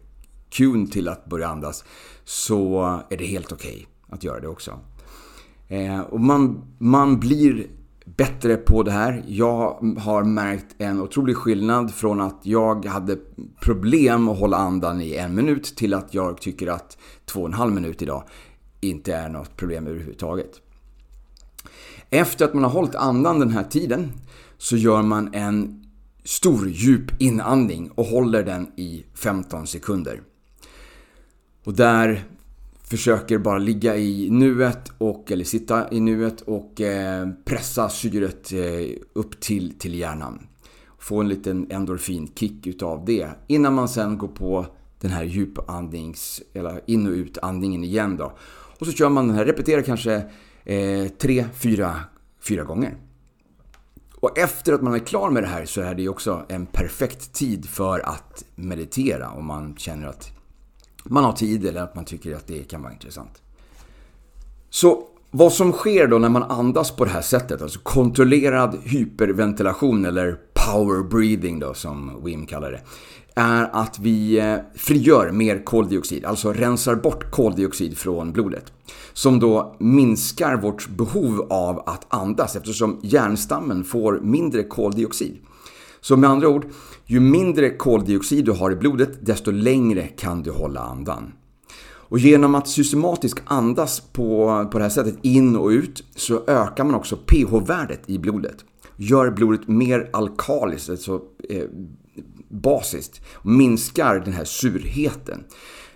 cuen 0.51 0.87
till 0.87 1.09
att 1.09 1.27
börja 1.27 1.49
andas 1.49 1.85
så 2.25 2.83
är 3.11 3.17
det 3.17 3.27
helt 3.27 3.53
okej 3.53 3.71
okay 3.71 3.87
att 4.09 4.25
göra 4.25 4.41
det 4.41 4.49
också. 4.49 4.79
Eh, 5.69 6.01
och 6.01 6.21
man, 6.21 6.65
man 6.79 7.21
blir 7.21 7.67
bättre 8.05 8.57
på 8.57 8.83
det 8.83 8.91
här. 8.91 9.25
Jag 9.27 9.95
har 9.99 10.25
märkt 10.25 10.67
en 10.79 11.01
otrolig 11.01 11.37
skillnad 11.37 11.95
från 11.95 12.21
att 12.21 12.41
jag 12.43 12.85
hade 12.85 13.19
problem 13.61 14.29
att 14.29 14.39
hålla 14.39 14.57
andan 14.57 15.01
i 15.01 15.15
en 15.15 15.35
minut 15.35 15.77
till 15.77 15.95
att 15.95 16.15
jag 16.15 16.41
tycker 16.41 16.67
att 16.67 16.99
två 17.25 17.41
och 17.41 17.47
en 17.47 17.53
halv 17.53 17.73
minut 17.73 18.03
idag 18.03 18.25
inte 18.81 19.15
är 19.15 19.29
något 19.29 19.57
problem 19.57 19.87
överhuvudtaget. 19.87 20.61
Efter 22.11 22.45
att 22.45 22.55
man 22.55 22.65
har 22.65 22.71
hållit 22.71 22.95
andan 22.95 23.41
den 23.41 23.51
här 23.51 23.65
tiden 23.65 24.13
så 24.59 24.77
gör 24.77 25.03
man 25.03 25.35
en 25.35 25.85
stor 26.25 26.69
djup 26.69 27.23
inandning 27.23 27.91
och 27.91 28.05
håller 28.05 28.43
den 28.43 28.67
i 28.77 29.05
15 29.15 29.67
sekunder. 29.67 30.21
Och 31.65 31.75
där 31.75 32.25
försöker 32.83 33.39
bara 33.39 33.59
ligga 33.59 33.97
i 33.97 34.31
nuet 34.31 34.93
och, 34.99 35.33
eller 35.33 35.45
sitta 35.45 35.93
i 35.93 36.01
nuet 36.01 36.41
och 36.41 36.81
eh, 36.81 37.29
pressa 37.45 37.89
syret 37.89 38.53
eh, 38.53 38.99
upp 39.13 39.41
till, 39.41 39.79
till 39.79 39.95
hjärnan. 39.95 40.47
Få 40.99 41.21
en 41.21 41.29
liten 41.29 41.71
endorfinkick 41.71 42.67
utav 42.67 43.05
det 43.05 43.29
innan 43.47 43.75
man 43.75 43.89
sen 43.89 44.19
går 44.19 44.29
på 44.29 44.67
den 45.01 45.11
här 45.11 45.25
djupandnings 45.25 46.43
eller 46.53 46.81
in 46.87 47.07
och 47.07 47.13
utandningen 47.13 47.85
igen 47.85 48.17
då. 48.17 48.33
Och 48.79 48.87
så 48.87 48.93
kör 48.93 49.09
man 49.09 49.29
den 49.29 49.37
här, 49.37 49.45
repeterar 49.45 49.83
kanske 49.83 50.15
eh, 50.65 51.09
tre, 51.19 51.45
fyra, 51.55 51.97
fyra 52.41 52.65
gånger. 52.65 52.97
Och 54.15 54.39
efter 54.39 54.73
att 54.73 54.83
man 54.83 54.95
är 54.95 54.99
klar 54.99 55.31
med 55.31 55.43
det 55.43 55.47
här 55.47 55.65
så 55.65 55.81
är 55.81 55.95
det 55.95 56.09
också 56.09 56.47
en 56.49 56.67
perfekt 56.67 57.33
tid 57.33 57.69
för 57.69 58.01
att 58.01 58.45
meditera 58.55 59.31
om 59.31 59.47
man 59.47 59.77
känner 59.77 60.07
att 60.07 60.42
man 61.05 61.25
har 61.25 61.33
tid 61.33 61.67
eller 61.67 61.83
att 61.83 61.95
man 61.95 62.05
tycker 62.05 62.35
att 62.35 62.47
det 62.47 62.63
kan 62.63 62.83
vara 62.83 62.93
intressant. 62.93 63.43
Så 64.71 65.09
vad 65.31 65.53
som 65.53 65.73
sker 65.73 66.07
då 66.07 66.19
när 66.19 66.29
man 66.29 66.43
andas 66.43 66.91
på 66.91 67.05
det 67.05 67.11
här 67.11 67.23
sättet, 67.23 67.63
alltså 67.63 67.81
kontrollerad 67.83 68.79
hyperventilation 68.85 70.05
eller 70.05 70.39
power 70.55 71.03
breathing 71.03 71.59
då 71.59 71.75
som 71.75 72.25
Wim 72.25 72.47
kallar 72.47 72.71
det, 72.73 72.81
är 73.35 73.71
att 73.73 73.99
vi 73.99 74.39
eh, 74.39 74.57
frigör 74.75 75.31
mer 75.31 75.65
koldioxid, 75.65 76.25
alltså 76.25 76.53
rensar 76.53 76.95
bort 76.95 77.31
koldioxid 77.31 77.99
från 77.99 78.33
blodet. 78.33 78.73
Som 79.13 79.41
då 79.41 79.77
minskar 79.79 80.57
vårt 80.57 80.89
behov 80.89 81.47
av 81.51 81.83
att 81.87 82.07
andas 82.09 82.57
eftersom 82.57 83.01
hjärnstammen 83.03 83.85
får 83.85 84.21
mindre 84.23 84.63
koldioxid. 84.63 85.39
Så 86.01 86.17
med 86.17 86.31
andra 86.31 86.49
ord, 86.49 86.67
ju 87.07 87.21
mindre 87.21 87.71
koldioxid 87.71 88.45
du 88.45 88.53
har 88.53 88.71
i 88.71 88.77
blodet, 88.77 89.27
desto 89.27 89.51
längre 89.51 90.03
kan 90.03 90.43
du 90.43 90.51
hålla 90.51 90.81
andan. 90.81 91.33
Och 92.13 92.19
genom 92.19 92.55
att 92.55 92.69
systematiskt 92.69 93.43
andas 93.45 94.01
på, 94.01 94.69
på 94.73 94.79
det 94.79 94.85
här 94.85 94.91
sättet 94.91 95.19
in 95.23 95.57
och 95.57 95.69
ut 95.69 96.05
så 96.17 96.43
ökar 96.47 96.85
man 96.85 96.95
också 96.95 97.17
pH-värdet 97.17 98.01
i 98.07 98.19
blodet. 98.19 98.57
Gör 98.97 99.31
blodet 99.31 99.69
mer 99.69 100.11
alkaliskt, 100.13 100.91
alltså 100.91 101.21
eh, 101.49 101.65
basiskt. 102.49 103.21
Och 103.35 103.47
minskar 103.47 104.23
den 104.25 104.33
här 104.33 104.45
surheten. 104.45 105.45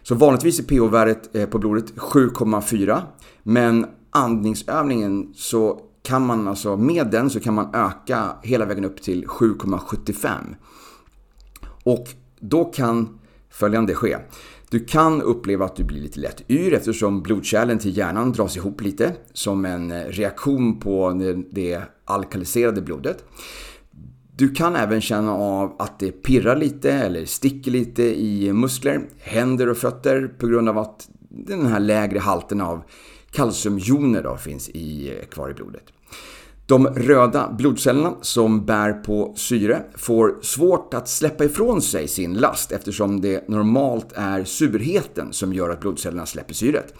Så 0.02 0.14
vanligtvis 0.14 0.58
är 0.58 0.62
pH-värdet 0.62 1.36
eh, 1.36 1.46
på 1.46 1.58
blodet 1.58 1.94
7,4 1.94 3.02
men 3.42 3.86
andningsövningen 4.10 5.32
så 5.34 5.80
kan 6.02 6.26
man 6.26 6.48
alltså, 6.48 6.76
med 6.76 7.10
den 7.10 7.30
så 7.30 7.40
kan 7.40 7.54
man 7.54 7.74
öka 7.74 8.36
hela 8.42 8.64
vägen 8.64 8.84
upp 8.84 9.02
till 9.02 9.26
7,75. 9.26 10.28
Och 11.86 12.08
då 12.40 12.64
kan 12.64 13.18
följande 13.50 13.94
ske. 13.94 14.16
Du 14.70 14.84
kan 14.84 15.22
uppleva 15.22 15.64
att 15.64 15.76
du 15.76 15.84
blir 15.84 16.00
lite 16.00 16.20
lätt 16.20 16.50
yr 16.50 16.74
eftersom 16.74 17.22
blodkärlen 17.22 17.78
till 17.78 17.96
hjärnan 17.96 18.32
dras 18.32 18.56
ihop 18.56 18.80
lite 18.80 19.12
som 19.32 19.64
en 19.64 19.90
eh, 19.90 20.04
reaktion 20.04 20.80
på 20.80 21.12
det 21.50 21.82
alkaliserade 22.04 22.82
blodet. 22.82 23.24
Du 24.36 24.48
kan 24.48 24.76
även 24.76 25.00
känna 25.00 25.32
av 25.32 25.76
att 25.78 25.98
det 25.98 26.12
pirrar 26.12 26.56
lite 26.56 26.92
eller 26.92 27.24
sticker 27.24 27.70
lite 27.70 28.02
i 28.02 28.52
muskler, 28.52 29.00
händer 29.18 29.68
och 29.68 29.76
fötter 29.76 30.34
på 30.38 30.46
grund 30.46 30.68
av 30.68 30.78
att 30.78 31.08
den 31.28 31.66
här 31.66 31.80
lägre 31.80 32.18
halten 32.18 32.60
av 32.60 32.82
kalciumjoner 33.30 34.22
då 34.22 34.36
finns 34.36 34.68
i, 34.68 35.16
eh, 35.18 35.26
kvar 35.26 35.50
i 35.50 35.54
blodet. 35.54 35.92
De 36.66 36.86
röda 36.86 37.52
blodcellerna 37.52 38.14
som 38.20 38.66
bär 38.66 38.92
på 38.92 39.34
syre 39.36 39.82
får 39.94 40.38
svårt 40.42 40.94
att 40.94 41.08
släppa 41.08 41.44
ifrån 41.44 41.82
sig 41.82 42.08
sin 42.08 42.34
last 42.34 42.72
eftersom 42.72 43.20
det 43.20 43.48
normalt 43.48 44.12
är 44.14 44.44
surheten 44.44 45.32
som 45.32 45.52
gör 45.52 45.70
att 45.70 45.80
blodcellerna 45.80 46.26
släpper 46.26 46.54
syret. 46.54 46.94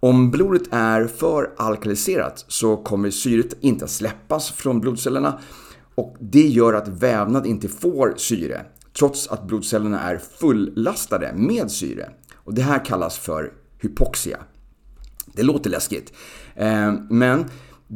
Om 0.00 0.30
blodet 0.30 0.62
är 0.70 1.06
för 1.06 1.50
alkaliserat 1.56 2.44
så 2.48 2.76
kommer 2.76 3.10
syret 3.10 3.54
inte 3.60 3.84
att 3.84 3.90
släppas 3.90 4.50
från 4.50 4.80
blodcellerna 4.80 5.38
och 5.94 6.16
det 6.20 6.46
gör 6.46 6.74
att 6.74 6.88
vävnad 6.88 7.46
inte 7.46 7.68
får 7.68 8.14
syre 8.16 8.66
trots 8.98 9.28
att 9.28 9.46
blodcellerna 9.46 10.00
är 10.00 10.18
fullastade 10.38 11.32
med 11.36 11.70
syre. 11.70 12.10
Och 12.34 12.54
det 12.54 12.62
här 12.62 12.84
kallas 12.84 13.18
för 13.18 13.52
hypoxia. 13.78 14.38
Det 15.26 15.42
låter 15.42 15.70
läskigt, 15.70 16.12
eh, 16.54 16.92
men 17.10 17.44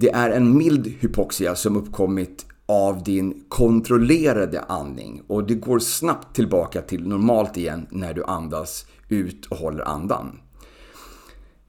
det 0.00 0.10
är 0.10 0.30
en 0.30 0.56
mild 0.56 0.86
hypoxia 1.00 1.54
som 1.54 1.76
uppkommit 1.76 2.46
av 2.66 3.02
din 3.02 3.44
kontrollerade 3.48 4.60
andning 4.60 5.22
och 5.26 5.46
det 5.46 5.54
går 5.54 5.78
snabbt 5.78 6.36
tillbaka 6.36 6.80
till 6.80 7.08
normalt 7.08 7.56
igen 7.56 7.86
när 7.90 8.14
du 8.14 8.24
andas 8.24 8.86
ut 9.08 9.46
och 9.46 9.56
håller 9.56 9.88
andan. 9.88 10.38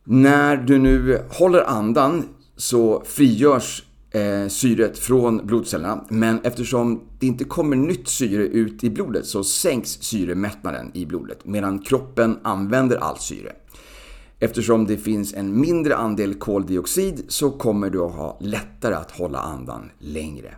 När 0.04 0.58
du 0.58 0.78
nu 0.78 1.22
håller 1.30 1.62
andan 1.70 2.24
så 2.56 3.04
frigörs 3.06 3.84
eh, 4.12 4.48
syret 4.48 5.00
från 5.00 5.46
blodcellerna 5.46 6.06
men 6.10 6.40
eftersom 6.44 7.02
det 7.20 7.28
inte 7.28 7.44
kommer 7.44 7.76
nytt 7.76 8.08
syre 8.08 8.44
ut 8.44 8.84
i 8.84 8.90
blodet 8.90 9.26
så 9.26 9.44
sänks 9.44 9.90
syremättnaden 9.90 10.92
i 10.94 11.06
blodet 11.06 11.46
medan 11.46 11.80
kroppen 11.80 12.40
använder 12.44 12.98
allt 12.98 13.22
syre. 13.22 13.52
Eftersom 14.40 14.86
det 14.86 14.98
finns 14.98 15.34
en 15.34 15.62
mindre 15.62 15.96
andel 15.96 16.34
koldioxid 16.34 17.26
så 17.28 17.52
kommer 17.52 17.90
du 17.90 18.02
att 18.02 18.16
ha 18.16 18.38
lättare 18.42 18.96
att 18.96 19.12
hålla 19.12 19.40
andan 19.40 19.92
längre. 20.00 20.56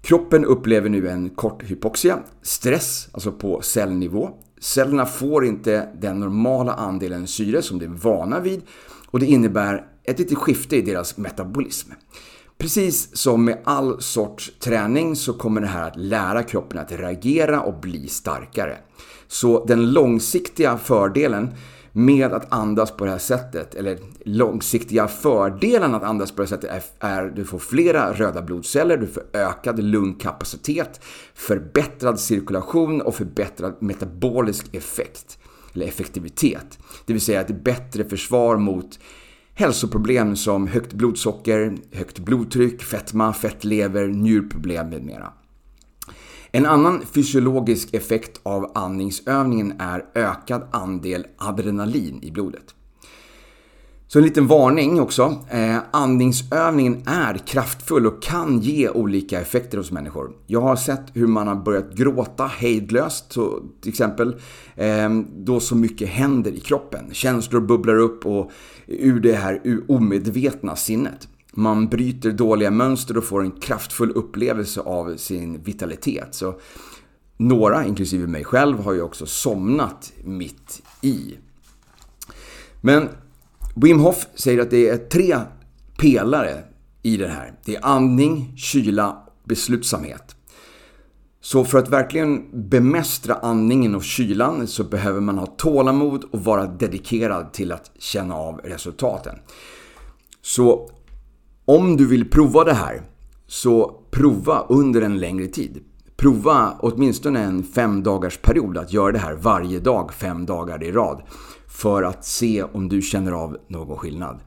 Kroppen 0.00 0.44
upplever 0.44 0.88
nu 0.88 1.08
en 1.08 1.30
kort 1.30 1.62
hypoxia, 1.62 2.18
stress, 2.42 3.08
alltså 3.12 3.32
på 3.32 3.60
cellnivå. 3.62 4.30
Cellerna 4.60 5.06
får 5.06 5.44
inte 5.44 5.88
den 6.00 6.20
normala 6.20 6.72
andelen 6.72 7.26
syre 7.26 7.62
som 7.62 7.78
de 7.78 7.84
är 7.84 7.88
vana 7.88 8.40
vid 8.40 8.62
och 9.10 9.20
det 9.20 9.26
innebär 9.26 9.86
ett 10.04 10.18
litet 10.18 10.38
skifte 10.38 10.76
i 10.76 10.82
deras 10.82 11.16
metabolism. 11.16 11.90
Precis 12.58 13.16
som 13.16 13.44
med 13.44 13.58
all 13.64 14.02
sorts 14.02 14.52
träning 14.60 15.16
så 15.16 15.32
kommer 15.32 15.60
det 15.60 15.66
här 15.66 15.88
att 15.88 15.96
lära 15.96 16.42
kroppen 16.42 16.78
att 16.78 16.92
reagera 16.92 17.60
och 17.60 17.80
bli 17.80 18.08
starkare. 18.08 18.76
Så 19.28 19.64
den 19.64 19.92
långsiktiga 19.92 20.78
fördelen 20.78 21.54
med 21.98 22.32
att 22.32 22.52
andas 22.52 22.90
på 22.90 23.04
det 23.04 23.10
här 23.10 23.18
sättet, 23.18 23.74
eller 23.74 23.98
långsiktiga 24.24 25.08
fördelarna 25.08 25.96
att 25.96 26.02
andas 26.02 26.30
på 26.30 26.42
det 26.42 26.48
här 26.48 26.56
sättet 26.56 26.70
är 27.00 27.26
att 27.26 27.36
du 27.36 27.44
får 27.44 27.58
flera 27.58 28.12
röda 28.12 28.42
blodceller, 28.42 28.96
du 28.96 29.06
får 29.06 29.22
ökad 29.32 29.78
lungkapacitet, 29.78 31.00
förbättrad 31.34 32.20
cirkulation 32.20 33.00
och 33.00 33.14
förbättrad 33.14 33.74
metabolisk 33.78 34.74
effekt, 34.74 35.38
eller 35.72 35.86
effektivitet. 35.86 36.78
Det 37.06 37.12
vill 37.12 37.22
säga 37.22 37.40
ett 37.40 37.64
bättre 37.64 38.04
försvar 38.04 38.56
mot 38.56 38.98
hälsoproblem 39.54 40.36
som 40.36 40.66
högt 40.66 40.92
blodsocker, 40.92 41.76
högt 41.92 42.18
blodtryck, 42.18 42.82
fetma, 42.82 43.32
fettlever, 43.32 44.06
njurproblem 44.06 44.88
med 44.88 45.04
mera. 45.04 45.32
En 46.52 46.66
annan 46.66 47.02
fysiologisk 47.12 47.94
effekt 47.94 48.40
av 48.42 48.72
andningsövningen 48.74 49.72
är 49.78 50.04
ökad 50.14 50.62
andel 50.70 51.26
adrenalin 51.38 52.22
i 52.22 52.30
blodet. 52.30 52.74
Så 54.06 54.18
en 54.18 54.24
liten 54.24 54.46
varning 54.46 55.00
också. 55.00 55.36
Eh, 55.50 55.76
andningsövningen 55.90 57.02
är 57.06 57.34
kraftfull 57.34 58.06
och 58.06 58.22
kan 58.22 58.60
ge 58.60 58.88
olika 58.88 59.40
effekter 59.40 59.78
hos 59.78 59.90
människor. 59.90 60.32
Jag 60.46 60.60
har 60.60 60.76
sett 60.76 61.02
hur 61.12 61.26
man 61.26 61.48
har 61.48 61.54
börjat 61.54 61.94
gråta 61.94 62.46
hejdlöst, 62.46 63.32
så, 63.32 63.62
till 63.80 63.88
exempel, 63.88 64.36
eh, 64.76 65.10
då 65.36 65.60
så 65.60 65.76
mycket 65.76 66.08
händer 66.08 66.50
i 66.50 66.60
kroppen. 66.60 67.04
Känslor 67.12 67.60
bubblar 67.60 67.96
upp 67.96 68.26
och 68.26 68.50
ur 68.86 69.20
det 69.20 69.34
här 69.34 69.80
omedvetna 69.88 70.76
sinnet. 70.76 71.28
Man 71.58 71.88
bryter 71.88 72.32
dåliga 72.32 72.70
mönster 72.70 73.18
och 73.18 73.24
får 73.24 73.42
en 73.42 73.50
kraftfull 73.50 74.12
upplevelse 74.14 74.80
av 74.80 75.16
sin 75.16 75.62
vitalitet. 75.62 76.34
Så 76.34 76.60
några, 77.36 77.86
inklusive 77.86 78.26
mig 78.26 78.44
själv, 78.44 78.80
har 78.80 78.92
ju 78.92 79.02
också 79.02 79.26
somnat 79.26 80.12
mitt 80.24 80.82
i. 81.02 81.36
Men 82.80 83.08
Wim 83.74 84.00
Hof 84.00 84.26
säger 84.34 84.62
att 84.62 84.70
det 84.70 84.88
är 84.88 84.96
tre 84.96 85.38
pelare 85.96 86.64
i 87.02 87.16
det 87.16 87.28
här. 87.28 87.54
Det 87.64 87.76
är 87.76 87.86
andning, 87.86 88.52
kyla, 88.56 89.22
beslutsamhet. 89.44 90.36
Så 91.40 91.64
för 91.64 91.78
att 91.78 91.88
verkligen 91.88 92.68
bemästra 92.68 93.34
andningen 93.34 93.94
och 93.94 94.04
kylan 94.04 94.66
så 94.66 94.84
behöver 94.84 95.20
man 95.20 95.38
ha 95.38 95.46
tålamod 95.46 96.24
och 96.24 96.44
vara 96.44 96.66
dedikerad 96.66 97.52
till 97.52 97.72
att 97.72 97.90
känna 97.98 98.34
av 98.34 98.60
resultaten. 98.64 99.38
Så 100.42 100.90
om 101.68 101.96
du 101.96 102.06
vill 102.06 102.30
prova 102.30 102.64
det 102.64 102.74
här, 102.74 103.02
så 103.46 104.00
prova 104.10 104.66
under 104.68 105.02
en 105.02 105.18
längre 105.18 105.46
tid. 105.46 105.80
Prova 106.16 106.74
åtminstone 106.80 107.40
en 107.40 107.62
fem 107.62 108.02
dagars 108.02 108.38
period 108.38 108.78
att 108.78 108.92
göra 108.92 109.12
det 109.12 109.18
här 109.18 109.34
varje 109.34 109.80
dag, 109.80 110.12
fem 110.12 110.46
dagar 110.46 110.82
i 110.82 110.92
rad. 110.92 111.22
För 111.66 112.02
att 112.02 112.24
se 112.24 112.62
om 112.62 112.88
du 112.88 113.02
känner 113.02 113.32
av 113.32 113.56
någon 113.68 113.96
skillnad. 113.96 114.40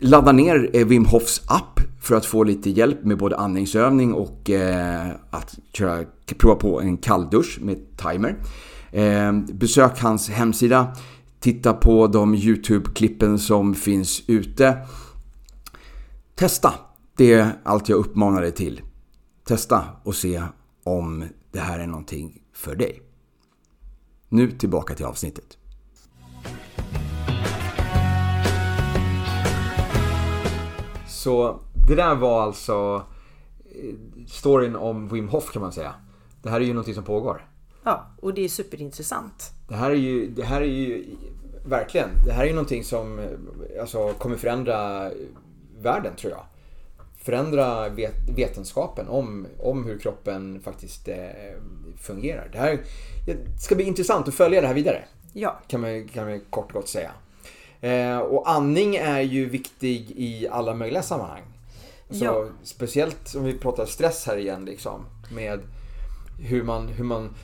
Ladda 0.00 0.32
ner 0.32 0.84
Wim 0.84 1.04
Hofs 1.04 1.42
app 1.46 1.80
för 2.00 2.16
att 2.16 2.26
få 2.26 2.44
lite 2.44 2.70
hjälp 2.70 3.04
med 3.04 3.18
både 3.18 3.36
andningsövning 3.36 4.12
och 4.12 4.50
eh, 4.50 5.06
att 5.30 5.58
köra, 5.72 6.04
prova 6.38 6.54
på 6.54 6.80
en 6.80 6.96
kalldusch 6.96 7.58
med 7.62 7.78
timer. 7.96 8.36
Eh, 8.90 9.32
besök 9.52 10.00
hans 10.00 10.30
hemsida. 10.30 10.86
Titta 11.40 11.72
på 11.72 12.06
de 12.06 12.34
YouTube-klippen 12.34 13.38
som 13.38 13.74
finns 13.74 14.22
ute. 14.26 14.76
Testa! 16.38 16.74
Det 17.16 17.32
är 17.32 17.52
allt 17.64 17.88
jag 17.88 17.96
uppmanar 17.98 18.42
dig 18.42 18.52
till. 18.52 18.82
Testa 19.44 19.84
och 20.04 20.14
se 20.14 20.42
om 20.84 21.24
det 21.52 21.58
här 21.58 21.78
är 21.78 21.86
någonting 21.86 22.42
för 22.52 22.76
dig. 22.76 23.02
Nu 24.28 24.50
tillbaka 24.50 24.94
till 24.94 25.04
avsnittet. 25.04 25.58
Så 31.08 31.60
det 31.88 31.94
där 31.94 32.14
var 32.14 32.42
alltså 32.42 33.02
eh, 33.64 33.94
storyn 34.28 34.76
om 34.76 35.08
Wim 35.08 35.28
Hof 35.28 35.52
kan 35.52 35.62
man 35.62 35.72
säga. 35.72 35.94
Det 36.42 36.50
här 36.50 36.60
är 36.60 36.64
ju 36.64 36.72
någonting 36.72 36.94
som 36.94 37.04
pågår. 37.04 37.50
Ja, 37.82 38.06
och 38.22 38.34
det 38.34 38.44
är 38.44 38.48
superintressant. 38.48 39.52
Det 39.68 39.74
här 39.74 39.90
är 39.90 39.94
ju, 39.94 40.30
det 40.30 40.44
här 40.44 40.60
är 40.60 40.66
ju 40.66 41.04
verkligen. 41.66 42.08
Det 42.26 42.32
här 42.32 42.42
är 42.42 42.48
ju 42.48 42.54
någonting 42.54 42.84
som 42.84 43.18
eh, 43.18 43.80
alltså, 43.80 44.12
kommer 44.12 44.36
förändra 44.36 45.10
världen 45.80 46.16
tror 46.16 46.32
jag. 46.32 46.44
Förändra 47.18 47.88
vet, 47.88 48.28
vetenskapen 48.36 49.08
om, 49.08 49.46
om 49.58 49.84
hur 49.84 49.98
kroppen 49.98 50.60
faktiskt 50.60 51.08
eh, 51.08 51.16
fungerar. 52.00 52.48
Det 52.52 52.58
här 52.58 52.80
det 53.26 53.60
ska 53.60 53.74
bli 53.74 53.84
intressant 53.84 54.28
att 54.28 54.34
följa 54.34 54.60
det 54.60 54.66
här 54.66 54.74
vidare. 54.74 55.04
Ja. 55.32 55.60
Kan 55.68 55.80
man, 55.80 56.08
kan 56.08 56.30
man 56.30 56.40
kort 56.50 56.66
och 56.66 56.72
gott 56.72 56.88
säga. 56.88 57.10
Eh, 57.80 58.18
och 58.18 58.50
andning 58.50 58.96
är 58.96 59.20
ju 59.20 59.48
viktig 59.48 60.10
i 60.16 60.48
alla 60.48 60.74
möjliga 60.74 61.02
sammanhang. 61.02 61.42
Så 62.10 62.24
Ja. 62.24 62.46
Speciellt 62.62 63.34
om 63.34 63.44
vi 63.44 63.58
pratar 63.58 63.86
stress 63.86 64.26
här 64.26 64.36
igen 64.36 64.64
liksom. 64.64 65.06
Med 65.30 65.60
hur 66.38 66.62
man, 66.62 66.88
hur 66.88 67.04
man 67.04 67.34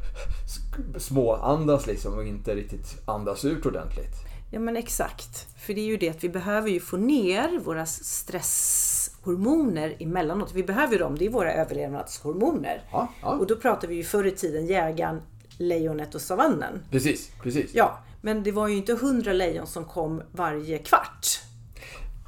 småandas 0.98 1.86
liksom 1.86 2.14
och 2.14 2.24
inte 2.24 2.54
riktigt 2.54 3.02
andas 3.04 3.44
ut 3.44 3.66
ordentligt. 3.66 4.25
Ja 4.50 4.60
men 4.60 4.76
exakt. 4.76 5.46
För 5.58 5.74
det 5.74 5.80
är 5.80 5.84
ju 5.86 5.96
det 5.96 6.08
att 6.08 6.24
vi 6.24 6.28
behöver 6.28 6.70
ju 6.70 6.80
få 6.80 6.96
ner 6.96 7.58
våra 7.58 7.86
stresshormoner 7.86 9.96
emellanåt. 10.00 10.52
Vi 10.54 10.62
behöver 10.62 10.98
dem, 10.98 11.18
det 11.18 11.26
är 11.26 11.30
våra 11.30 11.52
överlevnadshormoner. 11.52 12.82
Ja, 12.92 13.08
ja. 13.22 13.28
Och 13.28 13.46
då 13.46 13.56
pratar 13.56 13.88
vi 13.88 13.94
ju 13.94 14.04
förr 14.04 14.26
i 14.26 14.30
tiden 14.30 14.66
jägaren, 14.66 15.22
lejonet 15.58 16.14
och 16.14 16.20
savannen. 16.20 16.82
Precis, 16.90 17.30
precis. 17.42 17.70
Ja, 17.74 17.98
men 18.22 18.42
det 18.42 18.52
var 18.52 18.68
ju 18.68 18.76
inte 18.76 18.94
hundra 18.94 19.32
lejon 19.32 19.66
som 19.66 19.84
kom 19.84 20.22
varje 20.32 20.78
kvart. 20.78 21.26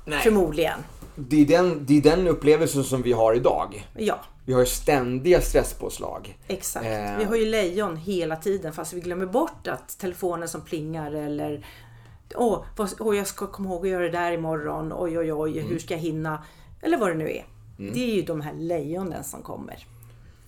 Nej. 0.06 0.20
Förmodligen. 0.22 0.78
Det, 1.16 1.40
är 1.42 1.46
den, 1.46 1.86
det 1.86 1.96
är 1.98 2.02
den 2.02 2.28
upplevelsen 2.28 2.84
som 2.84 3.02
vi 3.02 3.12
har 3.12 3.34
idag. 3.34 3.88
Ja, 3.96 4.20
Vi 4.44 4.52
har 4.52 4.60
ju 4.60 4.66
ständiga 4.66 5.40
stresspåslag. 5.40 6.38
exakt. 6.46 6.86
Eh. 6.86 7.18
Vi 7.18 7.24
har 7.24 7.36
ju 7.36 7.44
lejon 7.44 7.96
hela 7.96 8.36
tiden 8.36 8.72
fast 8.72 8.92
vi 8.92 9.00
glömmer 9.00 9.26
bort 9.26 9.66
att 9.66 9.98
telefonen 9.98 10.48
som 10.48 10.60
plingar 10.60 11.12
eller 11.12 11.66
Åh, 12.34 12.64
vad, 12.76 12.94
åh, 13.00 13.16
jag 13.16 13.26
ska 13.26 13.46
komma 13.46 13.68
ihåg 13.68 13.86
att 13.86 13.90
göra 13.92 14.02
det 14.02 14.10
där 14.10 14.32
imorgon. 14.32 14.92
Oj, 14.96 15.18
oj, 15.18 15.32
oj, 15.32 15.58
Mm. 15.58 15.70
hur 15.70 15.78
ska 15.78 15.94
jag 15.94 16.00
hinna? 16.00 16.44
Eller 16.82 16.98
vad 16.98 17.08
det 17.10 17.14
nu 17.14 17.30
är. 17.30 17.46
Det 17.92 18.00
är 18.10 18.14
ju 18.14 18.22
de 18.22 18.40
här 18.40 18.54
lejonen 18.54 19.24
som 19.24 19.42
kommer. 19.42 19.86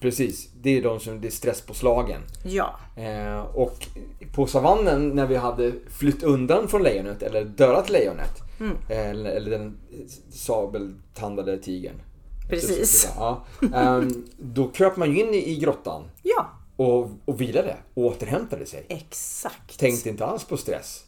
Precis, 0.00 0.48
det 0.62 0.78
är 0.78 0.82
de 0.82 1.00
som 1.00 1.20
det 1.20 1.28
är 1.28 1.30
stresspåslagen. 1.30 2.20
Ja, 2.44 2.74
Eh, 2.96 3.40
och 3.40 3.86
på 4.34 4.46
savannen 4.46 5.08
när 5.08 5.26
vi 5.26 5.36
hade 5.36 5.72
flytt 5.98 6.22
undan 6.22 6.68
från 6.68 6.82
lejonet 6.82 7.22
eller 7.22 7.44
dödat 7.44 7.90
lejonet. 7.90 8.30
Mm. 8.60 8.76
eh, 8.88 9.10
Eller, 9.10 9.30
eller 9.30 9.50
den 9.50 9.76
sabeltandade 10.30 11.58
tigern. 11.58 11.94
Precis. 12.50 13.08
Ja, 13.16 13.44
ehm, 13.74 14.24
då 14.38 14.68
kröp 14.68 14.96
man 14.96 15.10
ju 15.14 15.20
in 15.20 15.34
i, 15.34 15.50
i 15.50 15.56
grottan 15.56 16.02
ja, 16.22 16.46
och, 16.76 17.10
och 17.24 17.40
vilade 17.40 17.76
och 17.94 18.04
återhämtade 18.04 18.66
sig. 18.66 18.86
exakt. 18.88 19.78
Tänkte 19.78 20.08
inte 20.08 20.26
alls 20.26 20.44
på 20.44 20.56
stress. 20.56 21.04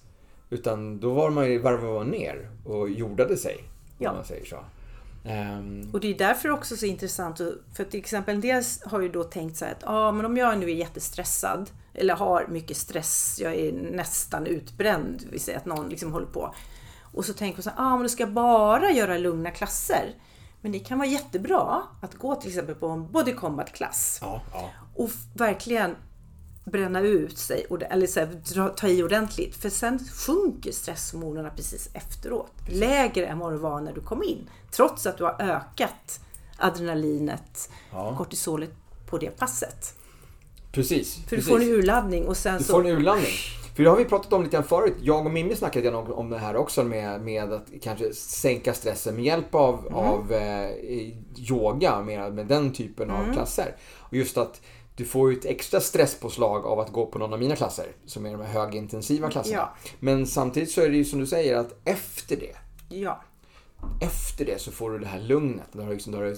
Utan 0.53 1.01
då 1.01 1.13
var 1.13 1.31
man 1.31 1.51
ju 1.51 1.59
varvade 1.59 2.11
ner 2.11 2.51
och 2.65 2.91
jordade 2.91 3.37
sig. 3.37 3.65
Ja. 3.99 4.11
Om 4.11 4.17
man 4.17 4.25
säger 4.25 4.45
så. 4.45 4.57
Ehm, 5.25 5.91
Och 5.93 6.01
det 6.01 6.09
är 6.09 6.19
därför 6.19 6.51
också 6.51 6.77
så 6.77 6.87
intressant. 6.87 7.41
För 7.77 7.85
till 7.85 8.01
exempel 8.01 8.35
en 8.35 8.41
del 8.41 8.63
har 8.85 9.01
ju 9.01 9.09
då 9.09 9.25
tänkt 9.25 9.57
så 9.57 9.65
här 9.65 9.73
att 9.73 9.85
ah, 9.87 10.13
men 10.13 10.27
om 10.27 10.37
jag 10.37 10.59
nu 10.59 10.67
är 10.71 10.75
jättestressad 10.75 11.71
eller 11.95 12.15
har 12.15 12.47
mycket 12.49 12.77
stress, 12.77 13.39
jag 13.41 13.55
är 13.55 13.73
nästan 13.73 14.47
utbränd, 14.47 15.23
vi 15.33 15.39
säger 15.39 15.59
att 15.59 15.65
någon 15.65 15.89
liksom 15.89 16.13
håller 16.13 16.27
på. 16.27 16.55
Och 17.13 17.25
så 17.25 17.33
tänker 17.33 17.59
man 17.59 17.63
så 17.63 17.71
här, 17.71 17.77
ah, 17.79 17.91
men 17.91 18.03
då 18.03 18.09
ska 18.09 18.23
jag 18.23 18.33
bara 18.33 18.91
göra 18.91 19.19
lugna 19.19 19.51
klasser. 19.51 20.15
Men 20.61 20.73
det 20.73 20.79
kan 20.79 20.99
vara 20.99 21.09
jättebra 21.09 21.83
att 22.01 22.15
gå 22.15 22.35
till 22.35 22.49
exempel 22.49 22.75
på 22.75 22.89
en 22.89 23.13
body 23.13 23.33
combat 23.33 23.73
klass 23.73 24.19
ja, 24.23 24.43
ja. 24.53 24.71
och 24.97 25.11
verkligen 25.35 25.97
bränna 26.65 27.01
ut 27.01 27.39
sig 27.39 27.67
eller 27.91 28.07
så 28.07 28.21
här, 28.21 28.69
ta 28.77 28.89
i 28.89 29.03
ordentligt. 29.03 29.57
För 29.57 29.69
sen 29.69 29.99
sjunker 29.99 30.73
stresshormonerna 30.73 31.51
precis 31.51 31.89
efteråt. 31.95 32.53
Lägre 32.69 33.27
än 33.27 33.39
vad 33.39 33.53
det 33.53 33.59
var 33.59 33.81
när 33.81 33.93
du 33.93 34.01
kom 34.01 34.23
in. 34.23 34.51
Trots 34.71 35.07
att 35.07 35.19
du 35.19 35.25
har 35.25 35.37
ökat 35.43 36.21
adrenalinet, 36.59 37.71
Ja. 37.93 38.17
kortisolet 38.19 38.71
på 39.07 39.19
det 39.19 39.31
passet. 39.31 39.95
Precis. 40.73 41.15
För 41.17 41.23
precis. 41.29 41.45
du 41.47 41.51
får 41.51 41.61
en 41.63 41.69
urladdning 41.69 42.25
och 42.27 42.37
sen 42.37 42.59
Du 42.59 42.65
så... 42.65 42.73
får 42.73 42.87
en 42.87 42.97
urladdning. 42.97 43.33
För 43.77 43.83
det 43.83 43.89
har 43.91 43.97
vi 43.97 44.05
pratat 44.05 44.33
om 44.33 44.43
lite 44.43 44.57
grann 44.57 44.65
förut. 44.65 44.95
Jag 45.01 45.27
och 45.27 45.33
Mimmi 45.33 45.57
snackade 45.57 45.95
om, 45.95 46.13
om 46.13 46.31
det 46.31 46.39
här 46.39 46.57
också 46.57 46.83
med, 46.85 47.21
med 47.21 47.53
att 47.53 47.67
kanske 47.83 48.13
sänka 48.15 48.75
stressen 48.75 49.15
med 49.15 49.25
hjälp 49.25 49.55
av, 49.55 49.79
Mm. 49.87 49.95
av 49.95 50.33
eh, 50.33 50.71
yoga, 51.37 52.01
med, 52.03 52.35
med 52.35 52.47
den 52.47 52.73
typen 52.73 53.11
Mm. 53.11 53.21
av 53.29 53.33
klasser. 53.33 53.77
Och 53.99 54.15
just 54.17 54.37
att 54.37 54.61
du 54.97 55.05
får 55.05 55.33
ju 55.33 55.39
ett 55.39 55.45
extra 55.45 55.81
stresspåslag 55.81 56.67
av 56.67 56.81
att 56.81 56.93
gå 56.93 57.07
på 57.07 57.19
någon 57.19 57.33
av 57.33 57.39
mina 57.39 57.57
klasser, 57.57 57.87
som 58.07 58.27
är 58.27 58.33
de 58.33 58.41
här 58.41 58.53
högintensiva 58.53 59.31
klasserna. 59.31 59.57
Ja. 59.57 59.75
Men 60.01 60.27
samtidigt 60.27 60.71
så 60.71 60.81
är 60.81 60.89
det 60.89 60.97
ju 60.97 61.05
som 61.05 61.21
du 61.21 61.27
säger 61.27 61.57
att 61.57 61.75
efter 61.85 62.37
det, 62.37 62.57
Ja, 62.89 63.23
efter 64.01 64.45
det 64.45 64.61
så 64.61 64.73
får 64.73 64.91
du 64.91 64.99
det 64.99 65.07
här 65.07 65.21
lugnet. 65.21 65.69
Har 65.75 65.87
du, 65.87 65.93
liksom, 65.93 66.15
har 66.15 66.23
du 66.23 66.37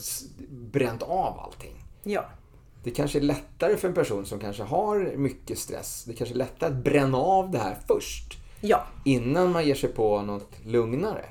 bränt 0.50 1.02
av 1.02 1.38
allting. 1.40 1.84
ja, 2.02 2.24
Det 2.82 2.90
kanske 2.90 3.18
är 3.18 3.22
lättare 3.22 3.76
för 3.76 3.88
en 3.88 3.94
person 3.94 4.26
som 4.26 4.38
kanske 4.38 4.62
har 4.62 5.16
mycket 5.16 5.58
stress. 5.58 6.04
Det 6.06 6.12
kanske 6.12 6.34
är 6.34 6.38
lättare 6.38 6.70
att 6.70 6.84
bränna 6.84 7.18
av 7.18 7.50
det 7.50 7.58
här 7.58 7.76
först. 7.86 8.38
ja, 8.60 8.84
Innan 9.04 9.52
man 9.52 9.66
ger 9.66 9.74
sig 9.74 9.88
på 9.92 10.22
något 10.22 10.50
lugnare. 10.64 11.24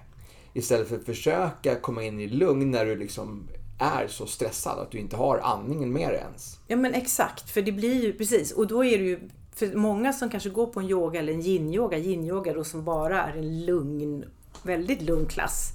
Istället 0.54 0.88
för 0.88 0.96
att 0.96 1.06
försöka 1.06 1.76
komma 1.76 2.04
in 2.04 2.20
i 2.20 2.28
lugn 2.28 2.72
när 2.72 2.86
du 2.86 2.96
liksom 2.96 3.48
är 3.80 4.08
så 4.08 4.26
stressad 4.26 4.80
att 4.80 4.92
du 4.92 4.98
inte 4.98 5.16
har 5.16 5.38
andningen 5.40 5.94
med 5.94 6.10
dig 6.10 6.20
ens. 6.20 6.60
ja 6.68 6.76
men 6.76 6.94
exakt. 6.94 7.50
För 7.50 7.62
det 7.62 7.72
blir 7.72 8.04
ju 8.04 8.14
precis. 8.14 8.52
Och 8.52 8.68
då 8.68 8.86
är 8.86 8.98
det 8.98 9.04
ju 9.04 9.30
för 9.56 9.76
många 9.76 10.14
som 10.14 10.30
kanske 10.30 10.50
går 10.50 10.68
på 10.68 10.80
en 10.80 10.90
yoga 10.90 11.20
eller 11.20 11.34
en 11.34 11.42
yin-yoga, 11.42 11.98
yin-yoga 11.98 12.54
då 12.54 12.64
som 12.64 12.84
bara 12.86 13.24
är 13.24 13.38
en 13.38 13.66
lugn, 13.66 14.26
väldigt 14.64 15.02
lugn 15.02 15.26
klass. 15.26 15.72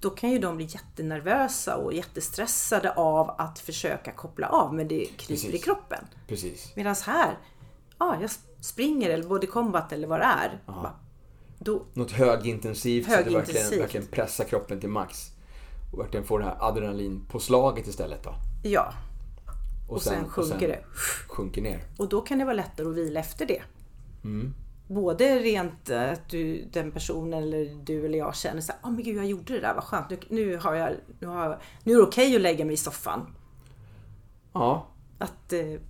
Då 0.00 0.10
kan 0.10 0.30
ju 0.30 0.38
de 0.38 0.56
bli 0.56 0.66
jättenervösa 0.66 1.76
och 1.76 1.92
jättestressade 1.92 2.92
av 2.92 3.30
att 3.38 3.58
försöka 3.58 4.12
koppla 4.12 4.48
av 4.48 4.74
men 4.74 4.88
det 4.88 5.04
kryper 5.16 5.34
i 5.34 5.36
Precis. 5.50 5.64
kroppen. 5.64 6.04
Precis. 6.28 6.72
Medan 6.76 6.94
här, 7.06 7.38
ja 7.98 8.18
jag 8.20 8.30
springer 8.60 9.10
eller 9.10 9.24
body 9.28 9.46
combat 9.46 9.92
eller 9.92 10.08
vad 10.08 10.20
det 10.20 10.24
är. 10.24 10.62
Då, 11.58 11.86
Något 11.92 12.10
högintensivt 12.12 13.06
så 13.06 13.12
att 13.18 13.24
du 13.24 13.30
verkligen, 13.30 13.40
Högintensivt. 13.46 13.80
verkligen 13.82 14.06
pressar 14.06 14.44
kroppen 14.44 14.80
till 14.80 14.88
max. 14.88 15.30
Och 15.94 16.00
verkligen 16.00 16.26
får 16.26 16.38
det 16.38 16.44
här 16.44 16.56
adrenalinpåslaget 16.60 17.86
istället 17.86 18.22
då. 18.22 18.34
ja, 18.62 18.92
och 19.88 20.02
sen 20.02 20.28
sjunker 20.28 20.68
det. 20.68 20.84
Sjunker 21.28 21.62
ner. 21.62 21.84
Och 21.98 22.08
då 22.08 22.20
kan 22.20 22.38
det 22.38 22.44
vara 22.44 22.54
lättare 22.54 22.88
att 22.88 22.94
vila 22.94 23.20
efter 23.20 23.46
det. 23.46 23.62
Mm. 24.24 24.54
Både 24.88 25.38
rent 25.38 25.90
eh, 25.90 26.12
att 26.12 26.28
du, 26.28 26.64
den 26.72 26.92
personen 26.92 27.42
eller 27.42 27.84
du 27.84 28.04
eller 28.04 28.18
jag 28.18 28.36
känner 28.36 28.60
så 28.60 28.72
här, 28.72 28.80
oh, 28.82 28.90
men 28.90 29.04
gud 29.04 29.16
jag 29.16 29.26
gjorde 29.26 29.54
det 29.54 29.60
där, 29.60 29.74
vad 29.74 29.84
skönt. 29.84 30.10
Nu, 30.10 30.18
nu, 30.28 30.56
har 30.56 30.74
jag, 30.74 30.92
nu, 31.18 31.26
har 31.26 31.44
jag, 31.44 31.58
nu 31.84 31.92
är 31.92 31.96
det 31.96 32.02
okej 32.02 32.36
att 32.36 32.42
lägga 32.42 32.64
mig 32.64 32.74
i 32.74 32.76
soffan. 32.76 33.26
Ja, 34.52 34.86
Att 35.18 35.52
eh, 35.52 35.80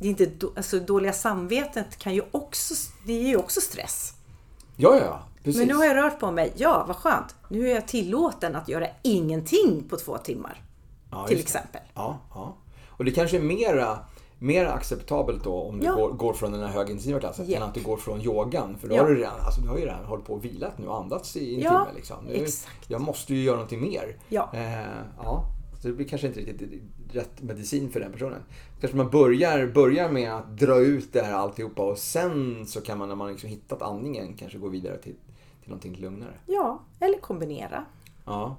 det 0.00 0.06
är 0.06 0.20
inte, 0.20 0.30
alltså, 0.56 0.78
dåliga 0.78 1.12
samvetet 1.12 1.96
kan 1.96 2.14
ju 2.14 2.22
också, 2.30 2.74
det 3.06 3.12
är 3.12 3.28
ju 3.28 3.36
också 3.36 3.60
stress. 3.60 4.14
ja, 4.76 4.98
ja. 4.98 5.22
Precis. 5.44 5.58
Men 5.58 5.68
nu 5.68 5.74
har 5.74 5.84
jag 5.84 5.96
rört 5.96 6.20
på 6.20 6.30
mig, 6.30 6.52
ja 6.56 6.84
vad 6.88 6.96
skönt. 6.96 7.34
Nu 7.48 7.68
är 7.70 7.74
jag 7.74 7.88
tillåten 7.88 8.56
att 8.56 8.68
göra 8.68 8.86
ingenting 9.02 9.84
på 9.88 9.96
två 9.96 10.18
timmar. 10.18 10.62
Ja, 11.10 11.26
till 11.26 11.38
exempel. 11.40 11.80
Ja, 11.94 12.18
ja. 12.34 12.56
Och 12.88 13.04
det 13.04 13.10
kanske 13.10 13.36
är 13.36 13.40
mera, 13.42 13.98
mera 14.38 14.72
acceptabelt 14.72 15.44
då 15.44 15.54
om 15.62 15.78
du 15.80 15.86
Ja. 15.86 15.94
går, 15.94 16.08
går 16.12 16.32
från 16.32 16.52
den 16.52 16.60
här 16.60 16.68
högintensiva 16.68 17.20
klassen 17.20 17.46
Japp. 17.50 17.62
än 17.62 17.68
att 17.68 17.74
du 17.74 17.80
går 17.82 17.96
från 17.96 18.20
yogan. 18.20 18.76
För 18.80 18.88
då 18.88 18.94
Ja. 18.94 19.02
har 19.02 19.08
du 19.08 19.16
redan, 19.16 19.40
alltså, 19.40 19.60
du 19.60 19.68
har 19.68 19.78
ju 19.78 19.84
redan 19.84 20.04
hållit 20.04 20.24
på 20.24 20.32
och 20.34 20.44
vilat 20.44 20.78
nu 20.78 20.86
och 20.86 20.96
andats 20.98 21.36
i 21.36 21.54
en 21.54 21.60
Ja, 21.60 21.70
timme. 21.70 21.96
Liksom. 21.96 22.16
Nu, 22.26 22.34
exakt. 22.34 22.90
Jag 22.90 23.00
måste 23.00 23.34
ju 23.34 23.42
göra 23.42 23.56
någonting 23.56 23.80
mer. 23.80 24.16
Ja. 24.28 24.50
Eh, 24.54 24.84
ja. 25.18 25.44
Så 25.82 25.88
det 25.88 25.94
blir 25.94 26.08
kanske 26.08 26.26
inte 26.26 26.40
riktigt 26.40 26.82
rätt 27.12 27.42
medicin 27.42 27.90
för 27.90 28.00
den 28.00 28.12
personen. 28.12 28.42
Kanske 28.80 28.96
man 28.96 29.10
börjar, 29.10 29.66
börjar 29.66 30.08
med 30.10 30.32
att 30.34 30.58
dra 30.58 30.76
ut 30.78 31.12
det 31.12 31.22
här 31.22 31.32
alltihopa 31.34 31.82
och 31.82 31.98
sen 31.98 32.66
så 32.66 32.80
kan 32.80 32.98
man 32.98 33.08
när 33.08 33.16
man 33.16 33.30
liksom 33.30 33.48
hittat 33.50 33.82
andningen 33.82 34.34
kanske 34.36 34.58
gå 34.58 34.68
vidare 34.68 34.98
till 34.98 35.14
någonting 35.70 35.96
lugnare. 35.96 36.34
Ja, 36.46 36.82
eller 37.00 37.18
kombinera. 37.18 37.84
Ja. 38.24 38.56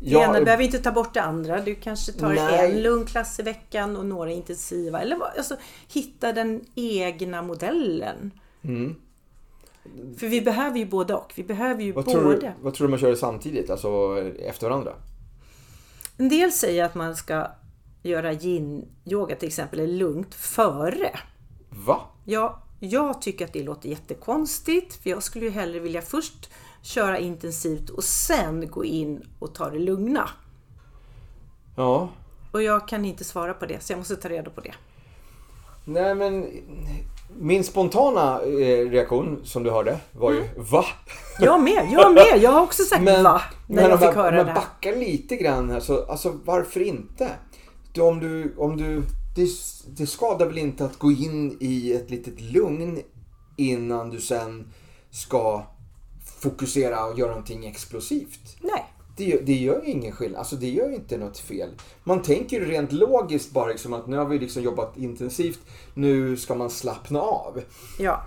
Det 0.00 0.10
ena 0.10 0.38
Ja, 0.38 0.44
behöver 0.44 0.64
inte 0.64 0.78
ta 0.78 0.92
bort 0.92 1.14
det 1.14 1.22
andra. 1.22 1.60
Du 1.60 1.74
kanske 1.74 2.12
tar 2.12 2.34
Nej. 2.34 2.70
en 2.70 2.82
lugn 2.82 3.04
klass 3.06 3.40
i 3.40 3.42
veckan 3.42 3.96
och 3.96 4.06
några 4.06 4.30
intensiva. 4.32 5.00
Eller 5.00 5.18
alltså, 5.36 5.56
hitta 5.88 6.32
den 6.32 6.64
egna 6.74 7.42
modellen. 7.42 8.30
Mm. 8.62 8.94
För 10.18 10.26
vi 10.26 10.40
behöver 10.40 10.78
ju 10.78 10.86
både 10.86 11.14
och. 11.14 11.32
Vi 11.36 11.44
behöver 11.44 11.82
ju 11.82 11.92
vad, 11.92 12.04
både. 12.04 12.18
tror 12.18 12.32
du, 12.32 12.52
vad 12.62 12.74
tror 12.74 12.86
du 12.86 12.90
man 12.90 12.98
kör 13.00 13.14
samtidigt? 13.14 13.70
Alltså 13.70 14.18
efter 14.38 14.68
varandra? 14.68 14.92
En 16.16 16.28
del 16.28 16.52
säger 16.52 16.84
att 16.84 16.94
man 16.94 17.16
ska 17.16 17.46
göra 18.02 18.32
yin-yoga 18.32 19.36
till 19.36 19.48
exempel, 19.48 19.80
eller 19.80 19.94
lugnt, 19.94 20.34
före. 20.34 21.10
Va? 21.70 22.00
Ja, 22.24 22.62
jag 22.80 23.22
tycker 23.22 23.44
att 23.44 23.52
det 23.52 23.62
låter 23.62 23.88
jättekonstigt. 23.88 24.94
För 25.02 25.10
jag 25.10 25.22
skulle 25.22 25.44
ju 25.44 25.50
hellre 25.50 25.80
vilja 25.80 26.02
först 26.02 26.50
köra 26.82 27.18
intensivt 27.18 27.90
och 27.90 28.04
sen 28.04 28.70
gå 28.70 28.84
in 28.84 29.22
och 29.38 29.54
ta 29.54 29.70
det 29.70 29.78
lugna. 29.78 30.28
Ja. 31.76 32.08
Och 32.52 32.62
jag 32.62 32.88
kan 32.88 33.04
inte 33.04 33.24
svara 33.24 33.54
på 33.54 33.66
det, 33.66 33.82
så 33.82 33.92
jag 33.92 33.98
måste 33.98 34.16
ta 34.16 34.28
reda 34.28 34.50
på 34.50 34.60
det. 34.60 34.74
Nej 35.84 36.14
men 36.14 36.46
Min 37.38 37.64
spontana 37.64 38.40
eh, 38.42 38.90
reaktion 38.90 39.40
som 39.44 39.62
du 39.62 39.70
hörde 39.70 39.98
var 40.12 40.32
ju 40.32 40.48
va? 40.56 40.84
Jag 41.40 41.60
med, 41.60 41.88
jag 41.92 42.14
med. 42.14 42.38
Jag 42.42 42.50
har 42.50 42.60
också 42.62 42.82
sagt 42.82 43.02
va 43.22 43.42
när 43.66 43.82
men 43.82 43.90
jag 43.90 43.98
fick 43.98 44.08
jag, 44.08 44.14
höra 44.14 44.36
jag 44.36 44.46
det 44.46 44.50
här. 44.52 44.60
backar 44.60 44.96
lite 44.96 45.36
grann 45.36 45.70
här 45.70 45.80
så, 45.80 46.04
alltså 46.04 46.32
varför 46.44 46.80
inte? 46.80 47.30
Du, 47.92 48.00
om 48.00 48.20
du, 48.20 48.54
om 48.58 48.76
du, 48.76 49.02
det, 49.36 49.48
det 49.96 50.06
skadar 50.06 50.46
väl 50.46 50.58
inte 50.58 50.84
att 50.84 50.98
gå 50.98 51.12
in 51.12 51.56
i 51.60 51.92
ett 51.92 52.10
litet 52.10 52.40
lugn 52.40 52.98
innan 53.56 54.10
du 54.10 54.20
sen 54.20 54.72
ska 55.10 55.66
fokusera 56.40 57.04
och 57.06 57.18
göra 57.18 57.30
någonting 57.30 57.66
explosivt. 57.66 58.56
Nej. 58.60 58.84
Det, 59.16 59.24
gör- 59.24 59.42
det 59.42 59.52
gör 59.54 59.82
ju 59.84 59.90
ingen 59.90 60.12
skillnad. 60.12 60.38
Alltså 60.38 60.56
det 60.56 60.70
gör 60.70 60.88
ju 60.88 60.94
inte 60.94 61.16
något 61.16 61.38
fel. 61.38 61.68
Man 62.04 62.22
tänker 62.22 62.60
ju 62.60 62.64
rent 62.66 62.92
logiskt 62.92 63.52
bara 63.52 63.66
liksom 63.66 63.92
att 63.92 64.06
nu 64.06 64.16
har 64.16 64.24
vi 64.26 64.38
liksom 64.38 64.62
jobbat 64.62 64.96
intensivt. 64.98 65.58
Nu 65.94 66.36
ska 66.36 66.54
man 66.54 66.70
slappna 66.70 67.20
av. 67.20 67.60
Ja. 67.98 68.22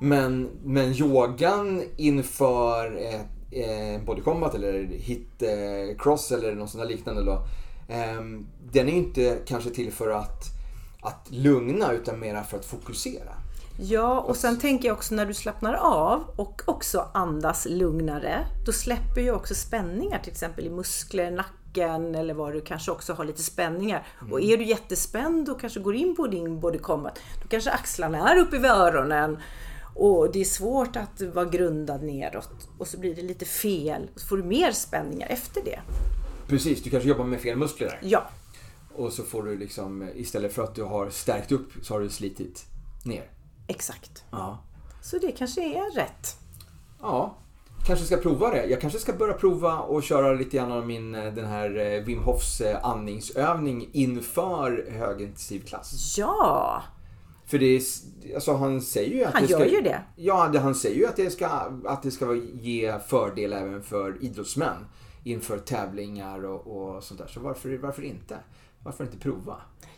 Men, 0.00 0.48
men 0.64 0.92
yogan 0.92 1.82
inför 1.96 2.96
eh, 3.04 3.20
eh, 3.60 4.02
body 4.04 4.22
combat 4.22 4.54
eller 4.54 4.84
hit 4.84 5.42
eh, 5.42 5.98
cross 5.98 6.32
eller 6.32 6.54
något 6.54 6.70
sånt 6.70 6.90
liknande 6.90 7.24
då. 7.24 7.38
Ehm, 7.88 8.46
den 8.72 8.88
är 8.88 8.92
inte 8.92 9.38
kanske 9.46 9.70
till 9.70 9.92
för 9.92 10.10
att, 10.10 10.44
att 11.02 11.30
lugna 11.30 11.92
utan 11.92 12.20
mera 12.20 12.44
för 12.44 12.58
att 12.58 12.64
fokusera. 12.64 13.32
Ja, 13.78 14.20
och 14.20 14.36
sen 14.36 14.58
tänker 14.58 14.88
jag 14.88 14.96
också 14.96 15.14
när 15.14 15.26
du 15.26 15.34
slappnar 15.34 15.74
av 15.74 16.24
och 16.36 16.62
också 16.64 17.08
andas 17.14 17.66
lugnare, 17.70 18.46
då 18.66 18.72
släpper 18.72 19.20
ju 19.20 19.32
också 19.32 19.54
spänningar 19.54 20.18
till 20.18 20.32
exempel 20.32 20.66
i 20.66 20.70
muskler, 20.70 21.30
nacken 21.30 22.14
eller 22.14 22.34
vad 22.34 22.52
du 22.52 22.60
kanske 22.60 22.90
också 22.90 23.12
har 23.12 23.24
lite 23.24 23.42
spänningar. 23.42 24.06
Och 24.30 24.40
är 24.40 24.56
du 24.56 24.64
jättespänd 24.64 25.48
och 25.48 25.60
kanske 25.60 25.80
går 25.80 25.94
in 25.94 26.16
på 26.16 26.26
din 26.26 26.60
body 26.60 26.78
combat, 26.78 27.18
då 27.42 27.48
kanske 27.48 27.70
axlarna 27.70 28.30
är 28.30 28.36
uppe 28.38 28.58
vid 28.58 28.70
öronen 28.70 29.38
och 29.94 30.32
det 30.32 30.40
är 30.40 30.44
svårt 30.44 30.96
att 30.96 31.22
vara 31.34 31.44
grundad 31.44 32.02
neråt 32.02 32.68
och 32.78 32.88
så 32.88 32.98
blir 32.98 33.14
det 33.14 33.22
lite 33.22 33.44
fel 33.44 34.10
och 34.14 34.20
så 34.20 34.26
får 34.26 34.36
du 34.36 34.42
mer 34.42 34.72
spänningar 34.72 35.28
efter 35.28 35.62
det. 35.64 35.80
Precis, 36.48 36.82
du 36.82 36.90
kanske 36.90 37.08
jobbar 37.08 37.24
med 37.24 37.40
fel 37.40 37.56
muskler 37.58 37.88
där. 37.88 37.98
Ja, 38.02 38.28
Och 38.94 39.12
så 39.12 39.22
får 39.22 39.42
du 39.42 39.58
liksom 39.58 40.08
istället 40.14 40.52
för 40.52 40.62
att 40.62 40.74
du 40.74 40.82
har 40.82 41.10
stärkt 41.10 41.52
upp 41.52 41.72
så 41.82 41.94
har 41.94 42.00
du 42.00 42.10
slitit 42.10 42.64
ner. 43.04 43.30
exakt. 43.66 44.24
Ja. 44.30 44.58
Så 45.02 45.18
det 45.18 45.32
kanske 45.32 45.60
är 45.62 45.94
rätt. 45.96 46.36
Ja, 47.00 47.36
kanske 47.86 48.04
ska 48.06 48.16
prova 48.16 48.50
det. 48.50 48.64
Jag 48.66 48.80
kanske 48.80 48.98
ska 48.98 49.12
börja 49.12 49.34
prova 49.34 49.78
och 49.78 50.02
köra 50.02 50.32
lite 50.32 50.56
grann 50.56 50.72
av 50.72 50.86
min, 50.86 51.14
eh, 51.14 51.32
den 51.34 51.44
här 51.44 51.76
eh, 51.78 52.04
Wim 52.04 52.22
Hofs 52.22 52.60
eh, 52.60 52.84
andningsövning 52.84 53.90
inför 53.92 54.86
högintensiv 54.90 55.60
klass. 55.60 56.14
Ja, 56.18 56.82
För 57.46 57.58
det 57.58 57.66
är, 57.66 57.82
alltså 58.34 58.54
han 58.56 58.80
säger 58.80 59.14
ju 59.14 59.24
att 59.24 59.32
Han 59.34 59.42
det 59.42 59.48
ska, 59.48 59.58
gör 59.58 59.72
ju 59.72 59.80
det. 59.80 60.02
Ja, 60.16 60.58
han 60.58 60.74
säger 60.74 60.96
ju 60.96 61.06
att 61.06 61.16
det 61.16 61.30
ska, 61.30 61.46
att 61.84 62.02
det 62.02 62.10
ska 62.10 62.34
ge 62.54 62.98
fördel 63.08 63.52
även 63.52 63.82
för 63.82 64.24
idrottsmän 64.24 64.86
inför 65.26 65.58
tävlingar 65.58 66.44
och, 66.44 66.66
och 66.94 67.04
sånt 67.04 67.20
där. 67.20 67.26
Så 67.26 67.40
varför, 67.40 67.76
varför 67.78 68.02
inte? 68.02 68.38
Varför 68.82 69.04
inte 69.04 69.18
prova? 69.18 69.56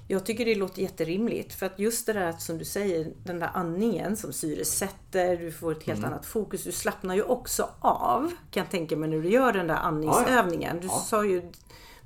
Jag 0.09 0.27
tycker 0.27 0.45
det 0.45 0.55
låter 0.55 0.83
jätterimligt 0.83 1.55
för 1.55 1.67
att 1.67 1.79
just 1.79 2.07
det 2.07 2.13
där 2.13 2.27
att, 2.27 2.43
som 2.43 2.59
du 2.59 2.65
säger, 2.65 3.13
den 3.25 3.39
där 3.39 3.51
andningen 3.55 4.17
som 4.17 4.33
syresätter, 4.33 5.37
du 5.37 5.53
får 5.53 5.73
ett 5.73 5.83
helt 5.83 6.05
annat 6.05 6.27
fokus. 6.27 6.65
Du 6.65 6.73
slappnar 6.73 7.15
ju 7.15 7.23
också 7.23 7.69
av 7.81 8.33
kan 8.51 8.61
jag 8.63 8.71
tänka 8.71 8.97
mig 8.97 9.09
när 9.11 9.21
du 9.23 9.29
gör 9.31 9.53
den 9.53 9.67
där 9.67 9.75
andningsövningen. 9.75 10.81
Du 10.81 10.87
Ja. 10.87 10.93
sa 10.93 11.25
ju, 11.25 11.43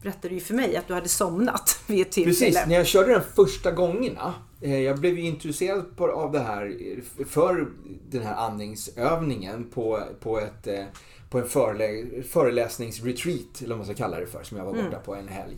berättade 0.02 0.34
ju 0.34 0.40
för 0.40 0.54
mig 0.54 0.76
att 0.76 0.88
du 0.88 0.94
hade 0.94 1.08
somnat 1.08 1.80
vid 1.86 2.00
ett 2.06 2.12
tillfälle. 2.12 2.50
Precis, 2.50 2.66
när 2.68 2.74
jag 2.74 2.86
körde 2.86 3.12
den 3.12 3.22
första 3.36 3.70
gångerna. 3.70 4.34
eh, 4.60 4.78
Jag 4.80 4.98
blev 4.98 5.18
ju 5.18 5.24
intresserad 5.26 6.00
av 6.00 6.32
det 6.32 6.40
här 6.40 6.76
eh, 7.20 7.24
för 7.26 7.68
den 8.10 8.22
här 8.22 8.34
andningsövningen 8.34 9.70
på, 9.70 10.02
på, 10.20 10.40
ett, 10.40 10.66
eh, 10.66 10.84
på 11.32 11.38
en 11.38 11.48
förelä, 11.48 12.22
föreläsningsretreat, 12.22 13.58
eller 13.58 13.68
vad 13.68 13.78
man 13.78 13.86
ska 13.86 13.94
kalla 13.94 14.20
det 14.20 14.26
för, 14.26 14.42
som 14.42 14.58
jag 14.58 14.64
var 14.64 14.72
borta 14.84 14.98
på 14.98 15.14
en 15.14 15.28
helg. 15.28 15.56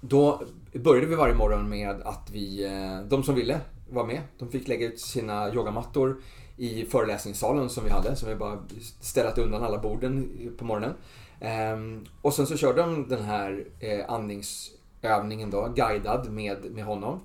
Då 0.00 0.42
började 0.72 1.06
vi 1.06 1.14
varje 1.14 1.34
morgon 1.34 1.68
med 1.68 2.02
att 2.02 2.30
vi, 2.32 2.64
eh, 2.64 3.08
de 3.08 3.22
som 3.22 3.34
ville 3.34 3.60
vara 3.90 4.06
med, 4.06 4.20
de 4.38 4.50
fick 4.50 4.68
lägga 4.68 4.86
ut 4.86 5.00
sina 5.00 5.54
yogamattor 5.54 6.16
i 6.56 6.84
föreläsningssalen 6.84 7.68
som 7.70 7.84
vi 7.84 7.90
hade, 7.90 8.16
som 8.16 8.28
vi 8.28 8.34
bara 8.34 8.58
ställt 9.00 9.38
undan 9.38 9.64
alla 9.64 9.78
borden 9.78 10.28
på 10.58 10.64
morgonen. 10.64 10.92
Ehm, 11.40 12.04
Och 12.22 12.34
sen 12.34 12.46
så 12.46 12.56
körde 12.56 12.80
de 12.80 13.08
den 13.08 13.22
här 13.22 13.64
eh, 13.80 14.04
andningsövningen 14.12 15.50
då, 15.50 15.72
guidad 15.76 16.32
med, 16.32 16.64
med 16.70 16.84
honom. 16.84 17.20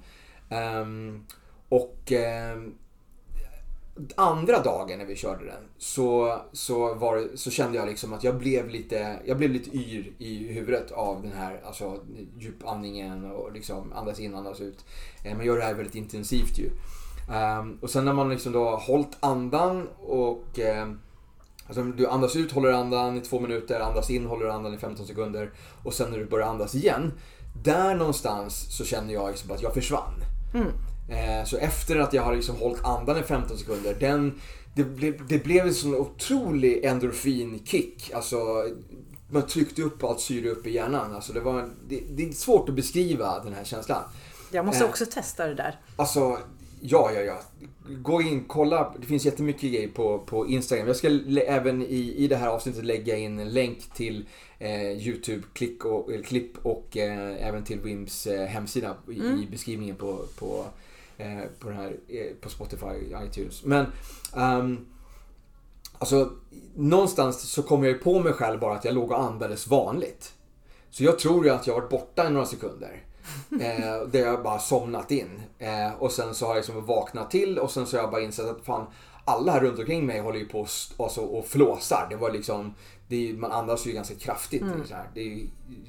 Ehm, 0.50 1.26
Och 1.70 2.12
ehm, 2.12 2.76
andra 4.16 4.60
dagen 4.60 5.00
när 5.00 5.06
vi 5.06 5.16
körde 5.16 5.46
den 5.46 5.64
så, 5.78 6.40
så, 6.52 6.94
var, 6.94 7.28
så 7.36 7.52
kände 7.52 7.78
jag 7.78 7.88
liksom 7.88 8.14
att 8.14 8.24
jag 8.24 8.38
blev 8.38 8.70
lite, 8.70 9.20
jag 9.26 9.38
blev 9.38 9.52
lite 9.52 9.78
yr 9.78 10.14
i 10.18 10.54
huvudet 10.54 10.92
av 10.92 11.22
den 11.22 11.32
här 11.32 11.62
alltså, 11.66 12.00
djupandningen 12.38 13.32
och 13.32 13.52
liksom 13.54 13.94
andas 13.94 14.20
in, 14.20 14.36
andas 14.36 14.62
ut. 14.62 14.86
Eh, 15.26 15.38
man 15.38 15.46
gör 15.46 15.58
det 15.58 15.64
här 15.64 15.74
väldigt 15.74 15.96
intensivt 15.96 16.60
ju. 16.60 16.70
Ehm, 17.34 17.78
och 17.82 17.90
sen 17.90 18.06
när 18.06 18.14
man 18.14 18.30
liksom 18.30 18.52
då 18.52 18.70
har 18.70 18.78
hållit 18.78 19.18
andan 19.20 19.88
och 20.00 20.60
eh, 20.60 20.88
Alltså 21.68 21.84
du 21.84 22.08
andas 22.08 22.36
ut, 22.36 22.52
håller 22.52 22.72
andan 22.72 23.18
i 23.18 23.22
två 23.22 23.40
minuter, 23.40 23.80
andas 23.80 24.10
in, 24.10 24.26
håller 24.26 24.48
andan 24.48 24.74
i 24.74 24.78
15 24.78 25.08
sekunder 25.08 25.52
och 25.84 25.94
sen 25.94 26.12
när 26.12 26.18
du 26.18 26.26
börjar 26.26 26.48
andas 26.48 26.76
igen. 26.76 27.12
Där 27.64 27.96
någonstans 27.96 28.78
så 28.78 28.86
känner 28.86 29.14
jag 29.14 29.30
liksom 29.30 29.52
att 29.52 29.62
jag 29.62 29.74
försvann. 29.74 30.14
Mm. 30.54 30.68
Så 31.46 31.58
efter 31.58 32.00
att 32.00 32.14
jag 32.14 32.24
har 32.24 32.36
liksom 32.36 32.56
hållit 32.56 32.84
andan 32.84 33.18
i 33.20 33.24
15 33.24 33.58
sekunder, 33.58 33.96
den, 34.00 34.40
det, 34.76 34.84
blev, 34.84 35.28
det 35.28 35.44
blev 35.44 35.66
en 35.68 35.74
sån 35.74 35.96
otrolig 35.96 36.86
endorfinkick. 36.86 38.12
Alltså, 38.14 38.38
man 39.30 39.48
tryckte 39.48 39.82
upp 39.82 40.04
allt 40.04 40.20
syre 40.20 40.50
upp 40.50 40.68
i 40.68 40.72
hjärnan. 40.72 41.16
Alltså, 41.16 41.34
det, 41.34 41.40
var, 41.40 41.70
det, 41.88 42.04
det 42.10 42.28
är 42.28 42.32
svårt 42.32 42.70
att 42.70 42.76
beskriva 42.76 43.44
den 43.44 43.54
här 43.54 43.64
känslan. 43.64 44.04
Jag 44.52 44.66
måste 44.66 44.84
Eh. 44.84 44.90
också 44.90 45.06
testa 45.06 45.48
det 45.48 45.56
där. 45.56 45.80
Alltså, 45.96 46.38
ja, 46.82 47.12
ja, 47.16 47.22
ja. 47.22 47.42
Gå 47.90 48.22
in, 48.22 48.44
kolla. 48.48 48.94
Det 49.00 49.06
finns 49.06 49.26
jättemycket 49.26 49.62
grejer 49.72 49.88
på, 49.88 50.20
på 50.20 50.48
Instagram. 50.48 50.88
Jag 50.88 50.96
ska 50.96 51.20
även 51.48 51.82
i, 51.82 52.14
i 52.18 52.28
det 52.28 52.36
här 52.36 52.48
avsnittet 52.48 52.86
lägga 52.86 53.18
in 53.18 53.40
en 53.40 53.50
länk 53.50 53.80
till 53.94 54.26
eh, 54.60 54.92
YouTube-klipp 54.92 55.86
och, 55.86 56.10
klipp 56.26 56.66
och 56.66 56.98
eh, 56.98 57.48
även 57.48 57.64
till 57.64 57.80
Wims 57.80 58.28
eh, 58.28 58.46
hemsida 58.46 58.96
i, 59.10 59.14
i 59.14 59.48
beskrivningen 59.52 59.96
på, 59.96 60.26
på, 60.40 60.66
eh, 61.20 61.50
på, 61.60 61.70
den 61.70 61.78
här, 61.78 61.98
eh, 62.08 62.36
på 62.42 62.50
Spotify 62.50 63.16
iTunes. 63.26 63.66
Men 63.66 63.86
ehm, 64.36 64.86
Alltså, 66.00 66.32
någonstans 66.76 67.42
så 67.42 67.64
kom 67.64 67.84
jag 67.84 67.94
ju 67.94 67.98
på 67.98 68.20
mig 68.20 68.34
själv 68.34 68.60
bara 68.60 68.76
att 68.76 68.86
jag 68.86 68.94
låg 68.94 69.12
och 69.12 69.22
andades 69.22 69.68
vanligt. 69.68 70.34
Så 70.90 71.04
jag 71.04 71.20
tror 71.20 71.46
ju 71.46 71.52
att 71.52 71.68
jag 71.68 71.74
varit 71.74 71.90
borta 71.90 72.28
i 72.28 72.30
några 72.30 72.46
sekunder. 72.46 73.04
Eh, 73.52 74.08
där 74.08 74.20
jag 74.20 74.44
bara 74.44 74.60
somnat 74.60 75.12
in. 75.12 75.42
Eh, 75.60 75.94
och 76.00 76.12
sen 76.12 76.36
så 76.36 76.46
har 76.46 76.52
jag 76.52 76.58
liksom 76.58 76.86
vaknat 76.86 77.32
till 77.32 77.60
och 77.60 77.72
sen 77.72 77.86
så 77.86 77.98
har 77.98 78.04
jag 78.04 78.12
bara 78.12 78.22
insett 78.22 78.46
att 78.46 78.66
fan, 78.66 78.88
alla 79.26 79.52
här 79.52 79.62
runt 79.62 79.80
omkring 79.80 80.06
mig 80.06 80.20
håller 80.20 80.40
ju 80.40 80.46
på 80.46 80.60
och, 80.60 80.68
alltså, 80.98 81.22
och 81.22 81.46
flåsar. 81.46 82.08
Det 82.10 82.16
var 82.16 82.32
liksom, 82.32 82.74
det 83.08 83.30
är, 83.30 83.34
man 83.34 83.52
andas 83.52 83.86
ju 83.86 83.92
ganska 83.92 84.16
kraftigt. 84.16 84.64
Så 84.86 84.96
här. 84.96 85.10
Det 85.14 85.20
är 85.20 85.26
ju 85.26 85.48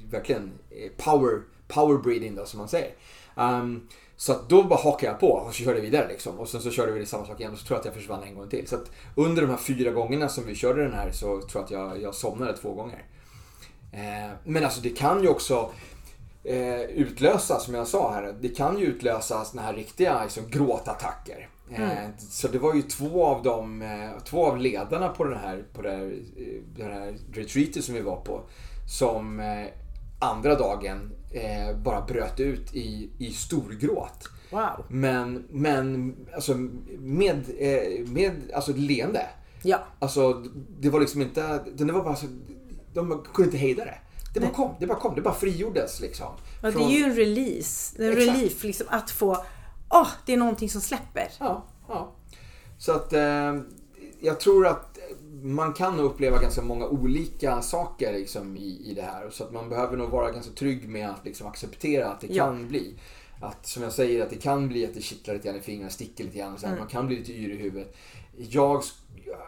verkligen 0.09 0.51
eh, 0.69 0.91
power, 0.97 1.41
power 1.67 1.97
breathing 1.97 2.35
då 2.35 2.45
som 2.45 2.57
man 2.57 2.67
säger. 2.67 2.93
Ehm, 3.35 3.87
så 4.21 4.35
då 4.47 4.63
bara 4.63 4.79
hakade 4.79 5.11
jag 5.11 5.19
på 5.19 5.31
och 5.31 5.53
så 5.55 5.63
körde 5.63 5.81
vidare 5.81 6.07
liksom. 6.07 6.39
Och 6.39 6.49
sen 6.49 6.61
så 6.61 6.71
körde 6.71 6.91
vi 6.91 7.05
samma 7.05 7.25
sak 7.25 7.39
igen 7.39 7.51
och 7.51 7.57
så 7.59 7.65
tror 7.65 7.75
jag 7.75 7.79
att 7.79 7.85
jag 7.85 7.93
försvann 7.93 8.23
en 8.23 8.35
gång 8.35 8.49
till. 8.49 8.67
Så 8.67 8.77
under 9.15 9.41
de 9.41 9.49
här 9.49 9.57
fyra 9.57 9.91
gångerna 9.91 10.29
som 10.29 10.45
vi 10.45 10.55
körde 10.55 10.83
den 10.83 10.93
här 10.93 11.11
så 11.11 11.41
tror 11.41 11.49
jag 11.53 11.63
att 11.63 11.71
jag, 11.71 12.01
jag 12.01 12.15
somnade 12.15 12.57
två 12.57 12.73
gånger. 12.73 13.05
Eh, 13.91 14.31
men 14.43 14.63
alltså 14.63 14.81
det 14.81 14.89
kan 14.89 15.21
ju 15.21 15.29
också 15.29 15.69
eh, 16.43 16.81
utlösa, 16.81 17.59
som 17.59 17.73
jag 17.73 17.87
sa 17.87 18.11
här, 18.11 18.35
det 18.41 18.49
kan 18.49 18.79
ju 18.79 18.85
utlösa 18.85 19.45
såna 19.45 19.61
här 19.61 19.73
riktiga 19.73 20.23
liksom, 20.23 20.43
gråtattacker. 20.49 21.49
Eh, 21.71 22.09
Så 22.17 22.47
det 22.47 22.59
var 22.59 22.73
ju 22.73 22.81
två 22.81 23.25
av 23.25 23.43
dem, 23.43 23.81
eh, 23.81 24.23
två 24.23 24.45
av 24.45 24.57
ledarna 24.57 25.09
på 25.09 25.23
den 25.23 25.37
här, 25.37 25.63
på 25.73 25.81
det 25.81 25.91
här, 25.91 26.13
eh, 26.37 26.61
det 26.75 26.83
här 26.83 27.15
retreatet 27.33 27.83
som 27.83 27.95
vi 27.95 28.01
var 28.01 28.21
på, 28.21 28.41
som 28.97 29.41
andra 30.19 30.55
dagen 30.55 31.11
eh, 31.31 31.77
bara 31.77 32.01
bröt 32.01 32.39
ut 32.39 32.75
i, 32.75 33.09
i 33.17 33.31
storgråt. 33.31 34.29
Wow. 34.51 34.85
Men, 34.87 35.45
men 35.49 36.15
alltså 36.35 36.53
med, 36.99 37.43
eh, 37.59 38.07
med 38.07 38.51
alltså 38.55 38.73
leende. 38.75 39.29
Ja. 39.63 39.79
Alltså 39.99 40.33
det 40.79 40.89
var 40.89 40.99
liksom 40.99 41.21
inte, 41.21 41.63
det 41.75 41.93
var 41.93 42.03
bara 42.03 42.17
de 42.93 43.23
kunde 43.33 43.47
inte 43.47 43.57
hejda 43.57 43.85
det. 43.85 43.97
Det 44.33 44.39
bara 44.39 44.51
kom, 44.51 44.75
det 44.79 44.87
bara 44.87 44.99
kom, 44.99 45.15
det 45.15 45.21
bara 45.21 45.33
frigjordes 45.33 45.99
liksom. 45.99 46.27
Ja, 46.61 46.71
det 46.71 46.83
är 46.83 46.89
ju 46.89 47.03
en 47.03 47.15
release. 47.15 48.03
En 48.03 48.11
Exakt. 48.11 48.37
relief 48.37 48.63
liksom 48.63 48.87
att 48.89 49.11
få, 49.11 49.45
åh, 49.89 50.07
det 50.25 50.33
är 50.33 50.37
någonting 50.37 50.69
som 50.69 50.81
släpper. 50.81 51.27
Ja, 51.39 51.65
ja. 51.87 52.15
Så 52.77 52.91
att 52.91 53.13
eh, 53.13 53.55
jag 54.19 54.39
tror 54.39 54.67
att 54.67 54.90
man 55.41 55.73
kan 55.73 55.99
uppleva 55.99 56.41
ganska 56.41 56.61
många 56.61 56.87
olika 56.87 57.61
saker 57.61 58.13
liksom, 58.13 58.57
i, 58.57 58.81
i 58.85 58.93
det 58.95 59.01
här. 59.01 59.29
Så 59.29 59.43
att 59.43 59.51
man 59.53 59.69
behöver 59.69 59.97
nog 59.97 60.09
vara 60.09 60.31
ganska 60.31 60.53
trygg 60.53 60.89
med 60.89 61.09
att 61.09 61.25
liksom, 61.25 61.47
acceptera 61.47 62.07
att 62.11 62.21
det 62.21 62.27
Ja. 62.27 62.45
kan 62.45 62.67
bli. 62.67 62.93
att 63.39 63.65
som 63.67 63.83
jag 63.83 63.93
säger 63.93 64.23
att 64.23 64.29
det 64.29 64.35
kan 64.35 64.67
bli 64.67 64.85
att 64.85 64.93
det 64.93 65.01
kittlar 65.01 65.33
lite 65.33 65.47
grann 65.47 65.57
i 65.57 65.61
fingrarna, 65.61 65.89
sticker 65.89 66.23
lite 66.23 66.37
grann. 66.37 66.57
Så 66.59 66.67
här, 66.67 66.77
Man 66.79 66.87
kan 66.87 67.07
bli 67.07 67.15
lite 67.17 67.31
yr 67.33 67.53
i 67.53 67.57
huvudet. 67.57 67.95
Jag, 68.37 68.81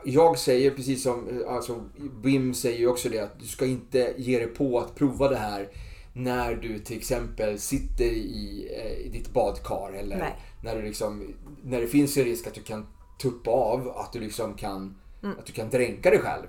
jag 0.06 0.38
säger 0.40 0.72
precis 0.72 1.04
som 1.04 1.44
alltså, 1.50 1.84
Wim 2.24 2.54
säger 2.54 2.80
ju 2.80 2.88
också 2.88 3.10
det 3.10 3.20
att 3.20 3.40
du 3.40 3.46
ska 3.48 3.66
inte 3.66 4.14
ge 4.18 4.40
dig 4.40 4.48
på 4.48 4.80
att 4.80 4.96
prova 4.96 5.30
det 5.30 5.36
här 5.36 5.70
när 6.14 6.56
du 6.56 6.80
till 6.80 6.98
exempel 6.98 7.60
sitter 7.60 8.06
i, 8.06 8.70
eh, 8.78 9.06
i 9.06 9.10
ditt 9.10 9.34
badkar 9.34 9.94
eller 9.94 10.18
Nej. 10.18 10.36
när, 10.64 10.76
du 10.76 10.82
liksom, 10.82 11.34
när 11.64 11.82
det 11.82 11.88
finns 11.88 12.18
en 12.18 12.24
risk 12.24 12.48
att 12.48 12.54
du 12.54 12.62
kan 12.62 12.88
tuppa 13.22 13.52
av, 13.52 13.90
att 13.90 14.14
du 14.14 14.20
liksom 14.20 14.54
kan, 14.54 14.96
att 15.40 15.46
du 15.46 15.54
kan 15.54 15.70
dränka 15.70 16.10
dig 16.10 16.20
själv. 16.20 16.46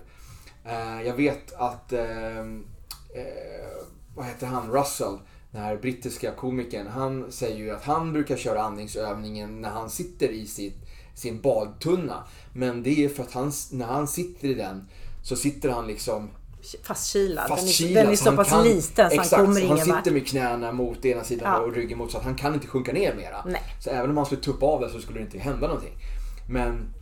Eh, 0.65 1.03
jag 1.07 1.15
vet 1.15 1.53
att, 1.55 1.93
eh, 1.93 2.39
eh, 2.39 2.45
vad 4.15 4.27
heter 4.27 4.47
han, 4.47 4.73
Russell, 4.73 5.19
den 5.51 5.63
här 5.63 5.77
brittiska 5.77 6.33
komikern, 6.33 6.87
han 6.87 7.33
säger 7.33 7.57
ju 7.57 7.71
att 7.71 7.85
han 7.85 8.13
brukar 8.13 8.37
köra 8.37 8.63
andningsövningen 8.63 9.61
när 9.61 9.71
han 9.71 9.91
sitter 9.91 10.29
i 10.29 10.47
sitt, 10.47 10.77
sin 11.15 11.41
badtunna. 11.41 12.25
Men 12.53 12.83
det 12.83 13.05
är 13.05 13.09
för 13.09 13.23
att 13.23 13.33
han, 13.33 13.53
när 13.73 13.87
han 13.87 14.09
sitter 14.09 14.49
i 14.49 14.55
den 14.55 14.89
så 15.23 15.37
sitter 15.37 15.69
han 15.71 15.87
liksom 15.87 16.31
Fastkilad. 16.83 17.45
Den 17.49 17.53
är, 17.53 17.57
fastkilad. 17.57 18.05
den 18.05 18.13
är 18.13 18.17
så 18.17 18.25
han 18.29 18.37
pass 18.37 18.49
kan- 18.49 18.65
liten 18.65 19.11
så 19.11 19.15
exakt, 19.15 19.33
han 19.33 19.41
kommer 19.47 19.61
så 19.61 19.67
ingen 19.67 19.79
Han 19.79 19.97
sitter 19.99 20.11
med 20.11 20.27
knäna 20.27 20.73
mot 20.73 21.05
ena 21.05 21.25
sidan 21.25 21.53
Ja. 21.53 21.59
och 21.61 21.73
ryggen 21.75 21.99
mot 21.99 22.11
så 22.13 22.19
att 22.19 22.25
han 22.25 22.35
kan 22.35 22.55
inte 22.55 22.67
sjunka 22.67 22.93
ner 22.93 23.15
mera. 23.15 23.45
Nej. 23.47 23.63
Så 23.81 23.91
även 23.91 24.11
om 24.11 24.17
han 24.17 24.27
skulle 24.27 24.41
tuppa 24.41 24.67
av 24.67 24.81
det 24.81 24.89
så 24.91 25.01
skulle 25.01 25.19
det 25.19 25.25
inte 25.25 25.39
hända 25.39 25.67
någonting. 25.67 25.93
Men 26.49 26.95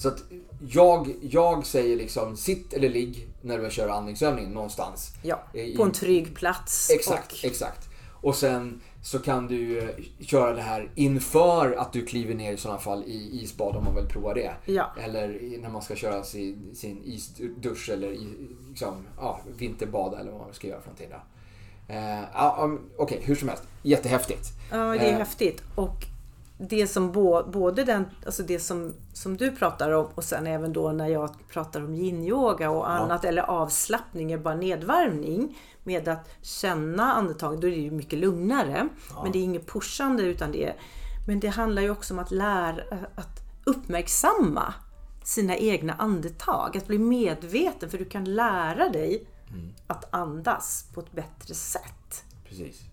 så 0.00 0.08
att 0.08 0.22
jag, 0.68 1.14
jag 1.22 1.66
säger 1.66 1.96
liksom 1.96 2.36
sitt 2.36 2.72
eller 2.72 2.88
ligg 2.88 3.28
när 3.42 3.58
du 3.58 3.70
kör 3.70 3.88
andningsövningen 3.88 4.50
någonstans. 4.52 5.10
Ja, 5.22 5.42
I- 5.54 5.76
på 5.76 5.82
en 5.82 5.92
trygg 5.92 6.34
plats. 6.34 6.90
Exakt, 6.90 7.32
Och, 7.32 7.44
exakt. 7.44 7.88
Och 8.22 8.34
sen 8.36 8.80
så 9.02 9.18
kan 9.18 9.46
du 9.46 9.78
eh, 9.78 9.88
köra 10.20 10.52
det 10.54 10.62
här 10.62 10.90
inför 10.94 11.72
att 11.72 11.92
du 11.92 12.06
kliver 12.06 12.34
ner 12.34 12.52
i 12.52 12.56
sådana 12.56 12.80
fall 12.80 13.04
i 13.06 13.42
isbad 13.42 13.76
om 13.76 13.84
man 13.84 13.94
vill 13.94 14.06
prova 14.06 14.34
det. 14.34 14.52
Ja. 14.66 14.90
Eller 15.00 15.58
när 15.62 15.68
man 15.70 15.82
ska 15.82 15.94
köra 15.96 16.22
sin, 16.24 16.74
sin 16.74 17.02
isdusch 17.04 17.88
eller 17.90 18.12
i, 18.12 18.26
liksom, 18.68 18.94
ja, 19.18 19.40
vinterbad 19.56 20.20
eller 20.20 20.30
vad 20.32 20.40
man 20.40 20.54
ska 20.54 20.66
göra 20.68 20.80
för 20.80 20.88
någonting. 20.88 21.08
Då. 21.10 21.94
Eh, 21.94 22.70
Okej, 22.98 23.20
hur 23.24 23.34
som 23.34 23.48
helst. 23.48 23.64
Jättehäftigt. 23.82 24.48
ja, 24.70 24.76
det 24.76 24.98
är 24.98 25.12
Eh, 25.12 25.18
häftigt. 25.18 25.62
Och 25.74 25.96
det 26.68 26.86
som 26.86 27.12
bo, 27.12 27.50
både 27.50 27.84
den, 27.84 28.06
alltså 28.26 28.42
det 28.42 28.58
som, 28.58 28.94
som 29.12 29.36
du 29.36 29.50
pratar 29.50 29.90
om 29.90 30.06
och 30.14 30.24
sen 30.24 30.46
även 30.46 30.72
då 30.72 30.92
när 30.92 31.08
jag 31.08 31.30
pratar 31.48 31.84
om 31.84 31.94
yin-yoga 31.94 32.70
och 32.70 32.90
annat 32.90 33.24
eller 33.24 33.42
avslappning, 33.42 34.32
är 34.32 34.38
bara 34.38 34.54
nedvarvning 34.54 35.58
med 35.84 36.08
att 36.08 36.28
känna 36.42 37.14
andetag, 37.14 37.60
då 37.60 37.66
är 37.66 37.70
det 37.70 37.76
ju 37.76 37.90
mycket 37.90 38.18
lugnare. 38.18 38.88
Men 39.22 39.32
det 39.32 39.38
är 39.38 39.42
inget 39.42 39.66
pushande 39.66 40.22
utan 40.22 40.52
det 40.52 40.64
är, 40.64 40.76
men 41.26 41.40
det 41.40 41.48
handlar 41.48 41.82
ju 41.82 41.90
också 41.90 42.14
om 42.14 42.20
att 42.20 42.30
lära, 42.30 42.82
att 43.14 43.40
uppmärksamma 43.64 44.74
sina 45.24 45.56
egna 45.56 45.92
andetag, 45.94 46.76
att 46.76 46.86
bli 46.86 46.98
medveten 46.98 47.90
för 47.90 47.98
du 47.98 48.04
kan 48.04 48.24
lära 48.24 48.88
dig 48.88 49.26
att 49.86 50.14
andas 50.14 50.84
på 50.94 51.00
ett 51.00 51.12
bättre 51.12 51.54
sätt. 51.54 52.24
Precis. 52.48 52.89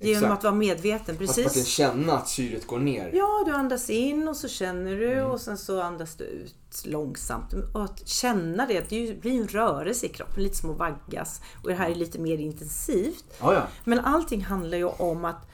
Genom 0.00 0.22
Exakt. 0.24 0.38
att 0.38 0.44
vara 0.44 0.54
medveten, 0.54 1.14
Att 1.14 1.18
precis. 1.18 1.66
känna 1.66 2.12
att 2.12 2.28
syret 2.28 2.66
går 2.66 2.78
ner. 2.78 3.10
Ja, 3.14 3.42
du 3.46 3.52
andas 3.52 3.90
in 3.90 4.28
och 4.28 4.36
så 4.36 4.48
känner 4.48 4.96
du 4.96 5.12
Mm. 5.12 5.30
och 5.30 5.40
sen 5.40 5.58
så 5.58 5.80
andas 5.82 6.14
du 6.16 6.24
ut 6.24 6.82
långsamt. 6.84 7.52
Och 7.74 7.84
att 7.84 8.08
känna 8.08 8.66
det, 8.66 8.88
det 8.88 9.20
blir 9.20 9.40
en 9.40 9.48
rörelse 9.48 10.06
i 10.06 10.08
kroppen, 10.08 10.42
lite 10.42 10.56
som 10.56 10.70
att 10.70 10.76
vaggas. 10.78 11.40
Och 11.62 11.68
det 11.68 11.74
här 11.74 11.90
är 11.90 11.94
lite 11.94 12.18
mer 12.18 12.38
intensivt. 12.38 13.24
Ja, 13.40 13.54
ja. 13.54 13.62
Men 13.84 13.98
allting 13.98 14.44
handlar 14.44 14.78
ju 14.78 14.84
om 14.84 15.24
att 15.24 15.48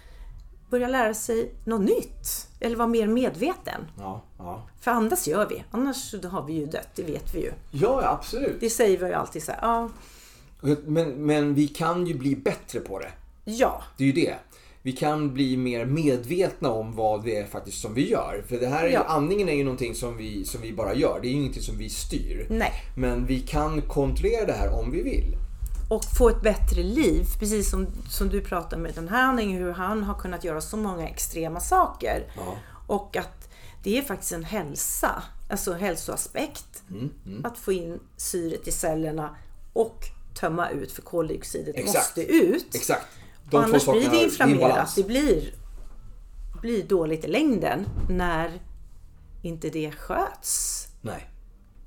börja 0.70 0.88
lära 0.88 1.14
sig 1.14 1.55
något 1.64 1.80
nytt. 1.80 2.49
Eller 2.61 2.76
vara 2.76 2.88
mer 2.88 3.07
medveten. 3.07 3.80
Ja, 3.99 4.22
ja. 4.38 4.62
För 4.80 4.90
andas 4.90 5.28
gör 5.28 5.49
vi, 5.49 5.64
annars 5.70 6.14
har 6.24 6.43
vi 6.47 6.53
ju 6.53 6.66
dött, 6.66 6.88
det 6.95 7.03
vet 7.03 7.34
vi 7.34 7.40
ju. 7.40 7.53
ja, 7.70 8.03
ja 8.03 8.09
absolut. 8.11 8.57
Det 8.61 8.70
säger 8.70 8.99
vi 8.99 9.07
ju 9.07 9.12
alltid 9.12 9.43
så 9.43 9.53
här, 9.53 9.59
ja, 9.62 9.88
Men, 10.86 11.09
men 11.26 11.55
vi 11.55 11.68
kan 11.68 12.07
ju 12.07 12.14
bli 12.14 12.36
bättre 12.36 12.80
på 12.80 12.99
det. 12.99 13.11
Ja, 13.45 13.82
Det 13.97 14.05
är 14.05 14.07
ju 14.07 14.12
det. 14.12 14.34
Vi 14.84 14.93
kan 14.93 15.34
bli 15.34 15.57
mer 15.57 15.84
medvetna 15.86 16.70
om 16.70 16.97
vad 16.97 17.24
det 17.24 17.36
är 17.36 17.47
faktiskt 17.47 17.80
som 17.80 17.95
vi 17.95 18.11
gör. 18.11 18.45
För 18.49 18.57
det 18.59 18.66
här 18.66 18.84
är 18.84 18.88
ju, 18.88 18.93
Ja. 18.95 19.05
andningen 19.05 19.49
är 19.49 19.53
ju 19.55 19.64
någonting 19.64 19.95
som 19.95 20.16
vi, 20.16 20.45
som 20.45 20.61
vi 20.61 20.72
bara 20.72 20.95
gör. 20.95 21.18
Det 21.22 21.28
är 21.28 21.30
ju 21.30 21.36
ingenting 21.36 21.62
som 21.62 21.78
vi 21.78 21.88
styr. 21.88 22.47
nej. 22.51 22.72
Men 22.97 23.26
vi 23.26 23.40
kan 23.40 23.82
kontrollera 23.82 24.47
det 24.47 24.53
här 24.53 24.72
om 24.80 24.90
vi 24.90 25.03
vill. 25.03 25.36
och 25.90 26.05
få 26.18 26.28
ett 26.28 26.43
bättre 26.43 26.82
liv. 26.82 27.24
Precis 27.38 27.70
som, 27.70 27.86
som 28.11 28.28
du 28.28 28.40
pratar 28.40 28.76
med 28.78 28.95
den 28.95 29.09
här 29.09 29.22
andningen, 29.22 29.62
hur 29.62 29.72
han 29.72 30.03
har 30.03 30.14
kunnat 30.14 30.45
göra 30.45 30.61
så 30.61 30.76
många 30.76 31.09
extrema 31.09 31.61
saker. 31.61 32.24
Ja. 32.36 32.57
Och 32.86 33.16
att 33.16 33.49
det 33.82 33.99
är 33.99 34.03
faktiskt 34.03 34.32
en 34.32 34.45
hälsa, 34.45 35.22
alltså 35.51 35.72
hälsoaspekt. 35.72 36.82
Mm, 36.90 37.11
Att 37.45 37.59
få 37.59 37.72
in 37.72 38.01
syret 38.16 38.68
i 38.68 38.72
cellerna 38.72 39.36
och 39.72 40.05
tömma 40.34 40.70
ut 40.70 40.93
för 40.93 41.03
koldioxidet 41.03 41.76
Exakt. 41.76 42.16
måste 42.16 42.22
ut. 42.32 42.74
Exakt. 42.74 43.07
Och 43.45 43.51
De 43.51 43.51
två 43.51 43.59
annars 43.59 43.84
blir 43.86 44.11
det 44.11 44.24
inflammerat. 44.24 44.95
Det 44.97 45.03
blir, 45.07 45.55
blir 46.61 46.82
dåligt 46.82 47.24
i 47.24 47.28
längden 47.28 47.86
när 48.11 48.61
inte 49.43 49.70
det 49.70 49.90
sköts. 49.90 50.86
Nej. 51.01 51.30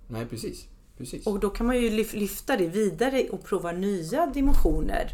Nej, 0.08 0.26
precis. 0.26 0.68
precis. 0.98 1.28
Och 1.28 1.40
då 1.40 1.50
kan 1.50 1.66
man 1.68 1.78
ju 1.82 1.90
lyf- 1.90 2.16
lyfta 2.16 2.58
det 2.58 2.68
vidare 2.68 3.30
och 3.30 3.44
prova 3.44 3.72
nya 3.72 4.26
dimensioner. 4.28 5.10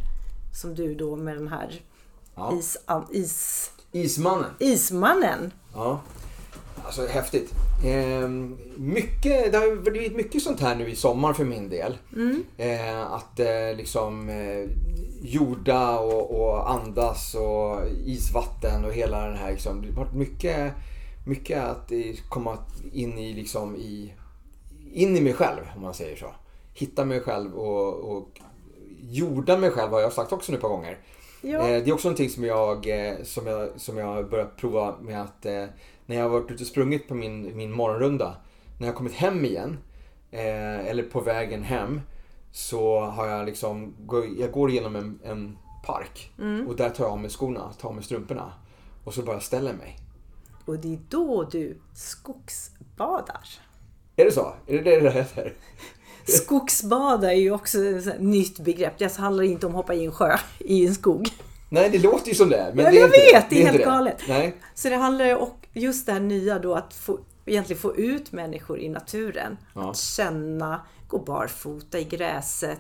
Som 0.61 0.75
du 0.75 0.95
då 0.95 1.15
med 1.15 1.35
den 1.37 1.47
här 1.47 1.81
Ja. 2.35 2.53
is, 2.57 2.77
is, 3.11 3.71
Ismannen. 3.91 4.49
ismannen. 4.59 5.51
Ja. 5.73 6.01
Alltså 6.85 7.07
häftigt. 7.07 7.53
Ehm, 7.85 8.57
mycket, 8.77 9.51
det 9.51 9.57
har 9.57 9.91
blivit 9.91 10.15
mycket 10.15 10.41
sånt 10.41 10.59
här 10.59 10.75
nu 10.75 10.89
i 10.89 10.95
sommar 10.95 11.33
för 11.33 11.45
min 11.45 11.69
del. 11.69 11.97
Eh, 12.57 13.01
att 13.01 13.39
eh, 13.39 13.75
liksom 13.77 14.29
eh, 14.29 14.69
jorda 15.21 15.99
och, 15.99 16.41
och 16.41 16.71
andas 16.71 17.35
och 17.35 17.87
isvatten 18.05 18.85
och 18.85 18.93
hela 18.93 19.27
den 19.27 19.37
här 19.37 19.51
liksom. 19.51 19.81
Det 19.81 19.87
har 19.87 20.05
varit 20.05 20.15
mycket, 20.15 20.73
mycket 21.25 21.63
att 21.63 21.91
eh, 21.91 22.15
komma 22.29 22.57
in 22.93 23.17
i 23.17 23.33
liksom 23.33 23.75
i, 23.75 24.13
in 24.93 25.17
i 25.17 25.21
mig 25.21 25.33
själv 25.33 25.61
om 25.75 25.81
man 25.81 25.93
säger 25.93 26.15
så. 26.15 26.33
Hitta 26.73 27.05
mig 27.05 27.19
själv 27.19 27.53
och, 27.53 28.17
och 28.17 28.39
jorda 29.01 29.57
mig 29.57 29.71
själv 29.71 29.91
har 29.91 29.99
jag 29.99 30.13
sagt 30.13 30.31
också 30.31 30.51
nu 30.51 30.55
ett 30.55 30.61
par 30.61 30.69
gånger. 30.69 30.97
Ja. 31.41 31.59
Eh, 31.59 31.83
det 31.83 31.89
är 31.89 31.93
också 31.93 32.07
någonting 32.07 32.29
som 32.29 32.43
jag, 32.43 33.07
eh, 33.07 33.23
som 33.23 33.47
jag, 33.47 33.69
som 33.75 33.97
jag 33.97 34.29
börjat 34.29 34.57
prova 34.57 34.95
med 35.01 35.21
att 35.21 35.45
eh, 35.45 35.65
när 36.05 36.15
jag 36.15 36.23
har 36.23 36.29
varit 36.29 36.51
ute 36.51 36.63
och 36.63 36.67
sprungit 36.67 37.07
på 37.07 37.15
min, 37.15 37.57
min 37.57 37.71
morgonrunda, 37.71 38.35
när 38.79 38.87
jag 38.87 38.93
har 38.93 38.97
kommit 38.97 39.13
hem 39.13 39.45
igen, 39.45 39.77
eh, 40.31 40.87
eller 40.87 41.03
på 41.03 41.21
vägen 41.21 41.63
hem, 41.63 42.01
så 42.51 42.99
har 42.99 43.27
jag 43.27 43.45
liksom, 43.45 43.95
jag 44.37 44.51
går 44.51 44.69
igenom 44.69 44.95
en, 44.95 45.19
en 45.23 45.57
park 45.85 46.31
och 46.67 46.75
där 46.75 46.89
tar 46.89 47.03
jag 47.03 47.11
av 47.11 47.19
mig 47.19 47.29
skorna, 47.29 47.73
tar 47.73 47.89
av 47.89 47.95
mig 47.95 48.03
strumporna 48.03 48.53
och 49.03 49.13
så 49.13 49.21
bara 49.21 49.39
ställer 49.39 49.73
mig. 49.73 49.97
Och 50.65 50.79
det 50.79 50.93
är 50.93 50.99
då 51.09 51.43
du 51.43 51.77
skogsbadar. 51.93 53.47
Är 54.15 54.25
det 54.25 54.31
så? 54.31 54.53
Är 54.67 54.77
det 54.77 54.81
det 54.81 54.99
det 54.99 55.11
heter? 55.11 55.53
Skogsbada 56.23 57.33
är 57.33 57.37
ju 57.37 57.51
också 57.51 57.83
ett 57.83 58.21
nytt 58.21 58.59
begrepp. 58.59 58.97
Det 58.97 59.17
handlar 59.17 59.43
inte 59.43 59.65
om 59.65 59.71
att 59.71 59.75
hoppa 59.75 59.93
i 59.93 60.05
en 60.05 60.11
sjö 60.11 60.37
i 60.59 60.87
en 60.87 60.95
skog. 60.95 61.29
Nej, 61.73 61.89
det 61.89 61.99
låter 61.99 62.29
ju 62.29 62.35
som 62.35 62.49
det. 62.49 62.71
Men 62.73 62.85
Ja, 62.85 62.91
det 62.91 62.97
är 62.97 62.99
jag 62.99 63.09
inte 63.09 63.33
vet, 63.33 63.49
det 63.49 63.63
är 63.63 63.71
helt 63.71 63.83
galet. 63.85 64.17
Nej. 64.27 64.55
Så 64.75 64.89
det 64.89 64.95
handlar 64.95 65.25
ju 65.25 65.35
om 65.35 65.49
just 65.73 66.05
det 66.05 66.11
här 66.11 66.19
nya 66.19 66.59
då 66.59 66.73
att 66.75 66.93
få, 66.93 67.19
egentligen 67.45 67.81
få 67.81 67.95
ut 67.95 68.31
människor 68.31 68.79
i 68.79 68.89
naturen. 68.89 69.57
Ja. 69.75 69.89
Att 69.89 69.97
känna, 69.97 70.81
gå 71.07 71.19
barfota 71.19 71.99
i 71.99 72.03
gräset, 72.03 72.79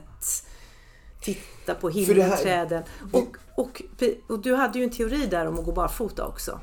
titta 1.21 1.75
på 1.75 1.89
det 1.89 1.99
himmelträden. 1.99 2.83
Och, 3.11 3.37
och, 3.55 3.81
och 4.27 4.39
du 4.39 4.55
hade 4.55 4.79
ju 4.79 4.83
en 4.83 4.91
teori 4.91 5.25
där 5.25 5.45
om 5.45 5.59
att 5.59 5.65
gå 5.65 5.71
barfota 5.71 6.27
också. 6.27 6.59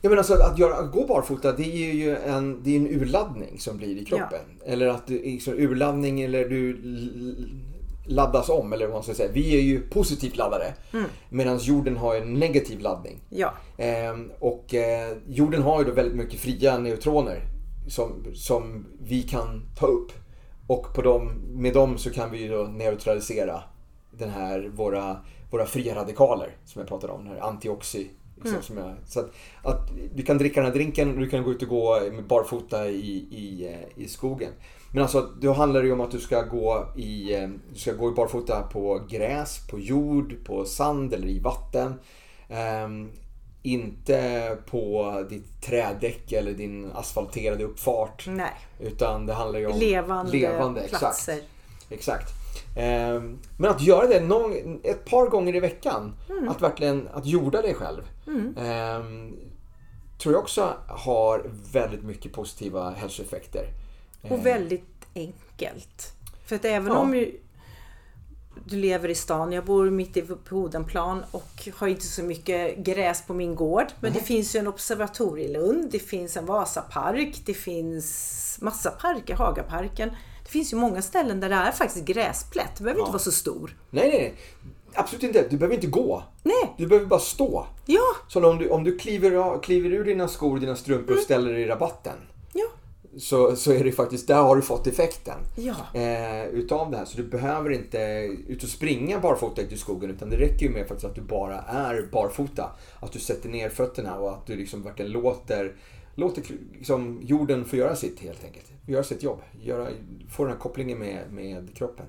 Ja 0.00 0.08
men 0.10 0.18
alltså 0.18 0.34
att, 0.34 0.58
göra, 0.58 0.74
att 0.74 0.92
gå 0.92 1.06
barfota 1.06 1.52
det 1.52 1.62
är 1.62 1.92
ju 1.92 2.16
en, 2.16 2.62
det 2.62 2.70
är 2.70 2.76
en 2.76 2.86
urladdning 2.86 3.58
som 3.58 3.76
blir 3.76 3.96
i 3.96 4.04
kroppen. 4.04 4.40
Eller 4.66 4.88
att 4.88 5.06
du, 5.06 5.22
liksom, 5.22 5.54
urladdning 5.54 6.20
eller 6.20 6.48
du 6.48 6.80
laddas 8.10 8.48
om 8.48 8.72
eller 8.72 8.86
vad 8.86 8.94
man 8.94 9.02
ska 9.02 9.14
säga. 9.14 9.32
Vi 9.32 9.56
är 9.56 9.62
ju 9.62 9.80
positivt 9.80 10.36
laddade. 10.36 10.74
Medan 11.28 11.58
jorden 11.58 11.96
har 11.96 12.16
en 12.16 12.34
negativ 12.34 12.80
laddning. 12.80 13.18
Ja, 13.28 13.54
Ehm, 13.80 14.30
och 14.38 14.74
eh, 14.74 15.16
jorden 15.28 15.62
har 15.62 15.78
ju 15.78 15.84
då 15.84 15.92
väldigt 15.92 16.16
mycket 16.16 16.40
fria 16.40 16.78
neutroner 16.78 17.42
som, 17.88 18.24
som 18.34 18.86
vi 19.02 19.22
kan 19.22 19.62
ta 19.78 19.86
upp. 19.86 20.12
Och 20.66 20.94
på 20.94 21.02
dem, 21.02 21.32
med 21.50 21.74
dem 21.74 21.98
så 21.98 22.10
kan 22.10 22.30
vi 22.30 22.38
ju 22.38 22.48
då 22.48 22.62
neutralisera 22.62 23.62
den 24.10 24.30
här, 24.30 24.70
våra, 24.74 25.16
våra 25.50 25.66
fria 25.66 25.94
radikaler 25.94 26.56
som 26.64 26.80
jag 26.80 26.88
pratade 26.88 27.12
om, 27.12 27.24
den 27.24 27.34
här 27.34 27.40
antioxy. 27.40 28.06
Liksom, 28.42 28.62
som 28.62 28.76
jag, 28.76 28.94
så 29.06 29.20
att, 29.20 29.30
att 29.62 29.90
du 30.14 30.22
kan 30.22 30.38
dricka 30.38 30.60
den 30.60 30.70
här 30.70 30.74
drinken 30.74 31.14
och 31.14 31.20
du 31.20 31.28
kan 31.28 31.42
gå 31.42 31.50
ut 31.50 31.62
och 31.62 31.68
gå 31.68 32.00
med 32.12 32.24
barfota 32.24 32.88
i, 32.88 33.26
i, 33.30 33.68
eh, 33.68 34.04
i 34.04 34.08
skogen. 34.08 34.52
Men 34.92 35.02
alltså 35.02 35.20
då 35.40 35.52
handlar 35.52 35.80
det 35.80 35.86
ju 35.86 35.92
om 35.92 36.00
att 36.00 36.10
du 36.10 36.18
ska 36.20 36.42
gå 36.42 36.86
i, 36.96 37.34
eh, 37.34 37.48
du 37.72 37.78
ska 37.78 37.92
gå 37.92 38.08
i 38.08 38.12
barfota 38.12 38.62
på 38.62 39.00
gräs, 39.08 39.66
på 39.70 39.78
jord, 39.78 40.34
på 40.44 40.64
sand 40.64 41.14
eller 41.14 41.28
i 41.28 41.38
vatten. 41.38 41.94
Ehm, 42.48 43.10
inte 43.62 44.56
på 44.66 45.14
ditt 45.30 45.62
trädäck 45.62 46.32
eller 46.32 46.52
din 46.52 46.90
asfalterade 46.94 47.64
uppfart. 47.64 48.24
Nej. 48.28 48.52
Utan 48.80 49.26
det 49.26 49.32
handlar 49.32 49.58
ju 49.58 49.66
om 49.66 49.78
Levande, 49.78 50.32
levande 50.32 50.80
platser. 50.88 51.32
Exakt. 51.32 51.46
exakt. 51.90 52.30
Ehm, 52.76 53.38
Men 53.58 53.70
att 53.70 53.82
göra 53.82 54.06
det 54.06 54.20
någon, 54.20 54.80
ett 54.82 55.04
par 55.04 55.26
gånger 55.26 55.54
i 55.54 55.60
veckan. 55.60 56.14
Mm. 56.30 56.48
Att 56.48 56.62
verkligen 56.62 57.08
att 57.12 57.26
jorda 57.26 57.62
dig 57.62 57.74
själv. 57.74 58.02
ehm, 58.58 59.36
tror 60.18 60.34
jag 60.34 60.42
också 60.42 60.74
har 60.88 61.50
väldigt 61.72 62.02
mycket 62.02 62.32
positiva 62.32 62.90
hälsoeffekter. 62.90 63.66
Och 64.22 64.46
väldigt 64.46 65.06
enkelt. 65.14 66.12
För 66.46 66.56
att 66.56 66.64
även 66.64 66.92
Ja. 66.92 66.98
om 66.98 67.14
ju 67.14 67.40
du 68.64 68.76
lever 68.76 69.08
i 69.08 69.14
stan, 69.14 69.52
jag 69.52 69.64
bor 69.64 69.90
mitt 69.90 70.16
i 70.16 70.22
på 70.22 70.56
Odenplan 70.56 71.24
och 71.30 71.68
har 71.76 71.88
inte 71.88 72.04
så 72.06 72.22
mycket 72.22 72.76
gräs 72.76 73.26
på 73.26 73.34
min 73.34 73.54
gård. 73.54 73.86
Men 74.00 74.12
det 74.12 74.20
finns 74.20 74.54
ju 74.54 74.58
en 74.60 74.66
observatorielund, 74.66 75.90
det 75.92 75.98
finns 75.98 76.36
en 76.36 76.46
Vasapark, 76.46 77.42
det 77.46 77.54
finns 77.54 78.58
massa 78.60 78.90
parker, 78.90 79.34
Hagaparken. 79.34 80.08
Det 80.44 80.50
finns 80.50 80.72
ju 80.72 80.76
många 80.76 81.02
ställen 81.02 81.40
där 81.40 81.48
det 81.48 81.54
är 81.54 81.72
faktiskt 81.72 82.04
gräsplätt. 82.04 82.76
Det 82.76 82.84
behöver 82.84 83.00
inte 83.00 83.12
vara 83.12 83.22
så 83.22 83.32
stor. 83.32 83.76
Nej, 83.90 84.08
nej, 84.08 84.18
nej. 84.18 84.34
Absolut 84.94 85.22
inte. 85.22 85.46
Du 85.50 85.56
behöver 85.56 85.74
inte 85.74 85.86
gå. 85.86 86.22
Nej, 86.42 86.74
Du 86.78 86.86
behöver 86.86 87.06
bara 87.06 87.20
stå. 87.20 87.66
ja, 87.86 88.02
Så 88.28 88.50
om 88.50 88.58
du, 88.58 88.68
om 88.68 88.84
du 88.84 88.98
kliver, 88.98 89.62
kliver 89.62 89.90
ur 89.90 90.04
dina 90.04 90.28
skor 90.28 90.52
och 90.54 90.60
dina 90.60 90.76
strumpor 90.76 91.14
och 91.16 91.22
ställer 91.22 91.52
dig 91.52 91.62
i 91.62 91.66
rabatten. 91.66 92.16
Så, 93.16 93.56
så 93.56 93.72
är 93.72 93.84
det 93.84 93.92
faktiskt, 93.92 94.28
där 94.28 94.42
har 94.42 94.56
du 94.56 94.62
fått 94.62 94.86
effekten. 94.86 95.38
ja. 95.56 96.00
Eh, 96.00 96.44
utav 96.44 96.90
det 96.90 96.96
här. 96.96 97.04
Så 97.04 97.16
du 97.16 97.22
behöver 97.22 97.70
inte 97.70 97.98
ut 98.48 98.62
och 98.62 98.68
springa 98.68 99.20
barfota 99.20 99.62
ut 99.62 99.72
i 99.72 99.76
skogen. 99.76 100.10
Utan 100.10 100.30
det 100.30 100.36
räcker 100.36 100.66
ju 100.66 100.72
med 100.72 100.88
faktiskt 100.88 101.04
att 101.04 101.14
du 101.14 101.20
bara 101.20 101.58
är 101.58 102.08
barfota. 102.12 102.70
Att 103.00 103.12
du 103.12 103.18
sätter 103.18 103.48
ner 103.48 103.68
fötterna 103.68 104.18
och 104.18 104.30
att 104.30 104.46
du 104.46 104.56
liksom 104.56 104.82
verkligen 104.82 105.12
låter, 105.12 105.72
låter 106.14 106.42
liksom 106.78 107.20
jorden 107.22 107.64
få 107.64 107.76
göra 107.76 107.96
sitt 107.96 108.20
helt 108.20 108.44
enkelt. 108.44 108.66
Göra 108.86 109.04
sitt 109.04 109.22
jobb. 109.22 109.38
Göra, 109.62 109.88
få 110.30 110.44
den 110.44 110.52
här 110.52 110.60
kopplingen 110.60 110.98
med, 110.98 111.32
med 111.32 111.76
kroppen. 111.76 112.06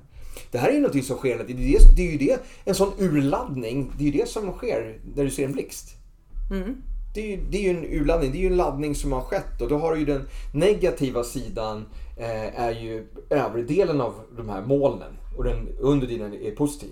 Det 0.52 0.58
här 0.58 0.70
är 0.70 0.74
ju 0.74 0.80
någonting 0.80 1.04
som 1.04 1.18
sker. 1.18 1.38
Det 1.38 1.54
är, 1.54 1.96
det 1.96 2.08
är 2.08 2.12
ju 2.12 2.18
det, 2.18 2.40
en 2.66 2.76
sån 2.76 2.92
urladdning. 3.00 3.92
Det 3.98 4.04
är 4.04 4.12
ju 4.12 4.20
det 4.20 4.30
som 4.30 4.52
sker 4.52 5.00
när 5.16 5.24
du 5.24 5.30
ser 5.30 5.46
en 5.46 5.52
blixt. 5.52 5.90
Det 7.14 7.36
det 7.50 7.58
är 7.58 7.62
ju 7.62 7.70
en 7.70 7.86
urladdning, 7.86 8.32
det 8.32 8.38
är 8.38 8.42
ju 8.42 8.48
en 8.48 8.58
laddning 8.58 8.96
som 8.96 9.12
har 9.12 9.22
skett 9.22 9.62
och 9.62 9.70
då 9.70 9.78
har 9.78 9.94
du 9.94 10.00
ju 10.00 10.06
den 10.06 10.28
negativa 10.54 11.24
sidan 11.24 11.86
eh, 12.18 12.62
är 12.62 12.72
ju 12.72 13.08
överdelen 13.30 14.02
av 14.02 14.14
de 14.38 14.50
här 14.50 14.62
molnen 14.62 15.12
och 15.38 15.44
den 15.44 15.68
underdelen 15.80 16.34
är 16.34 16.52
positiv. 16.52 16.92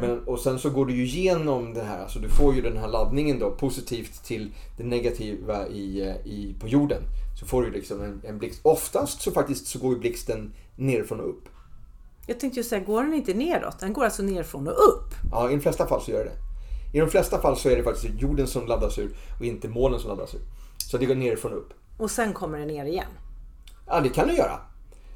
Men, 0.00 0.24
och 0.24 0.38
sen 0.38 0.58
så 0.58 0.70
går 0.70 0.86
du 0.86 0.94
ju 0.94 1.04
igenom 1.04 1.74
det 1.74 1.82
här, 1.82 2.02
alltså 2.02 2.18
du 2.18 2.28
får 2.28 2.54
ju 2.54 2.60
den 2.60 2.76
här 2.76 2.88
laddningen 2.88 3.38
då 3.38 3.50
positivt 3.50 4.24
till 4.24 4.50
det 4.76 4.84
negativa 4.84 5.68
i, 5.68 6.00
eh, 6.00 6.26
i, 6.26 6.54
på 6.60 6.68
jorden. 6.68 7.02
Så 7.40 7.46
får 7.46 7.62
du 7.62 7.70
liksom 7.70 8.02
en, 8.02 8.22
en 8.24 8.38
blixt. 8.38 8.60
Oftast 8.62 9.20
så 9.20 9.30
faktiskt 9.30 9.66
så 9.66 9.78
går 9.78 9.94
ju 9.94 10.00
blixten 10.00 10.52
nerifrån 10.76 11.20
och 11.20 11.28
upp. 11.28 11.48
Jag 12.26 12.40
tänkte 12.40 12.60
ju 12.60 12.64
säga, 12.64 12.84
går 12.84 13.02
den 13.02 13.14
inte 13.14 13.34
neråt? 13.34 13.78
Den 13.78 13.92
går 13.92 14.04
alltså 14.04 14.22
nerifrån 14.22 14.68
och 14.68 14.88
upp. 14.88 15.14
Ja, 15.30 15.50
i 15.50 15.54
de 15.54 15.60
flesta 15.60 15.86
fall 15.86 16.00
så 16.02 16.10
gör 16.10 16.24
det 16.24 16.49
I 16.92 17.00
de 17.00 17.08
flesta 17.10 17.40
fall 17.40 17.56
så 17.56 17.68
är 17.68 17.76
det 17.76 17.82
faktiskt 17.82 18.20
jorden 18.20 18.46
som 18.46 18.66
laddas 18.66 18.98
ur 18.98 19.16
och 19.38 19.44
inte 19.46 19.68
molnen 19.68 20.00
som 20.00 20.10
laddas 20.10 20.34
ur. 20.34 20.40
Så 20.90 20.98
det 20.98 21.06
går 21.06 21.14
nerifrån 21.14 21.52
och 21.52 21.58
upp. 21.58 21.72
Och 21.98 22.10
sen 22.10 22.32
kommer 22.32 22.58
den 22.58 22.68
ner 22.68 22.84
igen. 22.84 23.06
Ja, 23.86 24.00
det 24.00 24.08
kan 24.08 24.28
du 24.28 24.34
göra. 24.34 24.60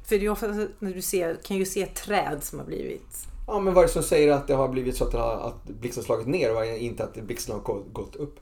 För 0.05 0.17
det 0.19 0.25
är 0.25 0.29
ofta 0.29 0.47
när 0.79 0.93
du 0.93 1.01
ser, 1.01 1.37
kan 1.43 1.57
ju 1.57 1.65
se 1.65 1.85
träd 1.85 2.37
som 2.43 2.59
har 2.59 2.65
blivit... 2.65 3.27
Ja, 3.47 3.59
men 3.59 3.73
vad 3.73 3.83
är 3.83 3.87
det 3.87 3.93
som 3.93 4.03
säger 4.03 4.31
att 4.31 4.47
det 4.47 4.53
har 4.53 4.67
blivit 4.67 4.97
så 4.97 5.03
att, 5.03 5.11
det 5.11 5.17
har, 5.17 5.33
att 5.47 5.63
blixten 5.63 6.01
har 6.01 6.05
slagit 6.05 6.27
ner 6.27 6.55
och 6.55 6.65
inte 6.65 7.03
att 7.03 7.13
blixten 7.13 7.55
har 7.55 7.61
gå- 7.61 7.83
gått 7.93 8.15
upp? 8.15 8.39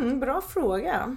Mm, 0.00 0.20
bra 0.20 0.40
fråga. 0.48 1.16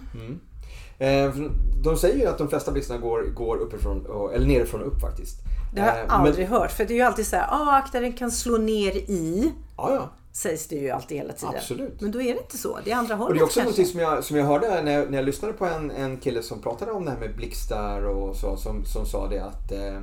Eh, 0.99 1.31
för 1.31 1.51
de 1.83 1.97
säger 1.97 2.15
ju 2.19 2.25
att 2.25 2.37
de 2.37 2.49
flesta 2.49 2.71
blixtarna 2.71 2.99
går, 2.99 3.21
går 3.23 3.57
uppifrån, 3.57 4.05
eller 4.33 4.47
nerifrån 4.47 4.81
och 4.81 4.87
upp 4.87 5.01
faktiskt. 5.01 5.35
Det 5.75 5.81
har 5.81 5.87
jag 5.87 6.05
Eh, 6.05 6.13
aldrig 6.19 6.47
hört. 6.47 6.71
För 6.71 6.85
det 6.85 6.93
är 6.93 6.95
ju 6.95 7.01
alltid 7.01 7.27
så 7.27 7.35
här, 7.35 7.47
ah, 7.51 7.71
akta 7.77 7.99
den 7.99 8.13
kan 8.13 8.31
slå 8.31 8.57
ner 8.57 8.91
i. 8.95 9.53
Ja, 9.77 9.93
ja. 9.93 10.09
Sägs 10.37 10.67
det 10.67 10.75
ju 10.75 10.89
alltid 10.89 11.17
hela 11.17 11.33
tiden. 11.33 11.55
Absolut. 11.55 12.01
Men 12.01 12.11
då 12.11 12.21
är 12.21 12.33
det 12.33 12.39
inte 12.39 12.57
så. 12.57 12.79
Det 12.85 12.91
är 12.91 12.95
andra 12.95 13.15
hållet 13.15 13.29
Och 13.29 13.35
det 13.35 13.41
är 13.41 13.43
också 13.43 13.59
kanske. 13.59 13.81
någonting 13.81 13.85
som 13.85 13.99
jag, 13.99 14.23
som 14.23 14.37
jag 14.37 14.45
hörde 14.45 14.81
när 14.81 14.91
jag, 14.91 15.11
när 15.11 15.17
jag 15.17 15.25
lyssnade 15.25 15.53
på 15.53 15.65
en, 15.65 15.91
en 15.91 16.17
kille 16.17 16.43
som 16.43 16.61
pratade 16.61 16.91
om 16.91 17.05
det 17.05 17.11
här 17.11 17.19
med 17.19 17.35
blixtar 17.35 18.01
och 18.01 18.35
så, 18.35 18.57
som, 18.57 18.85
som 18.85 19.05
sa 19.05 19.27
det 19.27 19.39
att 19.39 19.71
eh, 19.71 19.95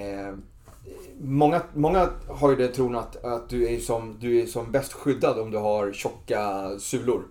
eh, 0.00 0.34
många, 1.20 1.62
många 1.74 2.08
har 2.28 2.50
ju 2.50 2.56
det 2.56 2.68
tron 2.68 2.96
att, 2.96 3.24
att 3.24 3.48
du, 3.48 3.74
är 3.74 3.78
som, 3.80 4.16
du 4.20 4.40
är 4.40 4.46
som 4.46 4.72
bäst 4.72 4.92
skyddad 4.92 5.38
om 5.38 5.50
du 5.50 5.58
har 5.58 5.92
tjocka 5.92 6.70
sulor. 6.78 7.22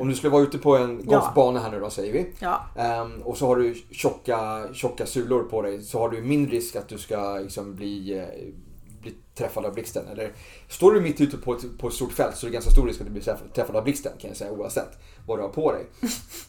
Om 0.00 0.08
du 0.08 0.14
skulle 0.14 0.30
vara 0.30 0.42
ute 0.42 0.58
på 0.58 0.76
en 0.76 1.06
golfbana 1.06 1.60
här 1.60 1.70
nu 1.70 1.80
då 1.80 1.90
säger 1.90 2.12
vi. 2.12 2.26
Ja. 2.38 2.60
Ehm, 2.76 3.22
och 3.22 3.36
så 3.36 3.46
har 3.46 3.56
du 3.56 3.74
tjocka, 3.90 4.68
tjocka 4.72 5.06
sulor 5.06 5.42
på 5.42 5.62
dig 5.62 5.82
så 5.82 5.98
har 5.98 6.08
du 6.08 6.22
mindre 6.22 6.56
risk 6.56 6.76
att 6.76 6.88
du 6.88 6.98
ska 6.98 7.38
liksom 7.38 7.74
bli, 7.74 8.18
eh, 8.18 8.24
bli 9.00 9.14
träffad 9.34 9.64
av 9.64 9.74
blixten. 9.74 10.08
Eller 10.08 10.32
står 10.68 10.92
du 10.92 11.00
mitt 11.00 11.20
ute 11.20 11.36
på 11.36 11.52
ett, 11.54 11.78
på 11.78 11.88
ett 11.88 11.94
stort 11.94 12.12
fält 12.12 12.36
så 12.36 12.46
är 12.46 12.50
det 12.50 12.54
ganska 12.54 12.70
stor 12.70 12.86
risk 12.86 13.00
att 13.00 13.06
du 13.06 13.12
blir 13.12 13.22
träff- 13.22 13.52
träffad 13.54 13.76
av 13.76 13.84
blixten 13.84 14.12
kan 14.18 14.28
jag 14.28 14.36
säga 14.36 14.52
oavsett 14.52 14.98
vad 15.26 15.38
du 15.38 15.42
har 15.42 15.48
på 15.48 15.72
dig. 15.72 15.86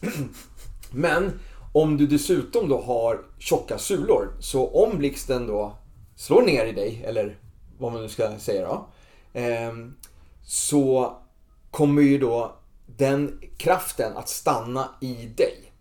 Men 0.90 1.40
om 1.72 1.96
du 1.96 2.06
dessutom 2.06 2.68
då 2.68 2.80
har 2.80 3.24
tjocka 3.38 3.78
sulor 3.78 4.28
så 4.40 4.68
om 4.68 4.98
blixten 4.98 5.46
då 5.46 5.76
slår 6.16 6.42
ner 6.42 6.66
i 6.66 6.72
dig 6.72 7.02
eller 7.06 7.38
vad 7.78 7.92
man 7.92 8.02
nu 8.02 8.08
ska 8.08 8.38
säga 8.38 8.66
då. 8.68 8.86
ehm, 9.32 9.94
så 10.42 11.16
kommer 11.70 12.02
ju 12.02 12.18
då 12.18 12.56
den 12.86 13.40
kraften 13.56 14.16
att 14.16 14.28
stanna 14.28 14.88
i 15.00 15.14
dig. 15.14 15.72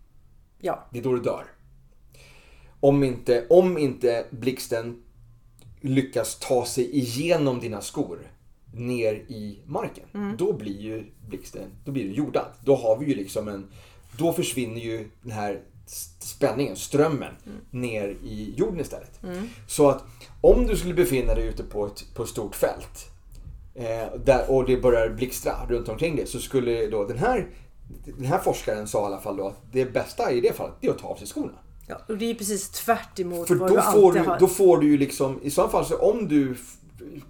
Ja. 0.60 0.88
Det 0.92 1.00
är 1.00 1.04
då 1.04 1.14
du 1.14 1.22
dör. 1.22 1.46
Om 2.80 3.04
inte, 3.04 3.48
om 3.50 3.78
inte 3.78 4.26
blixten 4.30 5.04
lyckas 5.82 6.40
ta 6.40 6.66
sig 6.66 6.98
igenom 6.98 7.60
dina 7.60 7.82
skor 7.82 8.20
ner 8.74 9.14
i 9.14 9.60
marken. 9.66 10.04
Då 10.38 10.54
blir 10.54 10.82
ju 10.82 11.06
blixten, 11.30 11.70
då 11.86 11.92
blir 11.92 12.04
du 12.04 12.14
jordad. 12.14 12.46
Då 12.66 12.76
har 12.76 12.98
vi 12.98 13.06
ju 13.06 13.16
liksom 13.16 13.48
en, 13.48 13.68
då 14.18 14.34
försvinner 14.34 14.82
ju 14.82 15.10
den 15.22 15.32
här 15.32 15.62
spänningen, 16.20 16.76
strömmen, 16.76 17.34
ner 17.72 18.08
i 18.24 18.54
jorden 18.58 18.80
istället. 18.80 19.20
Så 19.68 19.90
att 19.90 20.04
om 20.42 20.68
du 20.68 20.78
skulle 20.78 20.94
befinna 20.94 21.36
dig 21.36 21.48
ute 21.48 21.64
på 21.64 21.86
ett, 21.86 22.06
på 22.16 22.24
ett 22.24 22.30
stort 22.30 22.56
fält 22.56 23.12
eh, 23.76 24.20
där, 24.26 24.52
och 24.52 24.66
det 24.66 24.78
börjar 24.78 25.10
blixtra 25.10 25.66
runt 25.70 25.90
omkring 25.90 26.16
det 26.16 26.26
så 26.26 26.40
skulle 26.40 26.88
då 26.88 27.06
den 27.06 27.18
här, 27.18 27.48
den 28.06 28.26
här 28.26 28.40
forskaren 28.40 28.88
sa 28.88 29.02
i 29.02 29.06
alla 29.06 29.22
fall 29.22 29.38
då 29.38 29.48
att 29.48 29.62
det 29.72 29.86
bästa 29.94 30.32
i 30.32 30.42
det 30.42 30.54
fallet 30.54 30.76
det 30.82 30.88
är 30.88 30.92
att 30.92 31.00
ta 31.00 31.08
av 31.08 31.16
sig 31.16 31.28
skorna. 31.28 31.58
Ja. 31.92 32.02
Och 32.08 32.18
det 32.18 32.26
är 32.26 32.30
ju 32.30 32.36
precis 32.36 32.70
tvärt 32.70 33.20
emot 33.20 33.48
För 33.48 33.56
vad 33.56 33.70
då 33.70 33.76
du 33.76 33.82
får 33.82 34.08
alltid 34.08 34.22
du, 34.22 34.30
har. 34.30 34.40
då 34.40 34.48
får 34.48 34.78
du 34.78 34.88
ju 34.88 34.98
liksom, 34.98 35.40
i 35.44 35.52
så 35.52 35.68
fall 35.68 35.86
så 35.86 35.98
om 35.98 36.28
du 36.28 36.56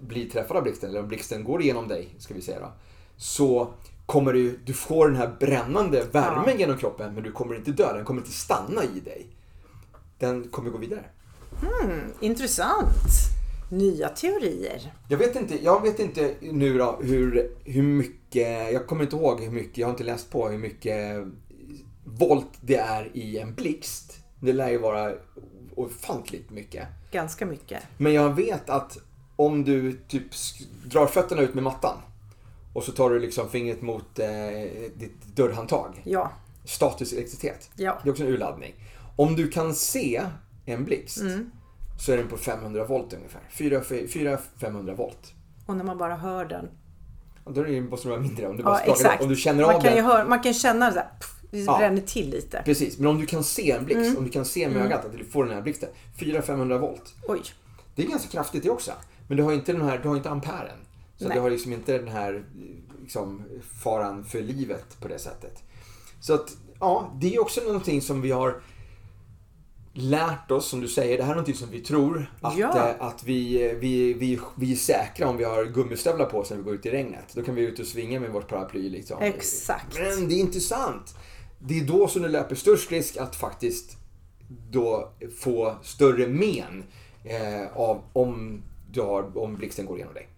blir 0.00 0.30
träffad 0.30 0.56
av 0.56 0.62
blixten, 0.62 0.90
eller 0.90 1.00
om 1.00 1.08
blixten 1.08 1.44
går 1.44 1.62
igenom 1.62 1.88
dig, 1.88 2.08
ska 2.18 2.34
vi 2.34 2.42
säga 2.42 2.60
då. 2.60 2.72
Så 3.16 3.74
kommer 4.06 4.32
du, 4.32 4.58
du 4.64 4.72
får 4.72 5.08
den 5.08 5.16
här 5.16 5.36
brännande 5.40 6.04
värmen 6.12 6.58
genom 6.58 6.78
kroppen, 6.78 7.14
men 7.14 7.22
du 7.22 7.32
kommer 7.32 7.54
inte 7.54 7.70
dö, 7.70 7.92
den 7.92 8.04
kommer 8.04 8.20
inte 8.20 8.32
stanna 8.32 8.84
i 8.84 9.00
dig. 9.00 9.26
Den 10.18 10.48
kommer 10.48 10.70
gå 10.70 10.78
vidare. 10.78 11.04
Intressant. 12.20 13.32
Nya 13.70 14.08
teorier. 14.08 14.92
Jag 15.08 15.18
vet 15.18 15.36
inte, 15.36 15.64
jag 15.64 15.82
vet 15.82 15.98
inte 15.98 16.34
nu 16.40 16.78
då 16.78 16.98
hur, 17.02 17.50
hur 17.64 17.82
mycket, 17.82 18.72
jag 18.72 18.86
kommer 18.86 19.04
inte 19.04 19.16
ihåg 19.16 19.40
hur 19.40 19.50
mycket, 19.50 19.78
jag 19.78 19.86
har 19.86 19.92
inte 19.92 20.04
läst 20.04 20.30
på 20.30 20.48
hur 20.48 20.58
mycket 20.58 21.26
volt 22.04 22.52
det 22.60 22.76
är 22.76 23.10
i 23.16 23.38
en 23.38 23.54
blixt. 23.54 24.21
Det 24.42 24.52
lär 24.52 24.70
ju 24.70 24.78
vara 24.78 25.12
ofantligt 25.74 26.50
mycket. 26.50 26.88
Ganska 27.10 27.46
mycket. 27.46 27.82
Men 27.96 28.12
jag 28.14 28.34
vet 28.34 28.70
att 28.70 28.98
om 29.36 29.64
du 29.64 29.92
typ 30.08 30.24
drar 30.84 31.06
fötterna 31.06 31.42
ut 31.42 31.54
med 31.54 31.64
mattan 31.64 31.96
och 32.72 32.84
så 32.84 32.92
tar 32.92 33.10
du 33.10 33.18
liksom 33.20 33.48
fingret 33.50 33.82
mot 33.82 34.18
eh, 34.18 34.26
ditt 34.96 35.22
dörrhandtag. 35.34 36.02
Ja. 36.04 36.32
Statisk 36.64 37.12
elektricitet. 37.12 37.70
Ja. 37.76 37.98
Det 38.02 38.08
är 38.08 38.10
också 38.10 38.22
en 38.24 38.28
urladdning. 38.28 38.74
Om 39.16 39.36
du 39.36 39.48
kan 39.50 39.74
se 39.74 40.22
en 40.64 40.84
blixt 40.84 41.20
Mm. 41.20 41.50
så 42.00 42.12
är 42.12 42.16
den 42.16 42.28
på 42.28 42.36
500 42.36 42.84
volt 42.84 43.12
ungefär. 43.12 43.40
400-500 43.52 44.94
volt. 44.96 45.32
Och 45.66 45.76
när 45.76 45.84
man 45.84 45.98
bara 45.98 46.16
hör 46.16 46.44
den. 46.44 46.68
Då 47.44 47.64
måste 47.90 48.08
det 48.08 48.10
vara 48.10 48.20
mindre. 48.20 48.48
Om 48.48 48.56
du, 48.56 48.62
bara 48.62 48.80
Ja, 48.86 48.92
exakt. 48.92 49.22
om 49.22 49.28
du 49.28 49.36
känner 49.36 49.62
man 49.66 49.74
av 49.74 49.80
kan 49.80 49.94
den. 49.94 50.04
höra, 50.04 50.24
Man 50.24 50.40
kan 50.40 50.54
känna 50.54 50.90
det, 50.90 51.06
det 51.52 51.58
Ja. 51.58 51.78
bränner 51.78 52.00
till 52.02 52.30
lite. 52.30 52.62
Precis, 52.64 52.98
men 52.98 53.06
om 53.06 53.20
du 53.20 53.26
kan 53.26 53.44
se 53.44 53.70
en 53.70 53.84
blixt, 53.84 54.00
Mm. 54.06 54.16
om 54.18 54.24
du 54.24 54.30
kan 54.30 54.44
se 54.44 54.68
med 54.68 54.82
ögat 54.86 55.04
att 55.04 55.12
du 55.18 55.24
får 55.24 55.44
den 55.44 55.54
här 55.54 55.62
blixten. 55.62 55.88
400-500 56.18 56.78
volt. 56.78 57.14
Oj. 57.28 57.40
Det 57.94 58.02
är 58.02 58.06
ganska 58.06 58.28
kraftigt 58.28 58.62
det 58.62 58.70
också. 58.70 58.92
Men 59.28 59.36
du 59.36 59.42
har 59.42 59.52
inte 59.52 59.72
den 59.72 59.82
här, 59.82 59.98
du 60.02 60.08
har 60.08 60.16
inte 60.16 60.30
amperen. 60.30 60.78
Så 61.16 61.28
Nej. 61.28 61.34
du 61.36 61.40
har 61.40 61.50
liksom 61.50 61.72
inte 61.72 61.98
den 61.98 62.08
här 62.08 62.44
liksom, 63.02 63.42
faran 63.82 64.24
för 64.24 64.40
livet 64.40 65.00
på 65.00 65.08
det 65.08 65.18
sättet. 65.18 65.62
Så 66.20 66.34
att, 66.34 66.56
ja, 66.80 67.12
det 67.20 67.34
är 67.34 67.40
också 67.40 67.60
någonting 67.60 68.02
som 68.02 68.20
vi 68.20 68.30
har 68.30 68.60
lärt 69.94 70.50
oss, 70.50 70.68
som 70.68 70.80
du 70.80 70.88
säger, 70.88 71.16
det 71.18 71.22
här 71.24 71.30
är 71.30 71.34
någonting 71.34 71.54
som 71.54 71.70
vi 71.70 71.80
tror. 71.80 72.30
Att, 72.40 72.56
Ja. 72.58 72.88
eh, 72.88 73.06
att 73.06 73.24
vi, 73.24 73.74
vi, 73.80 74.12
vi, 74.12 74.40
vi 74.56 74.72
är 74.72 74.76
säkra 74.76 75.28
om 75.28 75.36
vi 75.36 75.44
har 75.44 75.64
gummistövlar 75.64 76.26
på 76.26 76.38
oss 76.38 76.50
när 76.50 76.56
vi 76.56 76.62
går 76.62 76.74
ut 76.74 76.86
i 76.86 76.90
regnet. 76.90 77.24
Då 77.34 77.42
kan 77.42 77.54
vi 77.54 77.62
ut 77.62 77.78
och 77.78 77.86
svinga 77.86 78.20
med 78.20 78.30
vårt 78.30 78.48
paraply 78.48 78.88
liksom. 78.90 79.22
Exakt. 79.22 79.98
Men 79.98 80.28
det 80.28 80.34
är 80.34 80.38
inte 80.40 80.60
sant. 80.60 81.14
Det 81.64 81.78
är 81.78 81.84
då 81.84 82.08
som 82.08 82.22
du 82.22 82.28
löper 82.28 82.54
störst 82.54 82.90
risk 82.92 83.16
att 83.16 83.36
faktiskt 83.36 83.96
då 84.70 85.12
få 85.40 85.74
större 85.82 86.26
men 86.26 86.84
eh, 87.24 87.76
av 87.76 88.02
om, 88.12 88.62
du 88.90 89.00
har, 89.00 89.38
om 89.38 89.56
blixten 89.56 89.86
går 89.86 89.96
igenom 89.96 90.14
dig. 90.14 90.28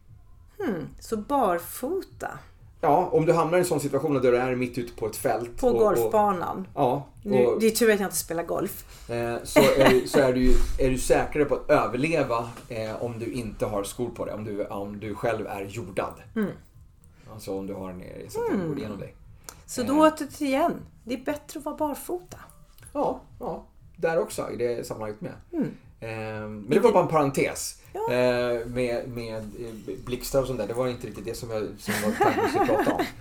Så 1.01 1.17
barfota 1.17 2.29
Ja, 2.81 3.09
om 3.13 3.27
du 3.27 3.33
hamnar 3.33 3.59
i 3.59 3.61
en 3.61 3.67
sån 3.67 3.81
situation 3.81 4.15
där 4.15 4.21
du 4.33 4.37
är 4.39 4.55
mitt 4.57 4.79
ute 4.79 4.93
på 4.97 5.07
ett 5.07 5.17
fält. 5.17 5.57
på 5.61 5.69
och- 5.69 5.75
och- 5.75 5.81
golfbanan. 5.81 6.69
Ja, 6.75 7.07
Nu, 7.25 7.47
och, 7.47 7.61
det 7.61 7.67
är 7.67 7.71
tur 7.71 7.91
att 7.93 8.01
jag 8.01 8.07
inte 8.07 8.17
spelar 8.17 8.43
golf. 8.43 9.11
eh, 9.11 9.37
så, 9.45 9.61
är, 9.61 9.91
du- 9.91 10.09
så 10.09 10.19
är, 10.19 10.33
du, 10.33 10.55
är 10.79 10.91
du 10.91 10.99
säkrare 10.99 11.45
på 11.45 11.55
att 11.55 11.71
överleva 11.71 12.49
eh, 12.69 13.03
om 13.03 13.19
du 13.19 13.33
inte 13.33 13.67
har 13.67 13.85
skor 13.85 14.11
på 14.11 14.25
dig. 14.25 14.35
Om 14.35 14.45
du, 14.45 14.65
om 14.67 15.01
du 15.01 15.15
själv 15.15 15.47
är 15.47 15.65
jordad. 15.65 16.15
Mm. 16.37 16.51
Alltså 17.33 17.59
om 17.59 17.67
du 17.67 17.75
har 17.75 17.91
en 17.91 18.03
så 18.29 18.41
att 18.45 18.51
det 18.61 18.69
går 18.69 18.79
igenom 18.79 18.99
dig. 18.99 19.15
Så 19.67 19.81
Eh. 19.81 19.87
då 19.87 19.95
återigen, 20.11 20.73
det 21.05 21.15
är 21.15 21.19
bättre 21.25 21.59
att 21.59 21.65
vara 21.65 21.77
barfota. 21.77 22.39
Ja, 22.93 23.21
ja. 23.41 23.65
Där 23.97 24.19
också 24.19 24.51
i 24.51 24.57
det 24.57 24.87
sammanhanget 24.87 25.21
med. 25.21 25.33
Mm. 25.53 25.71
Eh, 26.01 26.49
men 26.49 26.71
det 26.71 26.81
var 26.81 26.93
bara 26.93 27.03
en 27.03 27.09
parentes. 27.09 27.83
Ja. 27.93 28.13
Eh, 28.13 28.67
med, 28.67 29.09
med 29.09 29.37
eh, 29.37 29.95
blixtar 30.05 30.41
och 30.41 30.47
sånt 30.47 30.59
där. 30.59 30.67
Det 30.67 30.75
var 30.75 30.89
inte 30.89 31.07
riktigt 31.07 31.25
det 31.25 31.35
som, 31.35 31.51
jag, 31.51 31.63
som 31.79 31.95
var 32.05 32.19
tanken 32.19 32.49
skulle 32.49 32.67
prata 32.67 32.93
om. 32.93 33.01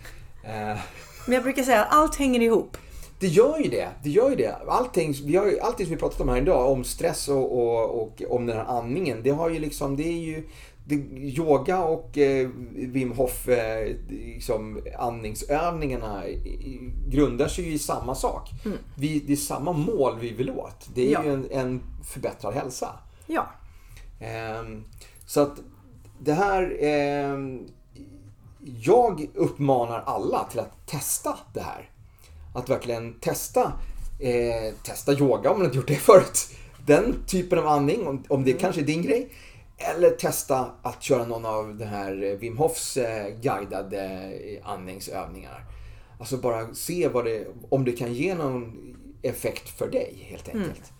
Eh, 0.45 0.77
Men 1.25 1.34
jag 1.34 1.43
brukar 1.43 1.63
säga 1.63 1.84
att 1.84 1.93
allt 1.93 2.15
hänger 2.15 2.39
ihop. 2.39 2.77
Det 3.19 3.27
gör 3.27 3.59
ju 3.59 3.69
det. 3.69 3.89
Det 4.03 4.09
gör 4.09 4.29
ju 4.29 4.36
det. 4.36 4.55
Allting, 4.67 5.13
vi 5.25 5.36
har 5.36 5.57
allting 5.61 5.86
som 5.86 5.95
vi 5.95 5.99
pratat 5.99 6.21
om 6.21 6.29
här 6.29 6.38
idag, 6.38 6.71
om 6.71 6.84
stress 6.84 7.27
och, 7.27 7.51
och, 7.59 8.01
och 8.01 8.21
om 8.29 8.45
den 8.45 8.57
här 8.57 8.65
andningen. 8.65 9.23
Det 9.23 9.29
har 9.29 9.49
ju 9.49 9.59
liksom, 9.59 9.95
det 9.97 10.03
är 10.03 10.19
ju 10.21 10.47
yoga 11.17 11.84
och 11.84 12.17
eh, 12.17 12.49
Wim 12.73 13.11
Hof 13.11 13.47
eh, 13.49 13.95
liksom, 14.09 14.81
andningsövningarna 14.99 16.23
grundar 17.07 17.47
sig 17.47 17.65
ju 17.65 17.73
i 17.73 17.79
samma 17.79 18.15
sak. 18.15 18.49
Vi, 18.97 19.19
det 19.19 19.34
är 19.34 19.38
samma 19.38 19.71
mål 19.73 20.19
vi 20.19 20.31
vill 20.34 20.49
åt. 20.49 20.89
Det 20.95 21.07
är 21.07 21.11
Ja. 21.11 21.23
ju 21.23 21.34
en, 21.34 21.47
en 21.51 21.81
förbättrad 22.13 22.53
hälsa. 22.53 22.89
Ja. 23.27 23.47
Ehm, 24.19 24.84
så 25.25 25.41
att 25.41 25.59
det 26.19 26.34
här... 26.34 26.77
ehm, 26.81 27.67
jag 28.65 29.27
uppmanar 29.34 30.03
alla 30.05 30.43
till 30.43 30.59
att 30.59 30.88
testa 30.88 31.38
det 31.53 31.61
här. 31.61 31.89
Att 32.55 32.69
verkligen 32.69 33.13
testa, 33.19 33.73
eh, 34.19 34.73
testa 34.84 35.13
yoga 35.13 35.51
om 35.51 35.57
man 35.57 35.65
inte 35.65 35.77
gjort 35.77 35.88
det 35.88 35.95
förut. 36.11 36.47
Den 36.86 37.15
typen 37.27 37.59
av 37.59 37.67
andning, 37.67 38.07
om, 38.07 38.23
om 38.29 38.43
det 38.43 38.53
kanske 38.53 38.81
är 38.81 38.86
din 38.86 39.01
grej. 39.01 39.29
Eller 39.84 40.09
testa 40.09 40.71
att 40.81 41.03
köra 41.03 41.25
någon 41.25 41.45
av 41.45 41.75
den 41.75 41.88
här 41.88 42.23
eh, 42.23 42.38
Wim 42.38 42.57
Hofs 42.57 42.97
eh, 42.97 43.27
guidade 43.41 44.03
eh, 44.03 44.69
andningsövningar. 44.69 45.65
Alltså 46.19 46.38
bara 46.38 46.73
se 46.73 47.07
vad 47.07 47.25
det, 47.25 47.47
om 47.69 47.86
det 47.86 47.91
kan 47.91 48.13
ge 48.13 48.36
någon 48.36 48.95
effekt 49.21 49.69
för 49.69 49.91
dig 49.91 50.27
helt 50.29 50.49
enkelt. 50.49 50.93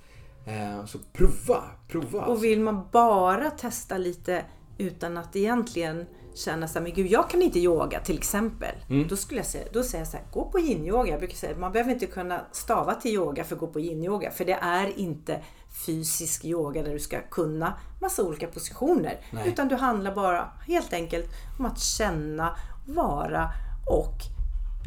Eh, 0.46 0.86
så 0.86 0.98
prova, 1.14 1.64
prova. 1.88 2.26
Och 2.26 2.44
vill 2.44 2.60
man 2.60 2.88
bara 2.92 3.50
testa 3.50 3.98
lite 3.98 4.46
utan 4.78 5.18
att 5.18 5.36
egentligen 5.36 6.06
känna 6.34 6.68
så 6.68 6.80
här, 6.80 6.84
men 6.84 6.94
gud 6.94 7.08
jag 7.08 7.30
kan 7.30 7.42
inte 7.42 7.60
yoga 7.60 8.00
till 8.00 8.18
exempel. 8.18 8.76
Mm. 8.90 9.08
Då 9.08 9.16
skulle 9.16 9.40
jag 9.40 9.48
säga, 9.48 9.66
då 9.74 9.84
säger 9.84 10.02
jag 10.02 10.08
så 10.08 10.18
här, 10.18 10.26
gå 10.32 10.46
på 10.46 10.60
yin-yoga. 10.60 11.12
Jag 11.12 11.20
brukar 11.20 11.36
säga, 11.36 11.58
man 11.58 11.72
behöver 11.72 11.92
inte 11.92 12.06
kunna 12.06 12.42
stava 12.52 12.96
till 12.96 13.12
yoga 13.12 13.44
för 13.44 13.56
att 13.56 13.60
gå 13.60 13.68
på 13.68 13.80
yin-yoga. 13.80 14.32
För 14.32 14.46
det 14.46 14.58
är 14.62 15.00
inte 15.00 15.42
fysisk 15.86 16.46
yoga 16.46 16.84
där 16.84 16.94
du 16.94 17.00
ska 17.00 17.22
kunna 17.22 17.74
massa 18.02 18.24
olika 18.24 18.48
positioner. 18.48 19.20
Nej. 19.32 19.48
Utan 19.48 19.68
det 19.68 19.76
handlar 19.76 20.16
bara 20.16 20.50
helt 20.68 20.94
enkelt 20.94 21.30
om 21.60 21.66
att 21.66 21.80
känna, 21.80 22.56
vara 22.88 23.52
och 23.90 24.16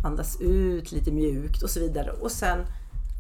andas 0.05 0.41
ut 0.41 0.93
lite 0.93 1.11
mjukt 1.11 1.63
och 1.63 1.71
så 1.71 1.81
vidare. 1.81 2.11
Och 2.11 2.33
sen 2.33 2.67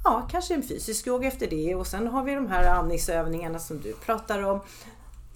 Ja, 0.06 0.28
kanske 0.30 0.54
en 0.54 0.62
fysisk 0.62 1.06
yoga 1.06 1.28
efter 1.28 1.46
det 1.46 1.74
och 1.74 1.86
sen 1.86 2.06
har 2.06 2.24
vi 2.24 2.34
de 2.34 2.46
här 2.46 2.64
andningsövningarna 2.64 3.58
som 3.58 3.80
du 3.80 3.92
pratar 3.92 4.42
om. 4.42 4.60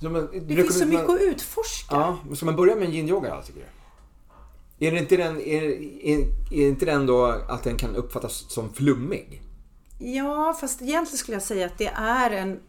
Så 0.00 0.10
man, 0.10 0.28
Det 0.32 0.56
finns 0.56 0.78
så 0.78 0.86
mycket 0.86 1.10
att 1.10 1.20
utforska. 1.20 1.96
Ja, 1.96 2.18
men 2.26 2.36
ska 2.36 2.46
man 2.46 2.56
börja 2.56 2.76
med 2.76 2.84
en 2.84 2.92
yin-yoga 2.92 3.36
då, 3.36 3.42
tycker 3.42 3.60
du? 3.60 4.86
Är, 4.86 4.92
det 4.92 4.98
inte 4.98 5.16
den, 5.16 5.40
är, 5.40 5.62
är, 6.04 6.18
är 6.50 6.68
inte 6.68 6.86
den 6.86 7.06
då 7.06 7.24
att 7.48 7.64
den 7.64 7.76
kan 7.76 7.96
uppfattas 7.96 8.44
som 8.48 8.72
flummig? 8.72 9.42
Ja, 10.00 10.56
fast 10.60 10.82
egentligen 10.82 11.18
skulle 11.18 11.34
jag 11.34 11.42
säga 11.42 11.66
att 11.66 11.78
det 11.78 11.92
är 11.94 12.30
en 12.30 12.60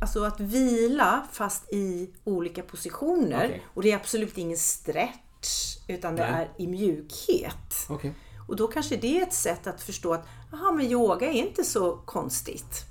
Alltså 0.00 0.24
att 0.24 0.40
vila 0.40 1.26
fast 1.32 1.72
i 1.72 2.10
olika 2.24 2.62
positioner. 2.62 3.44
Okej. 3.44 3.62
Och 3.74 3.82
det 3.82 3.92
är 3.92 3.96
absolut 3.96 4.38
ingen 4.38 4.58
stretch 4.58 5.78
utan 5.88 6.16
det 6.16 6.30
Nej. 6.30 6.48
är 6.56 6.62
i 6.62 6.66
mjukhet. 6.66 7.86
Okej. 7.88 8.14
Och 8.48 8.56
då 8.56 8.66
kanske 8.66 8.96
det 8.96 9.18
är 9.18 9.22
ett 9.22 9.32
sätt 9.32 9.66
att 9.66 9.82
förstå 9.82 10.12
att 10.12 10.26
aha, 10.52 10.72
men 10.72 10.86
yoga 10.86 11.26
är 11.26 11.32
inte 11.32 11.64
så 11.64 11.96
konstigt. 11.96 12.84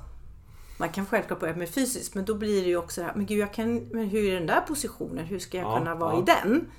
Man 0.78 0.90
kan 0.90 1.06
självklart 1.06 1.40
börja 1.40 1.56
med 1.56 1.70
fysiskt 1.70 2.16
men 2.16 2.26
då 2.26 2.34
blir 2.36 2.62
det 2.62 2.68
ju 2.68 2.78
också 2.78 3.02
det 3.02 3.08
här, 3.08 3.14
men 3.16 3.26
gud 3.26 3.40
jag 3.40 3.54
kan, 3.54 3.76
men 3.76 4.10
hur 4.10 4.30
är 4.30 4.36
den 4.36 4.48
där 4.48 4.62
positionen? 4.62 5.26
Hur 5.26 5.40
ska 5.40 5.58
jag 5.58 5.68
Ja, 5.68 5.78
kunna 5.78 5.96
vara 5.96 6.14
ja. 6.14 6.20
i 6.20 6.24
den? 6.26 6.72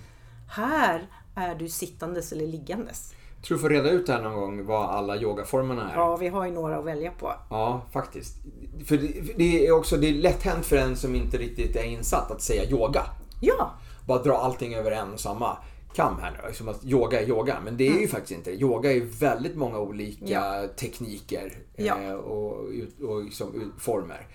Här 0.50 1.06
är 1.34 1.54
du 1.54 1.68
sittandes 1.68 2.32
eller 2.32 2.46
liggandes. 2.46 3.12
Tror 3.42 3.56
du 3.56 3.62
får 3.62 3.68
reda 3.70 3.90
ut 3.90 4.06
det 4.06 4.12
här 4.12 4.22
någon 4.22 4.34
gång, 4.40 4.66
vad 4.66 4.90
alla 4.90 5.16
yogaformerna 5.16 5.90
är? 5.90 5.96
Ja, 5.96 6.16
vi 6.16 6.28
har 6.28 6.46
ju 6.46 6.52
några 6.52 6.78
att 6.78 6.84
välja 6.84 7.10
på. 7.10 7.32
Ja, 7.50 7.82
faktiskt. 7.92 8.36
För 8.86 8.96
det, 8.96 9.32
det 9.36 9.66
är 9.66 9.72
också 9.72 9.96
det 9.96 10.08
är 10.08 10.12
lätt 10.14 10.42
hänt 10.42 10.66
för 10.66 10.76
en 10.76 10.96
som 10.96 11.14
inte 11.14 11.38
riktigt 11.38 11.76
är 11.76 11.84
insatt 11.84 12.30
att 12.30 12.42
säga 12.42 12.64
yoga. 12.70 13.02
Ja, 13.40 13.70
Bara 14.06 14.22
dra 14.22 14.36
allting 14.36 14.74
över 14.74 14.90
en 14.90 15.12
och 15.12 15.20
samma 15.20 15.56
kam 15.94 16.18
här 16.20 16.40
nu. 16.48 16.54
Som 16.54 16.68
att 16.68 16.84
yoga 16.84 17.20
är 17.20 17.28
yoga. 17.28 17.56
Men 17.64 17.76
det 17.76 17.88
är 17.88 18.00
ju 18.00 18.08
faktiskt 18.08 18.32
inte 18.32 18.50
det. 18.50 18.56
Yoga 18.56 18.92
är 18.92 19.00
väldigt 19.20 19.56
många 19.56 19.78
olika 19.78 20.68
tekniker 20.76 21.58
Ja. 21.76 21.98
eh, 22.02 22.14
och, 22.14 22.68
ut- 22.70 23.00
och 23.00 23.24
liksom, 23.24 23.72
former. 23.78 24.26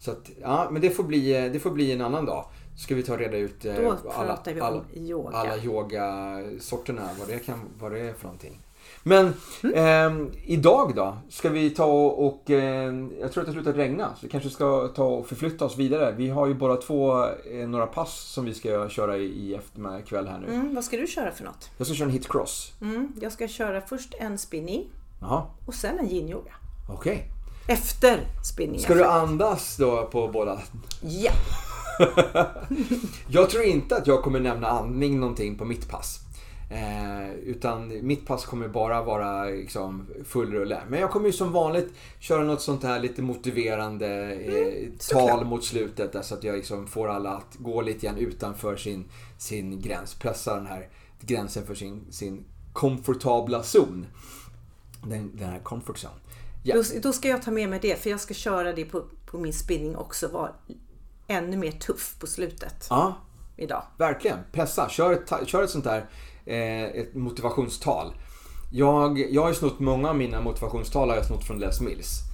Så 0.00 0.10
att, 0.10 0.30
ja, 0.42 0.68
men 0.70 0.82
det 0.82 0.90
får, 0.90 1.04
bli, 1.04 1.50
det 1.52 1.60
får 1.60 1.70
bli 1.70 1.92
en 1.92 2.00
annan 2.00 2.26
dag. 2.26 2.44
Ska 2.76 2.94
vi 2.94 3.02
ta 3.02 3.12
och 3.12 3.18
reda 3.18 3.36
ut 3.36 3.64
eh, 3.64 3.74
då 3.74 3.88
alla, 3.90 4.26
pratar 4.26 4.52
vi 4.54 4.60
om 4.60 4.66
alla, 4.66 4.82
yoga. 4.94 5.36
alla 5.36 5.56
yogasorterna, 5.56 7.08
vad 7.18 7.28
det, 7.28 7.38
kan, 7.38 7.60
vad 7.78 7.92
det 7.92 7.98
är 8.00 8.12
för 8.14 8.24
någonting. 8.24 8.58
Men 9.02 9.34
Mm. 9.62 9.76
ehm, 9.76 10.30
idag 10.44 10.92
då? 10.96 11.16
Ska 11.30 11.48
vi 11.48 11.70
ta 11.70 11.84
och, 11.84 12.26
och 12.26 12.50
ehm, 12.50 13.12
jag 13.20 13.32
tror 13.32 13.42
att 13.42 13.46
det 13.46 13.50
har 13.52 13.62
slutat 13.62 13.76
regna. 13.76 14.06
Så 14.14 14.18
vi 14.22 14.28
kanske 14.28 14.50
ska 14.50 14.88
ta 14.88 15.04
och 15.04 15.26
förflytta 15.26 15.64
oss 15.64 15.76
vidare. 15.78 16.14
Vi 16.16 16.28
har 16.28 16.46
ju 16.46 16.54
bara 16.54 16.76
två, 16.76 17.24
eh, 17.26 17.68
några 17.68 17.86
pass 17.86 18.14
som 18.20 18.44
vi 18.44 18.54
ska 18.54 18.88
köra 18.88 19.16
i, 19.16 19.24
i 19.24 19.54
eftermiddag 19.54 20.00
kväll 20.02 20.26
här 20.28 20.38
nu. 20.38 20.54
Mm, 20.54 20.74
vad 20.74 20.84
ska 20.84 20.96
du 20.96 21.06
köra 21.06 21.32
för 21.32 21.44
något? 21.44 21.70
Jag 21.78 21.86
ska 21.86 21.94
köra 21.96 22.06
en 22.06 22.12
hit 22.12 22.28
cross. 22.28 22.72
Mm, 22.80 23.12
jag 23.20 23.32
ska 23.32 23.48
köra 23.48 23.80
först 23.80 24.14
en 24.18 24.38
spinning 24.38 24.84
Jaha, 25.20 25.46
och 25.66 25.74
sen 25.74 25.98
en 25.98 26.08
yin-yoga. 26.10 26.52
okej. 26.88 27.24
Efter 27.68 28.20
spinningen. 28.44 28.82
Ska 28.82 28.94
du 28.94 29.04
andas 29.04 29.76
då 29.76 30.06
på 30.06 30.28
båda? 30.28 30.58
Ja. 31.02 31.32
Jag 33.28 33.50
tror 33.50 33.64
inte 33.64 33.96
att 33.96 34.06
jag 34.06 34.22
kommer 34.22 34.40
nämna 34.40 34.68
andning 34.68 35.20
någonting 35.20 35.58
på 35.58 35.64
mitt 35.64 35.88
pass. 35.88 36.18
Eh, 36.72 37.34
utan 37.34 38.06
mitt 38.06 38.26
pass 38.26 38.44
kommer 38.46 38.68
bara 38.68 39.02
vara 39.02 39.44
liksom, 39.44 40.06
full 40.24 40.52
rulle. 40.52 40.80
Men 40.88 41.00
jag 41.00 41.10
kommer 41.10 41.26
ju 41.26 41.32
som 41.32 41.52
vanligt 41.52 41.88
köra 42.18 42.44
något 42.44 42.62
sånt 42.62 42.82
här 42.82 43.00
lite 43.00 43.22
motiverande 43.22 44.34
eh, 44.34 44.88
tal 44.88 44.98
såklart. 44.98 45.46
mot 45.46 45.64
slutet. 45.64 46.12
Där, 46.12 46.22
så 46.22 46.34
att 46.34 46.44
jag 46.44 46.56
liksom 46.56 46.86
får 46.86 47.08
alla 47.08 47.30
att 47.30 47.56
gå 47.58 47.82
lite 47.82 48.06
grann 48.06 48.18
utanför 48.18 48.76
sin, 48.76 49.04
sin 49.38 49.80
gräns. 49.80 50.14
Pressa 50.14 50.54
den 50.54 50.66
här 50.66 50.88
gränsen 51.20 51.66
för 51.66 51.74
sin, 51.74 52.00
sin 52.10 52.44
komfortabla 52.72 53.62
zon. 53.62 54.06
Den, 55.06 55.36
den 55.36 55.48
här 55.48 55.58
comfort 55.58 55.96
zone. 55.96 56.20
Ja. 56.62 56.76
Då, 56.76 56.82
då 57.02 57.12
ska 57.12 57.28
jag 57.28 57.42
ta 57.42 57.50
med 57.50 57.68
mig 57.68 57.78
det 57.82 58.02
för 58.02 58.10
jag 58.10 58.20
ska 58.20 58.34
köra 58.34 58.72
det 58.72 58.84
på, 58.84 59.04
på 59.26 59.38
min 59.38 59.52
spinning 59.52 59.96
också. 59.96 60.28
Vara 60.28 60.50
ännu 61.32 61.56
mer 61.56 61.72
tuff 61.72 62.14
på 62.18 62.26
slutet 62.26 62.86
Ja, 62.90 63.14
idag. 63.56 63.82
Verkligen, 63.98 64.38
pressa. 64.52 64.88
Kör 64.88 65.12
ett, 65.12 65.48
kör 65.48 65.62
ett 65.62 65.70
sånt 65.70 65.84
där 65.84 66.04
eh, 66.46 66.82
ett 66.84 67.14
motivationstal. 67.14 68.14
Jag, 68.72 69.32
jag 69.32 69.42
har 69.42 69.48
ju 69.48 69.54
snott 69.54 69.80
många 69.80 70.08
av 70.08 70.16
mina 70.16 70.40
motivationstal 70.40 71.08
har 71.08 71.16
jag 71.16 71.26
snott 71.26 71.44
från 71.44 71.58
Les 71.58 71.80
Mills. 71.80 72.31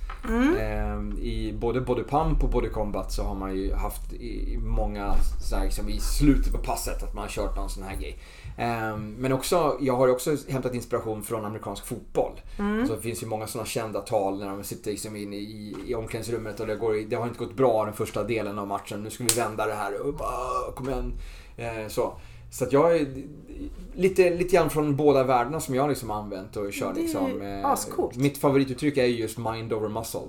Eh, 0.58 1.22
I 1.22 1.54
både 1.58 1.80
Body 1.80 2.04
Pump 2.04 2.44
och 2.44 2.50
Body 2.50 2.68
Combat 2.68 3.12
så 3.12 3.22
har 3.22 3.34
man 3.34 3.56
ju 3.56 3.74
haft 3.74 4.12
i 4.12 4.58
många 4.62 5.14
så 5.40 5.56
här, 5.56 5.64
liksom, 5.64 5.88
i 5.88 6.00
slutet 6.00 6.52
på 6.52 6.58
passet 6.58 7.02
att 7.02 7.14
man 7.14 7.22
har 7.22 7.28
kört 7.28 7.56
någon 7.56 7.70
sån 7.70 7.82
här 7.82 7.96
grej. 7.96 8.18
Eh, 8.56 8.96
men 8.96 9.32
också, 9.32 9.76
jag 9.80 9.96
har 9.96 10.08
också 10.08 10.36
hämtat 10.48 10.74
inspiration 10.74 11.22
från 11.22 11.44
amerikansk 11.44 11.86
fotboll. 11.86 12.40
Så 12.86 12.94
det 12.94 13.00
finns 13.00 13.22
ju 13.22 13.26
många 13.26 13.46
sådana 13.46 13.66
kända 13.66 14.00
tal 14.00 14.38
när 14.38 14.48
de 14.48 14.64
sitter 14.64 14.90
liksom 14.90 15.16
inne 15.16 15.36
i, 15.36 15.76
i 15.86 15.94
omklädningsrummet 15.94 16.60
och 16.60 16.66
det, 16.66 16.76
går, 16.76 17.08
det 17.08 17.16
har 17.16 17.26
inte 17.26 17.38
gått 17.38 17.56
bra 17.56 17.84
den 17.84 17.94
första 17.94 18.24
delen 18.24 18.58
av 18.58 18.66
matchen. 18.66 19.02
Nu 19.02 19.10
ska 19.10 19.24
vi 19.24 19.40
vända 19.40 19.66
det 19.66 19.74
här. 19.74 20.06
Och 20.06 20.14
bara, 20.14 20.72
kom 20.74 20.88
igen. 20.88 21.12
Eh, 21.56 21.88
så. 21.88 22.12
Så 22.50 22.64
att 22.64 22.72
jag 22.72 23.06
lite, 23.98 24.30
lite 24.30 24.56
grann 24.56 24.70
från 24.70 24.96
båda 24.96 25.24
världarna 25.24 25.60
som 25.60 25.74
jag 25.74 25.88
liksom 25.88 26.10
använt 26.10 26.56
och 26.56 26.72
kör 26.72 26.94
Det 26.94 27.00
liksom. 27.00 27.42
eh, 27.42 27.64
ascoolt. 27.66 28.16
Mitt 28.16 28.38
favorituttryck 28.38 28.96
är 28.96 29.04
ju 29.04 29.16
just 29.16 29.38
mind 29.38 29.72
over 29.72 29.88
muscle. 29.88 30.20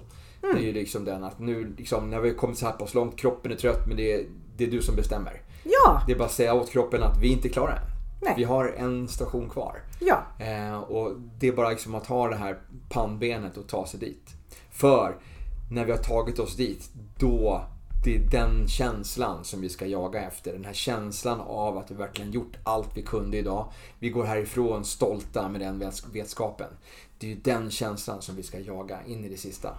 Mm. 0.43 0.55
Det 0.55 0.61
är 0.61 0.65
ju 0.65 0.73
liksom 0.73 1.05
den 1.05 1.23
att 1.23 1.39
nu 1.39 1.75
liksom, 1.77 2.09
när 2.09 2.19
vi 2.19 2.29
har 2.29 2.35
kommit 2.35 2.57
så 2.57 2.65
här 2.65 2.73
pass 2.73 2.93
långt, 2.93 3.15
kroppen 3.17 3.51
är 3.51 3.55
trött 3.55 3.87
men 3.87 3.97
det 3.97 4.13
är, 4.13 4.25
det 4.57 4.63
är 4.63 4.71
du 4.71 4.81
som 4.81 4.95
bestämmer. 4.95 5.41
Ja, 5.63 6.01
Det 6.07 6.13
är 6.13 6.17
bara 6.17 6.25
att 6.25 6.31
säga 6.31 6.53
åt 6.53 6.69
kroppen 6.71 7.03
att 7.03 7.17
vi 7.21 7.27
är 7.27 7.31
inte 7.31 7.49
klara 7.49 7.71
än. 7.71 7.81
Nej. 8.21 8.33
Vi 8.37 8.43
har 8.43 8.73
en 8.77 9.07
station 9.07 9.49
kvar. 9.49 9.81
ja. 9.99 10.23
Eh, 10.45 10.79
och 10.79 11.11
det 11.39 11.47
är 11.47 11.51
bara 11.51 11.69
liksom 11.69 11.95
att 11.95 12.07
ha 12.07 12.27
det 12.29 12.35
här 12.35 12.57
pannbenet 12.89 13.57
och 13.57 13.67
ta 13.67 13.85
sig 13.87 13.99
dit. 13.99 14.29
För 14.71 15.15
när 15.71 15.85
vi 15.85 15.91
har 15.91 15.99
tagit 15.99 16.39
oss 16.39 16.55
dit, 16.55 16.89
då 17.19 17.61
det 18.03 18.15
är 18.15 18.19
den 18.19 18.67
känslan 18.67 19.43
som 19.43 19.61
vi 19.61 19.69
ska 19.69 19.85
jaga 19.85 20.21
efter. 20.21 20.53
Den 20.53 20.65
här 20.65 20.73
känslan 20.73 21.41
av 21.41 21.77
att 21.77 21.91
vi 21.91 21.95
verkligen 21.95 22.31
gjort 22.31 22.57
allt 22.63 22.89
vi 22.93 23.01
kunde 23.01 23.37
idag. 23.37 23.71
Vi 23.99 24.09
går 24.09 24.23
härifrån 24.23 24.85
stolta 24.85 25.49
med 25.49 25.61
den 25.61 25.79
vets- 25.83 26.05
vetskapen. 26.13 26.67
Det 27.19 27.25
är 27.27 27.29
ju 27.31 27.35
den 27.41 27.69
känslan 27.71 28.21
som 28.21 28.35
vi 28.35 28.43
ska 28.43 28.59
jaga 28.59 28.99
in 29.05 29.25
i 29.25 29.29
det 29.29 29.37
sista. 29.37 29.69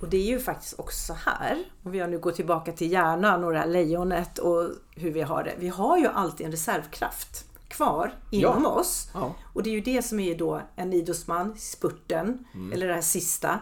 Och 0.00 0.08
det 0.08 0.16
är 0.16 0.26
ju 0.26 0.38
faktiskt 0.40 0.78
också 0.78 0.98
så 1.06 1.14
här, 1.30 1.64
om 1.82 1.90
vi 1.92 2.06
nu 2.06 2.18
går 2.18 2.32
tillbaka 2.32 2.72
till 2.72 2.92
hjärnan 2.92 3.44
och 3.44 3.52
det 3.52 3.58
här 3.58 3.66
lejonet 3.66 4.38
och 4.38 4.68
hur 4.96 5.10
vi 5.10 5.22
har 5.22 5.44
det. 5.44 5.54
Vi 5.58 5.68
har 5.68 5.98
ju 5.98 6.06
alltid 6.06 6.46
en 6.46 6.52
reservkraft 6.52 7.44
kvar 7.68 8.14
inom 8.30 8.62
Ja. 8.62 8.68
oss. 8.70 9.10
Ja. 9.14 9.34
Och 9.52 9.62
det 9.62 9.70
är 9.70 9.74
ju 9.74 9.80
det 9.80 10.02
som 10.02 10.20
är 10.20 10.34
då 10.34 10.60
en 10.76 10.92
idrottsman, 10.92 11.54
spurten, 11.58 12.44
Mm. 12.54 12.72
eller 12.72 12.88
det 12.88 12.94
här 12.94 13.00
sista. 13.00 13.58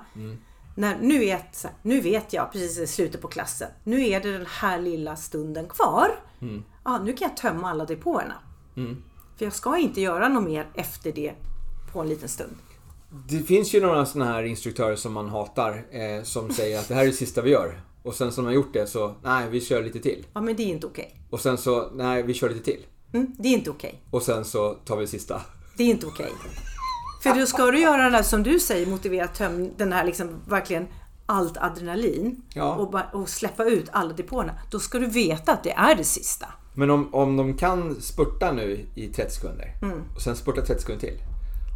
När, 0.79 0.99
nu, 1.01 1.19
vet, 1.19 1.57
så 1.57 1.69
här, 1.69 1.77
nu 1.83 2.01
vet 2.01 2.33
jag 2.33 2.53
precis 2.53 2.79
i 2.79 2.87
slutet 2.87 3.21
på 3.21 3.29
klassen, 3.29 3.69
nu 3.85 4.09
är 4.09 4.21
det 4.21 4.33
den 4.33 4.47
här 4.47 4.81
lilla 4.81 5.17
stunden 5.17 5.69
kvar. 5.69 6.11
Mm. 6.41 6.65
Ja, 6.85 6.99
nu 6.99 7.13
kan 7.13 7.29
jag 7.29 7.37
tömma 7.37 7.71
alla 7.71 7.85
depåerna. 7.85 8.35
För 9.37 9.45
jag 9.45 9.53
ska 9.53 9.79
inte 9.79 10.01
göra 10.01 10.29
något 10.29 10.45
mer 10.45 10.67
efter 10.75 11.13
det 11.13 11.35
på 11.93 12.01
en 12.01 12.09
liten 12.09 12.29
stund. 12.29 12.57
Det 13.29 13.39
finns 13.39 13.75
ju 13.75 13.81
några 13.81 14.07
sådana 14.07 14.33
här 14.33 14.43
instruktörer 14.43 14.97
som 14.97 15.13
man 15.13 15.29
hatar 15.29 15.87
eh, 15.91 16.23
som 16.23 16.51
säger 16.51 16.79
att 16.79 16.89
det 16.89 16.95
här 16.95 17.03
är 17.03 17.07
det 17.07 17.13
sista 17.13 17.43
vi 17.43 17.51
gör. 17.51 17.81
Och 18.03 18.15
sen 18.15 18.33
som 18.33 18.45
de 18.45 18.49
har 18.49 18.55
gjort 18.55 18.73
det 18.73 18.87
så, 18.87 19.15
nej 19.23 19.49
vi 19.51 19.61
kör 19.61 19.83
lite 19.83 19.99
till. 19.99 20.27
Ja, 20.33 20.41
men 20.41 20.57
det 20.57 20.63
är 20.63 20.69
inte 20.69 20.87
okej. 20.87 21.23
Och 21.31 21.41
sen 21.41 21.59
så, 21.59 21.91
nej 21.95 22.23
vi 22.23 22.35
kör 22.35 22.49
lite 22.49 22.65
till. 22.65 22.87
Mm, 23.13 23.37
det 23.39 23.49
är 23.49 23.53
inte 23.53 23.71
okej. 23.71 24.03
Och 24.11 24.23
sen 24.23 24.45
så 24.45 24.75
tar 24.75 24.97
vi 24.97 25.07
sista. 25.07 25.43
Det 25.77 25.83
är 25.83 25.89
inte 25.89 26.07
okej. 26.07 26.33
För 27.23 27.35
då 27.35 27.47
ska 27.47 27.67
du 27.71 27.81
göra 27.81 28.03
den 28.03 28.15
här 28.15 28.23
som 28.23 28.43
du 28.43 28.61
säger, 28.61 28.87
motivera 28.87 29.27
töm, 29.27 29.71
den 29.77 29.93
här 29.93 30.05
liksom 30.05 30.41
verkligen 30.49 30.87
allt 31.27 31.57
adrenalin 31.57 32.43
Ja. 32.55 32.75
och, 32.75 33.21
och 33.21 33.29
släppa 33.29 33.65
ut 33.65 33.89
alla 33.93 34.13
depåerna. 34.13 34.53
Då 34.71 34.81
ska 34.81 34.99
du 34.99 35.07
veta 35.07 35.53
att 35.53 35.65
det 35.65 35.73
är 35.73 35.95
det 35.95 36.05
sista. 36.05 36.47
Men 36.75 36.91
om, 36.91 37.15
om 37.15 37.37
de 37.37 37.55
kan 37.57 38.01
spurta 38.01 38.53
nu 38.53 38.87
i 38.95 39.07
30 39.07 39.35
sekunder 39.35 39.75
och 40.17 40.23
sen 40.23 40.37
spurta 40.37 40.61
30 40.61 40.81
sekunder 40.81 41.07
till 41.07 41.19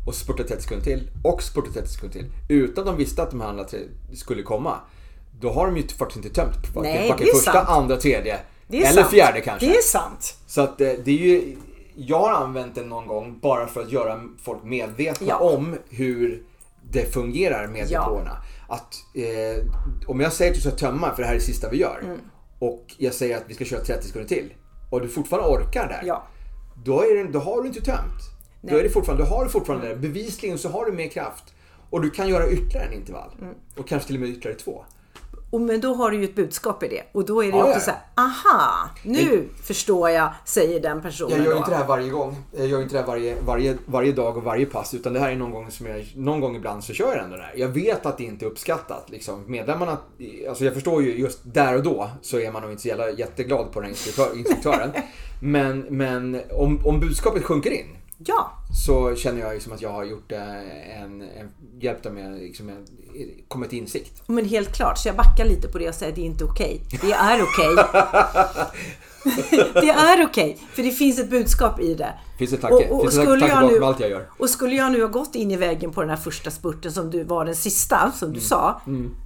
och 0.06 0.14
spurta 0.14 0.42
30 0.42 0.62
sekunder 0.62 0.84
till 0.84 1.08
och 1.24 1.42
spurta 1.42 1.70
30 1.72 1.88
sekunder 1.88 2.18
till 2.18 2.30
utan 2.48 2.82
att 2.82 2.86
de 2.86 2.96
visste 2.96 3.22
att 3.22 3.30
de 3.30 3.40
här 3.40 3.66
skulle 4.14 4.42
komma. 4.42 4.78
Då 5.40 5.52
har 5.52 5.66
de 5.66 5.76
ju 5.76 5.88
faktiskt 5.88 6.24
inte 6.24 6.40
tömt 6.40 6.74
varken, 6.74 6.92
Nej, 6.92 7.32
första, 7.34 7.52
sant. 7.52 7.68
andra, 7.68 7.96
tredje 7.96 8.38
eller 8.68 8.86
sant. 8.86 9.10
fjärde 9.10 9.40
kanske. 9.40 9.66
Det 9.66 9.76
är 9.76 9.82
sant. 9.82 10.36
Så 10.46 10.60
att 10.60 10.80
eh, 10.80 10.92
det 11.04 11.10
är 11.10 11.18
ju, 11.18 11.56
jag 11.94 12.18
har 12.18 12.32
använt 12.32 12.74
den 12.74 12.88
någon 12.88 13.06
gång 13.06 13.38
bara 13.42 13.66
för 13.66 13.80
att 13.82 13.92
göra 13.92 14.20
folk 14.42 14.64
medvetna 14.64 15.26
Ja. 15.30 15.36
om 15.38 15.76
hur 15.90 16.42
det 16.90 17.12
fungerar 17.14 17.66
med 17.66 17.86
Ja. 17.90 18.00
depåerna. 18.00 18.36
Att 18.68 18.94
eh, 19.14 19.64
om 20.06 20.20
jag 20.20 20.32
säger 20.32 20.50
att 20.50 20.54
du 20.54 20.60
ska 20.60 20.70
tömma 20.70 21.14
för 21.14 21.22
det 21.22 21.26
här 21.28 21.34
är 21.34 21.38
det 21.38 21.44
sista 21.44 21.70
vi 21.70 21.76
gör 21.80 22.00
Mm. 22.04 22.18
och 22.58 22.84
jag 22.98 23.14
säger 23.14 23.36
att 23.36 23.44
vi 23.46 23.54
ska 23.54 23.64
köra 23.64 23.80
30 23.84 24.06
sekunder 24.06 24.28
till 24.28 24.52
och 24.90 25.00
du 25.00 25.08
fortfarande 25.08 25.48
orkar 25.48 25.88
där. 25.88 26.02
Ja. 26.04 26.26
Då, 26.84 27.02
är 27.02 27.14
det, 27.24 27.32
då 27.32 27.38
har 27.38 27.62
du 27.62 27.68
inte 27.68 27.80
tömt. 27.80 28.20
Då 28.62 28.76
är 28.76 28.82
det 28.82 28.90
fortfarande, 28.90 29.24
då 29.24 29.30
har 29.30 29.44
du 29.44 29.50
fortfarande 29.50 29.88
det. 29.88 29.96
Bevisligen 29.96 30.58
så 30.58 30.68
har 30.68 30.84
du 30.86 30.92
mer 30.92 31.08
kraft. 31.08 31.44
Och 31.90 32.02
du 32.02 32.10
kan 32.10 32.28
göra 32.28 32.50
ytterligare 32.50 32.86
en 32.86 32.92
intervall. 32.92 33.30
Mm. 33.40 33.54
Och 33.76 33.88
kanske 33.88 34.06
till 34.06 34.16
och 34.16 34.20
med 34.20 34.30
ytterligare 34.30 34.58
två. 34.58 34.84
Och, 35.52 35.60
men 35.60 35.80
då 35.80 35.94
har 35.94 36.10
du 36.10 36.16
ju 36.16 36.24
ett 36.24 36.34
budskap 36.34 36.82
i 36.82 36.88
det. 36.88 37.02
Och 37.12 37.24
då 37.24 37.44
är 37.44 37.52
det 37.52 37.58
Ja, 37.58 37.64
också 37.64 37.78
ja. 37.78 37.80
så 37.80 37.90
här, 37.90 38.00
aha, 38.14 38.90
nu 39.04 39.48
förstår 39.62 40.10
jag, 40.10 40.32
säger 40.44 40.80
den 40.80 41.02
personen 41.02 41.36
Jag 41.36 41.44
gör 41.44 41.52
ju 41.52 41.58
inte 41.58 41.70
det 41.70 41.76
här 41.76 41.86
varje 41.86 42.10
gång. 42.10 42.36
Jag 42.56 42.66
gör 42.66 42.82
inte 42.82 42.94
det 42.94 43.00
här 43.00 43.06
varje, 43.06 43.36
varje, 43.46 43.78
varje 43.86 44.12
dag 44.12 44.36
och 44.36 44.42
varje 44.42 44.66
pass. 44.66 44.94
Utan 44.94 45.12
det 45.12 45.20
här 45.20 45.30
är 45.30 45.36
någon 45.36 45.50
gång 45.50 45.70
som 45.70 45.86
jag, 45.86 46.12
någon 46.16 46.40
gång 46.40 46.56
ibland 46.56 46.84
så 46.84 46.92
kör 46.92 47.14
jag 47.14 47.24
ändå 47.24 47.36
det 47.36 47.42
här. 47.42 47.52
Jag 47.56 47.68
vet 47.68 48.06
att 48.06 48.18
det 48.18 48.24
inte 48.24 48.44
är 48.44 48.46
uppskattat. 48.46 49.10
Liksom. 49.10 49.44
Medlemmarna, 49.46 49.98
alltså 50.48 50.64
jag 50.64 50.74
förstår 50.74 51.02
ju 51.02 51.16
just 51.16 51.40
där 51.42 51.76
och 51.76 51.82
då 51.82 52.10
så 52.22 52.38
är 52.38 52.52
man 52.52 52.62
nog 52.62 52.70
inte 52.70 52.82
så 52.82 52.88
jävla 52.88 53.10
jätteglad 53.10 53.72
på 53.72 53.80
den 53.80 53.82
här 53.82 53.90
instruktör, 53.90 54.30
instruktören. 54.38 54.90
men 55.42 55.80
men 55.80 56.40
om, 56.50 56.80
om 56.84 57.00
budskapet 57.00 57.44
sjunker 57.44 57.70
in 57.70 57.96
Ja, 58.26 58.52
så 58.86 59.14
känner 59.14 59.40
jag 59.40 59.54
ju 59.54 59.60
som 59.60 59.72
att 59.72 59.82
jag 59.82 59.90
har 59.90 60.04
gjort 60.04 60.32
eh, 60.32 61.02
en, 61.02 61.22
en 61.22 61.50
hjälpt 61.80 62.02
dem 62.02 62.14
med 62.14 62.38
liksom 62.38 62.68
en, 62.68 62.86
kommit 63.48 63.70
till 63.70 63.78
insikt. 63.78 64.22
men 64.26 64.44
helt 64.44 64.76
klart. 64.76 64.98
Så 64.98 65.08
jag 65.08 65.16
backar 65.16 65.44
lite 65.44 65.68
på 65.68 65.78
det 65.78 65.88
och 65.88 65.94
säger 65.94 66.12
det 66.14 66.20
är 66.20 66.24
inte 66.26 66.44
okej. 66.44 66.80
Det 67.02 67.12
är 67.12 67.42
okej. 67.42 67.76
det 69.74 69.90
är 69.90 70.24
okej. 70.26 70.58
För 70.74 70.82
det 70.82 70.90
finns 70.90 71.18
ett 71.18 71.30
budskap 71.30 71.80
i 71.80 71.94
det. 71.94 72.12
Finns 72.38 72.52
ett. 72.52 72.64
Och- 72.64 72.90
och 73.04 73.12
skulle 73.12 73.46
jag 73.48 73.60
bakom 73.60 73.68
nu- 73.78 73.84
allt 73.84 74.00
jag 74.00 74.10
gör. 74.10 74.28
Och 74.38 74.50
skulle 74.50 74.74
jag 74.76 74.92
nu 74.92 75.00
ha 75.00 75.08
gått 75.08 75.34
in 75.34 75.50
i 75.50 75.56
väggen 75.56 75.90
på 75.92 76.00
den 76.00 76.10
här 76.10 76.16
första 76.16 76.50
spurten 76.50 76.92
som 76.92 77.10
du 77.10 77.24
var 77.24 77.44
den 77.44 77.54
sista, 77.56 78.12
som 78.18 78.32
du 78.32 78.40
sa. 78.40 78.80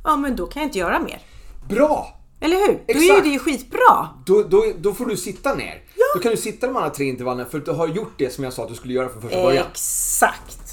Ja, 0.04 0.16
men 0.16 0.36
då 0.36 0.46
kan 0.46 0.62
jag 0.62 0.68
inte 0.68 0.78
göra 0.78 0.98
mer. 1.00 1.20
Bra! 1.68 2.12
Eller 2.40 2.56
hur? 2.56 2.66
Då 2.86 2.92
är 2.92 2.96
Exakt. 2.96 3.26
ju 3.26 3.32
det 3.32 3.38
skitbra. 3.38 4.08
Då, 4.26 4.42
då, 4.42 4.64
då 4.78 4.94
får 4.94 5.06
du 5.06 5.16
sitta 5.16 5.54
ner. 5.54 5.82
Då 6.14 6.20
kan 6.22 6.30
du 6.30 6.36
sitta 6.36 6.66
de 6.66 6.76
andra 6.76 6.90
tre 6.90 7.06
intervallerna 7.06 7.48
för 7.48 7.58
att 7.58 7.64
du 7.64 7.70
har 7.72 7.86
gjort 7.88 8.12
det 8.18 8.34
som 8.34 8.44
jag 8.44 8.52
sa 8.52 8.62
att 8.62 8.68
du 8.68 8.74
skulle 8.74 8.94
göra 8.94 9.08
från 9.08 9.22
första 9.22 9.42
början. 9.42 9.64
Exakt. 9.70 10.65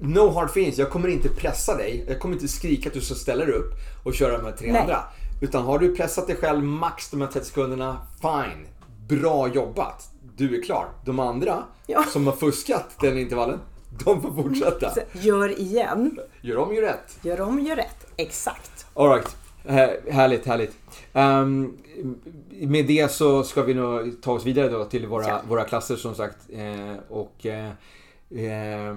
No 0.00 0.28
hard 0.30 0.48
feelings, 0.50 0.78
jag 0.78 0.90
kommer 0.90 1.08
inte 1.08 1.28
pressa 1.28 1.76
dig. 1.76 2.04
Jag 2.08 2.20
kommer 2.20 2.34
inte 2.34 2.48
skrika 2.48 2.88
att 2.88 2.94
du 2.94 3.00
ska 3.00 3.14
ställa 3.14 3.44
dig 3.44 3.54
upp 3.54 3.72
och 4.04 4.14
köra 4.14 4.38
de 4.38 4.44
här 4.44 4.52
tre 4.52 4.72
Nej. 4.72 4.80
andra. 4.80 4.98
Utan 5.42 5.62
har 5.62 5.78
du 5.78 5.96
pressat 5.96 6.26
dig 6.26 6.36
själv 6.36 6.64
max 6.64 7.10
de 7.10 7.20
här 7.20 7.28
30 7.28 7.46
sekunderna, 7.46 7.98
fine. 8.20 8.66
Bra 9.20 9.48
jobbat. 9.48 10.10
Du 10.36 10.58
är 10.58 10.62
klar. 10.62 10.88
De 11.06 11.18
andra 11.18 11.62
Ja. 11.86 12.02
som 12.12 12.26
har 12.26 12.32
fuskat 12.32 12.84
den 13.00 13.18
intervallen, 13.18 13.58
de 14.04 14.22
får 14.22 14.42
fortsätta. 14.42 14.92
Gör 15.12 15.60
igen. 15.60 16.18
Gör 16.40 16.56
om, 16.56 16.74
gör 16.74 16.82
rätt. 16.82 17.18
Gör 17.22 17.40
om, 17.40 17.60
gör 17.60 17.76
rätt. 17.76 18.06
Exakt. 18.16 18.86
Alright. 18.94 19.36
Uh, 19.68 20.12
härligt, 20.12 20.46
härligt. 20.46 20.76
Ehm, 21.12 21.76
med 22.50 22.86
det 22.86 23.10
så 23.12 23.42
ska 23.42 23.62
vi 23.62 23.74
nog 23.74 24.22
ta 24.22 24.32
oss 24.32 24.46
vidare 24.46 24.68
då 24.68 24.84
till 24.84 25.06
våra, 25.06 25.28
Ja. 25.28 25.40
våra 25.48 25.64
klasser 25.64 25.96
som 25.96 26.14
sagt. 26.14 26.36
eh, 26.52 26.96
och 27.08 27.46
eh, 27.46 27.70
eh, 28.30 28.96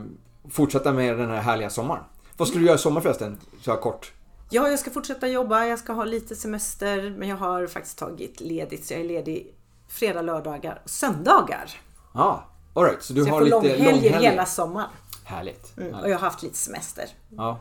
fortsätta 0.51 0.91
med 0.93 1.17
den 1.17 1.29
här 1.29 1.41
härliga 1.41 1.69
sommaren. 1.69 2.03
Vad 2.37 2.47
ska 2.47 2.59
du 2.59 2.65
göra 2.65 2.75
i 2.75 2.79
sommar 2.79 3.01
förresten? 3.01 3.37
Så 3.61 3.71
här 3.71 3.77
kort. 3.79 4.11
Ja, 4.49 4.69
jag 4.69 4.79
ska 4.79 4.91
fortsätta 4.91 5.27
jobba. 5.27 5.65
Jag 5.65 5.79
ska 5.79 5.93
ha 5.93 6.03
lite 6.05 6.35
semester. 6.35 7.15
Men 7.17 7.27
jag 7.27 7.37
har 7.37 7.67
faktiskt 7.67 7.97
tagit 7.97 8.41
ledigt. 8.41 8.85
Så 8.85 8.93
jag 8.93 9.01
är 9.01 9.05
ledig 9.05 9.53
fredag, 9.87 10.21
lördagar 10.21 10.81
och 10.83 10.89
söndagar. 10.89 11.69
Ja, 12.13 12.45
alright. 12.73 13.03
Så 13.03 13.13
du 13.13 13.23
Så 13.23 13.29
har 13.29 13.41
lite 13.41 13.55
långhelger 13.55 13.91
långhelger. 13.91 14.19
hela 14.31 14.45
sommaren. 14.45 14.89
Härligt. 15.23 15.77
Mm. 15.77 15.89
härligt. 15.89 16.03
Och 16.05 16.09
jag 16.11 16.15
har 16.19 16.21
haft 16.29 16.43
lite 16.43 16.57
semester. 16.57 17.05
Ja. 17.29 17.59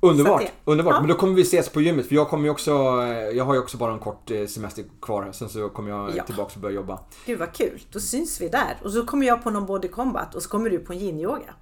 Underbart, 0.00 0.40
det- 0.40 0.50
underbart. 0.70 0.94
ja. 0.94 1.00
Men 1.00 1.08
då 1.08 1.14
kommer 1.14 1.34
vi 1.34 1.42
ses 1.42 1.68
på 1.68 1.80
gymmet 1.80 2.08
för 2.08 2.14
jag 2.14 2.28
kommer 2.28 2.44
ju 2.44 2.50
också, 2.50 2.70
eh, 3.02 3.08
jag 3.36 3.44
har 3.44 3.54
ju 3.54 3.60
också 3.60 3.76
bara 3.76 3.92
en 3.92 3.98
kort 3.98 4.30
eh, 4.30 4.46
semester 4.46 4.84
kvar. 5.02 5.32
Sen 5.32 5.48
så 5.48 5.68
kommer 5.68 5.90
jag 5.90 6.16
Ja. 6.16 6.24
tillbaka 6.24 6.52
och 6.54 6.60
börja 6.60 6.74
jobba. 6.74 6.98
Gud 7.26 7.38
vad 7.38 7.52
kul. 7.52 7.82
Då 7.92 8.00
syns 8.00 8.40
vi 8.40 8.48
där. 8.48 8.76
Och 8.84 8.90
så 8.92 9.06
kommer 9.06 9.26
jag 9.26 9.42
på 9.44 9.50
någon 9.50 9.66
body 9.66 9.88
combat 9.88 10.34
och 10.34 10.42
så 10.42 10.48
kommer 10.48 10.70
du 10.70 10.78
på 10.78 10.92
en 10.92 10.98
yin-yoga. 10.98 11.54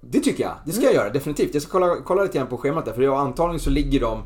Det 0.00 0.20
tycker 0.20 0.44
jag. 0.44 0.52
Det 0.66 0.72
ska 0.72 0.80
Mm. 0.82 0.94
jag 0.94 1.02
göra, 1.02 1.12
definitivt. 1.12 1.54
Jag 1.54 1.62
ska 1.62 1.72
kolla, 1.72 1.96
kolla 2.04 2.22
lite 2.22 2.38
grann 2.38 2.46
på 2.46 2.56
schemat 2.56 2.84
där. 2.84 2.92
För 2.92 3.02
jag, 3.02 3.18
antagligen 3.20 3.60
så 3.60 3.70
ligger 3.70 4.00
de, 4.00 4.22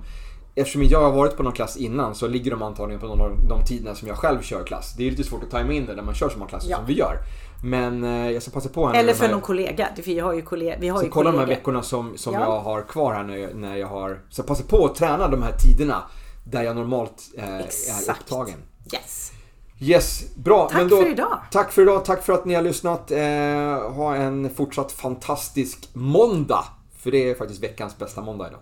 eftersom 0.54 0.82
jag 0.84 1.00
har 1.00 1.12
varit 1.12 1.36
på 1.36 1.42
någon 1.42 1.52
klass 1.52 1.76
innan, 1.76 2.14
så 2.14 2.26
ligger 2.28 2.50
de 2.50 2.62
antagligen 2.62 3.00
på 3.00 3.06
någon 3.06 3.20
av 3.20 3.30
de 3.48 3.64
tiderna 3.64 3.94
som 3.94 4.08
jag 4.08 4.16
själv 4.16 4.42
kör 4.42 4.64
klass. 4.64 4.94
Det 4.96 5.06
är 5.06 5.10
lite 5.10 5.24
svårt 5.24 5.42
att 5.44 5.50
tajma 5.50 5.72
in 5.72 5.86
det 5.86 5.94
när 5.94 6.02
man 6.02 6.14
kör 6.14 6.28
så 6.28 6.38
många 6.38 6.48
klasser 6.48 6.70
Ja. 6.70 6.76
som 6.76 6.86
vi 6.86 6.92
gör. 6.98 7.16
Men 7.64 8.04
eh, 8.04 8.30
jag 8.30 8.42
ska 8.42 8.50
passa 8.50 8.68
på 8.68 8.86
här 8.86 8.94
Eller 8.94 9.12
de 9.12 9.18
för 9.18 9.24
här- 9.24 9.32
någon 9.32 9.40
kollega. 9.40 9.88
Jag 10.04 10.24
har 10.24 10.32
ju, 10.32 10.42
kollega, 10.42 10.76
vi 10.80 10.88
har 10.88 10.98
Så 10.98 11.04
ju 11.04 11.10
kolla 11.10 11.30
de 11.30 11.36
kollegor. 11.36 11.52
här 11.52 11.56
veckorna 11.60 11.82
som, 11.82 12.16
som 12.16 12.34
Ja. 12.34 12.40
jag 12.40 12.60
har 12.60 12.82
kvar 12.82 13.14
här 13.14 13.24
nu 13.24 13.50
när 13.54 13.76
jag 13.76 13.86
har... 13.86 14.20
Så 14.30 14.42
passa 14.42 14.64
på 14.64 14.84
att 14.86 14.94
träna 14.94 15.28
de 15.28 15.42
här 15.42 15.52
tiderna 15.52 16.02
där 16.44 16.62
jag 16.62 16.76
normalt 16.76 17.22
eh, 17.38 17.48
är 17.54 17.62
upptagen. 18.10 18.54
Yes. 18.94 19.32
Yes, 19.80 20.34
bra. 20.34 20.68
Tack 20.68 20.90
då, 20.90 20.96
för 21.02 21.10
idag. 21.10 21.38
Tack 21.50 21.72
för 21.72 21.82
idag, 21.82 22.04
tack 22.04 22.22
för 22.22 22.32
att 22.32 22.44
ni 22.44 22.54
har 22.54 22.62
lyssnat. 22.62 23.10
Eh, 23.10 23.20
ha 23.92 24.14
en 24.16 24.50
fortsatt 24.50 24.92
fantastisk 24.92 25.88
måndag. 25.92 26.64
För 26.96 27.10
det 27.10 27.30
är 27.30 27.34
faktiskt 27.34 27.62
veckans 27.62 27.98
bästa 27.98 28.20
måndag 28.20 28.48
idag. 28.48 28.60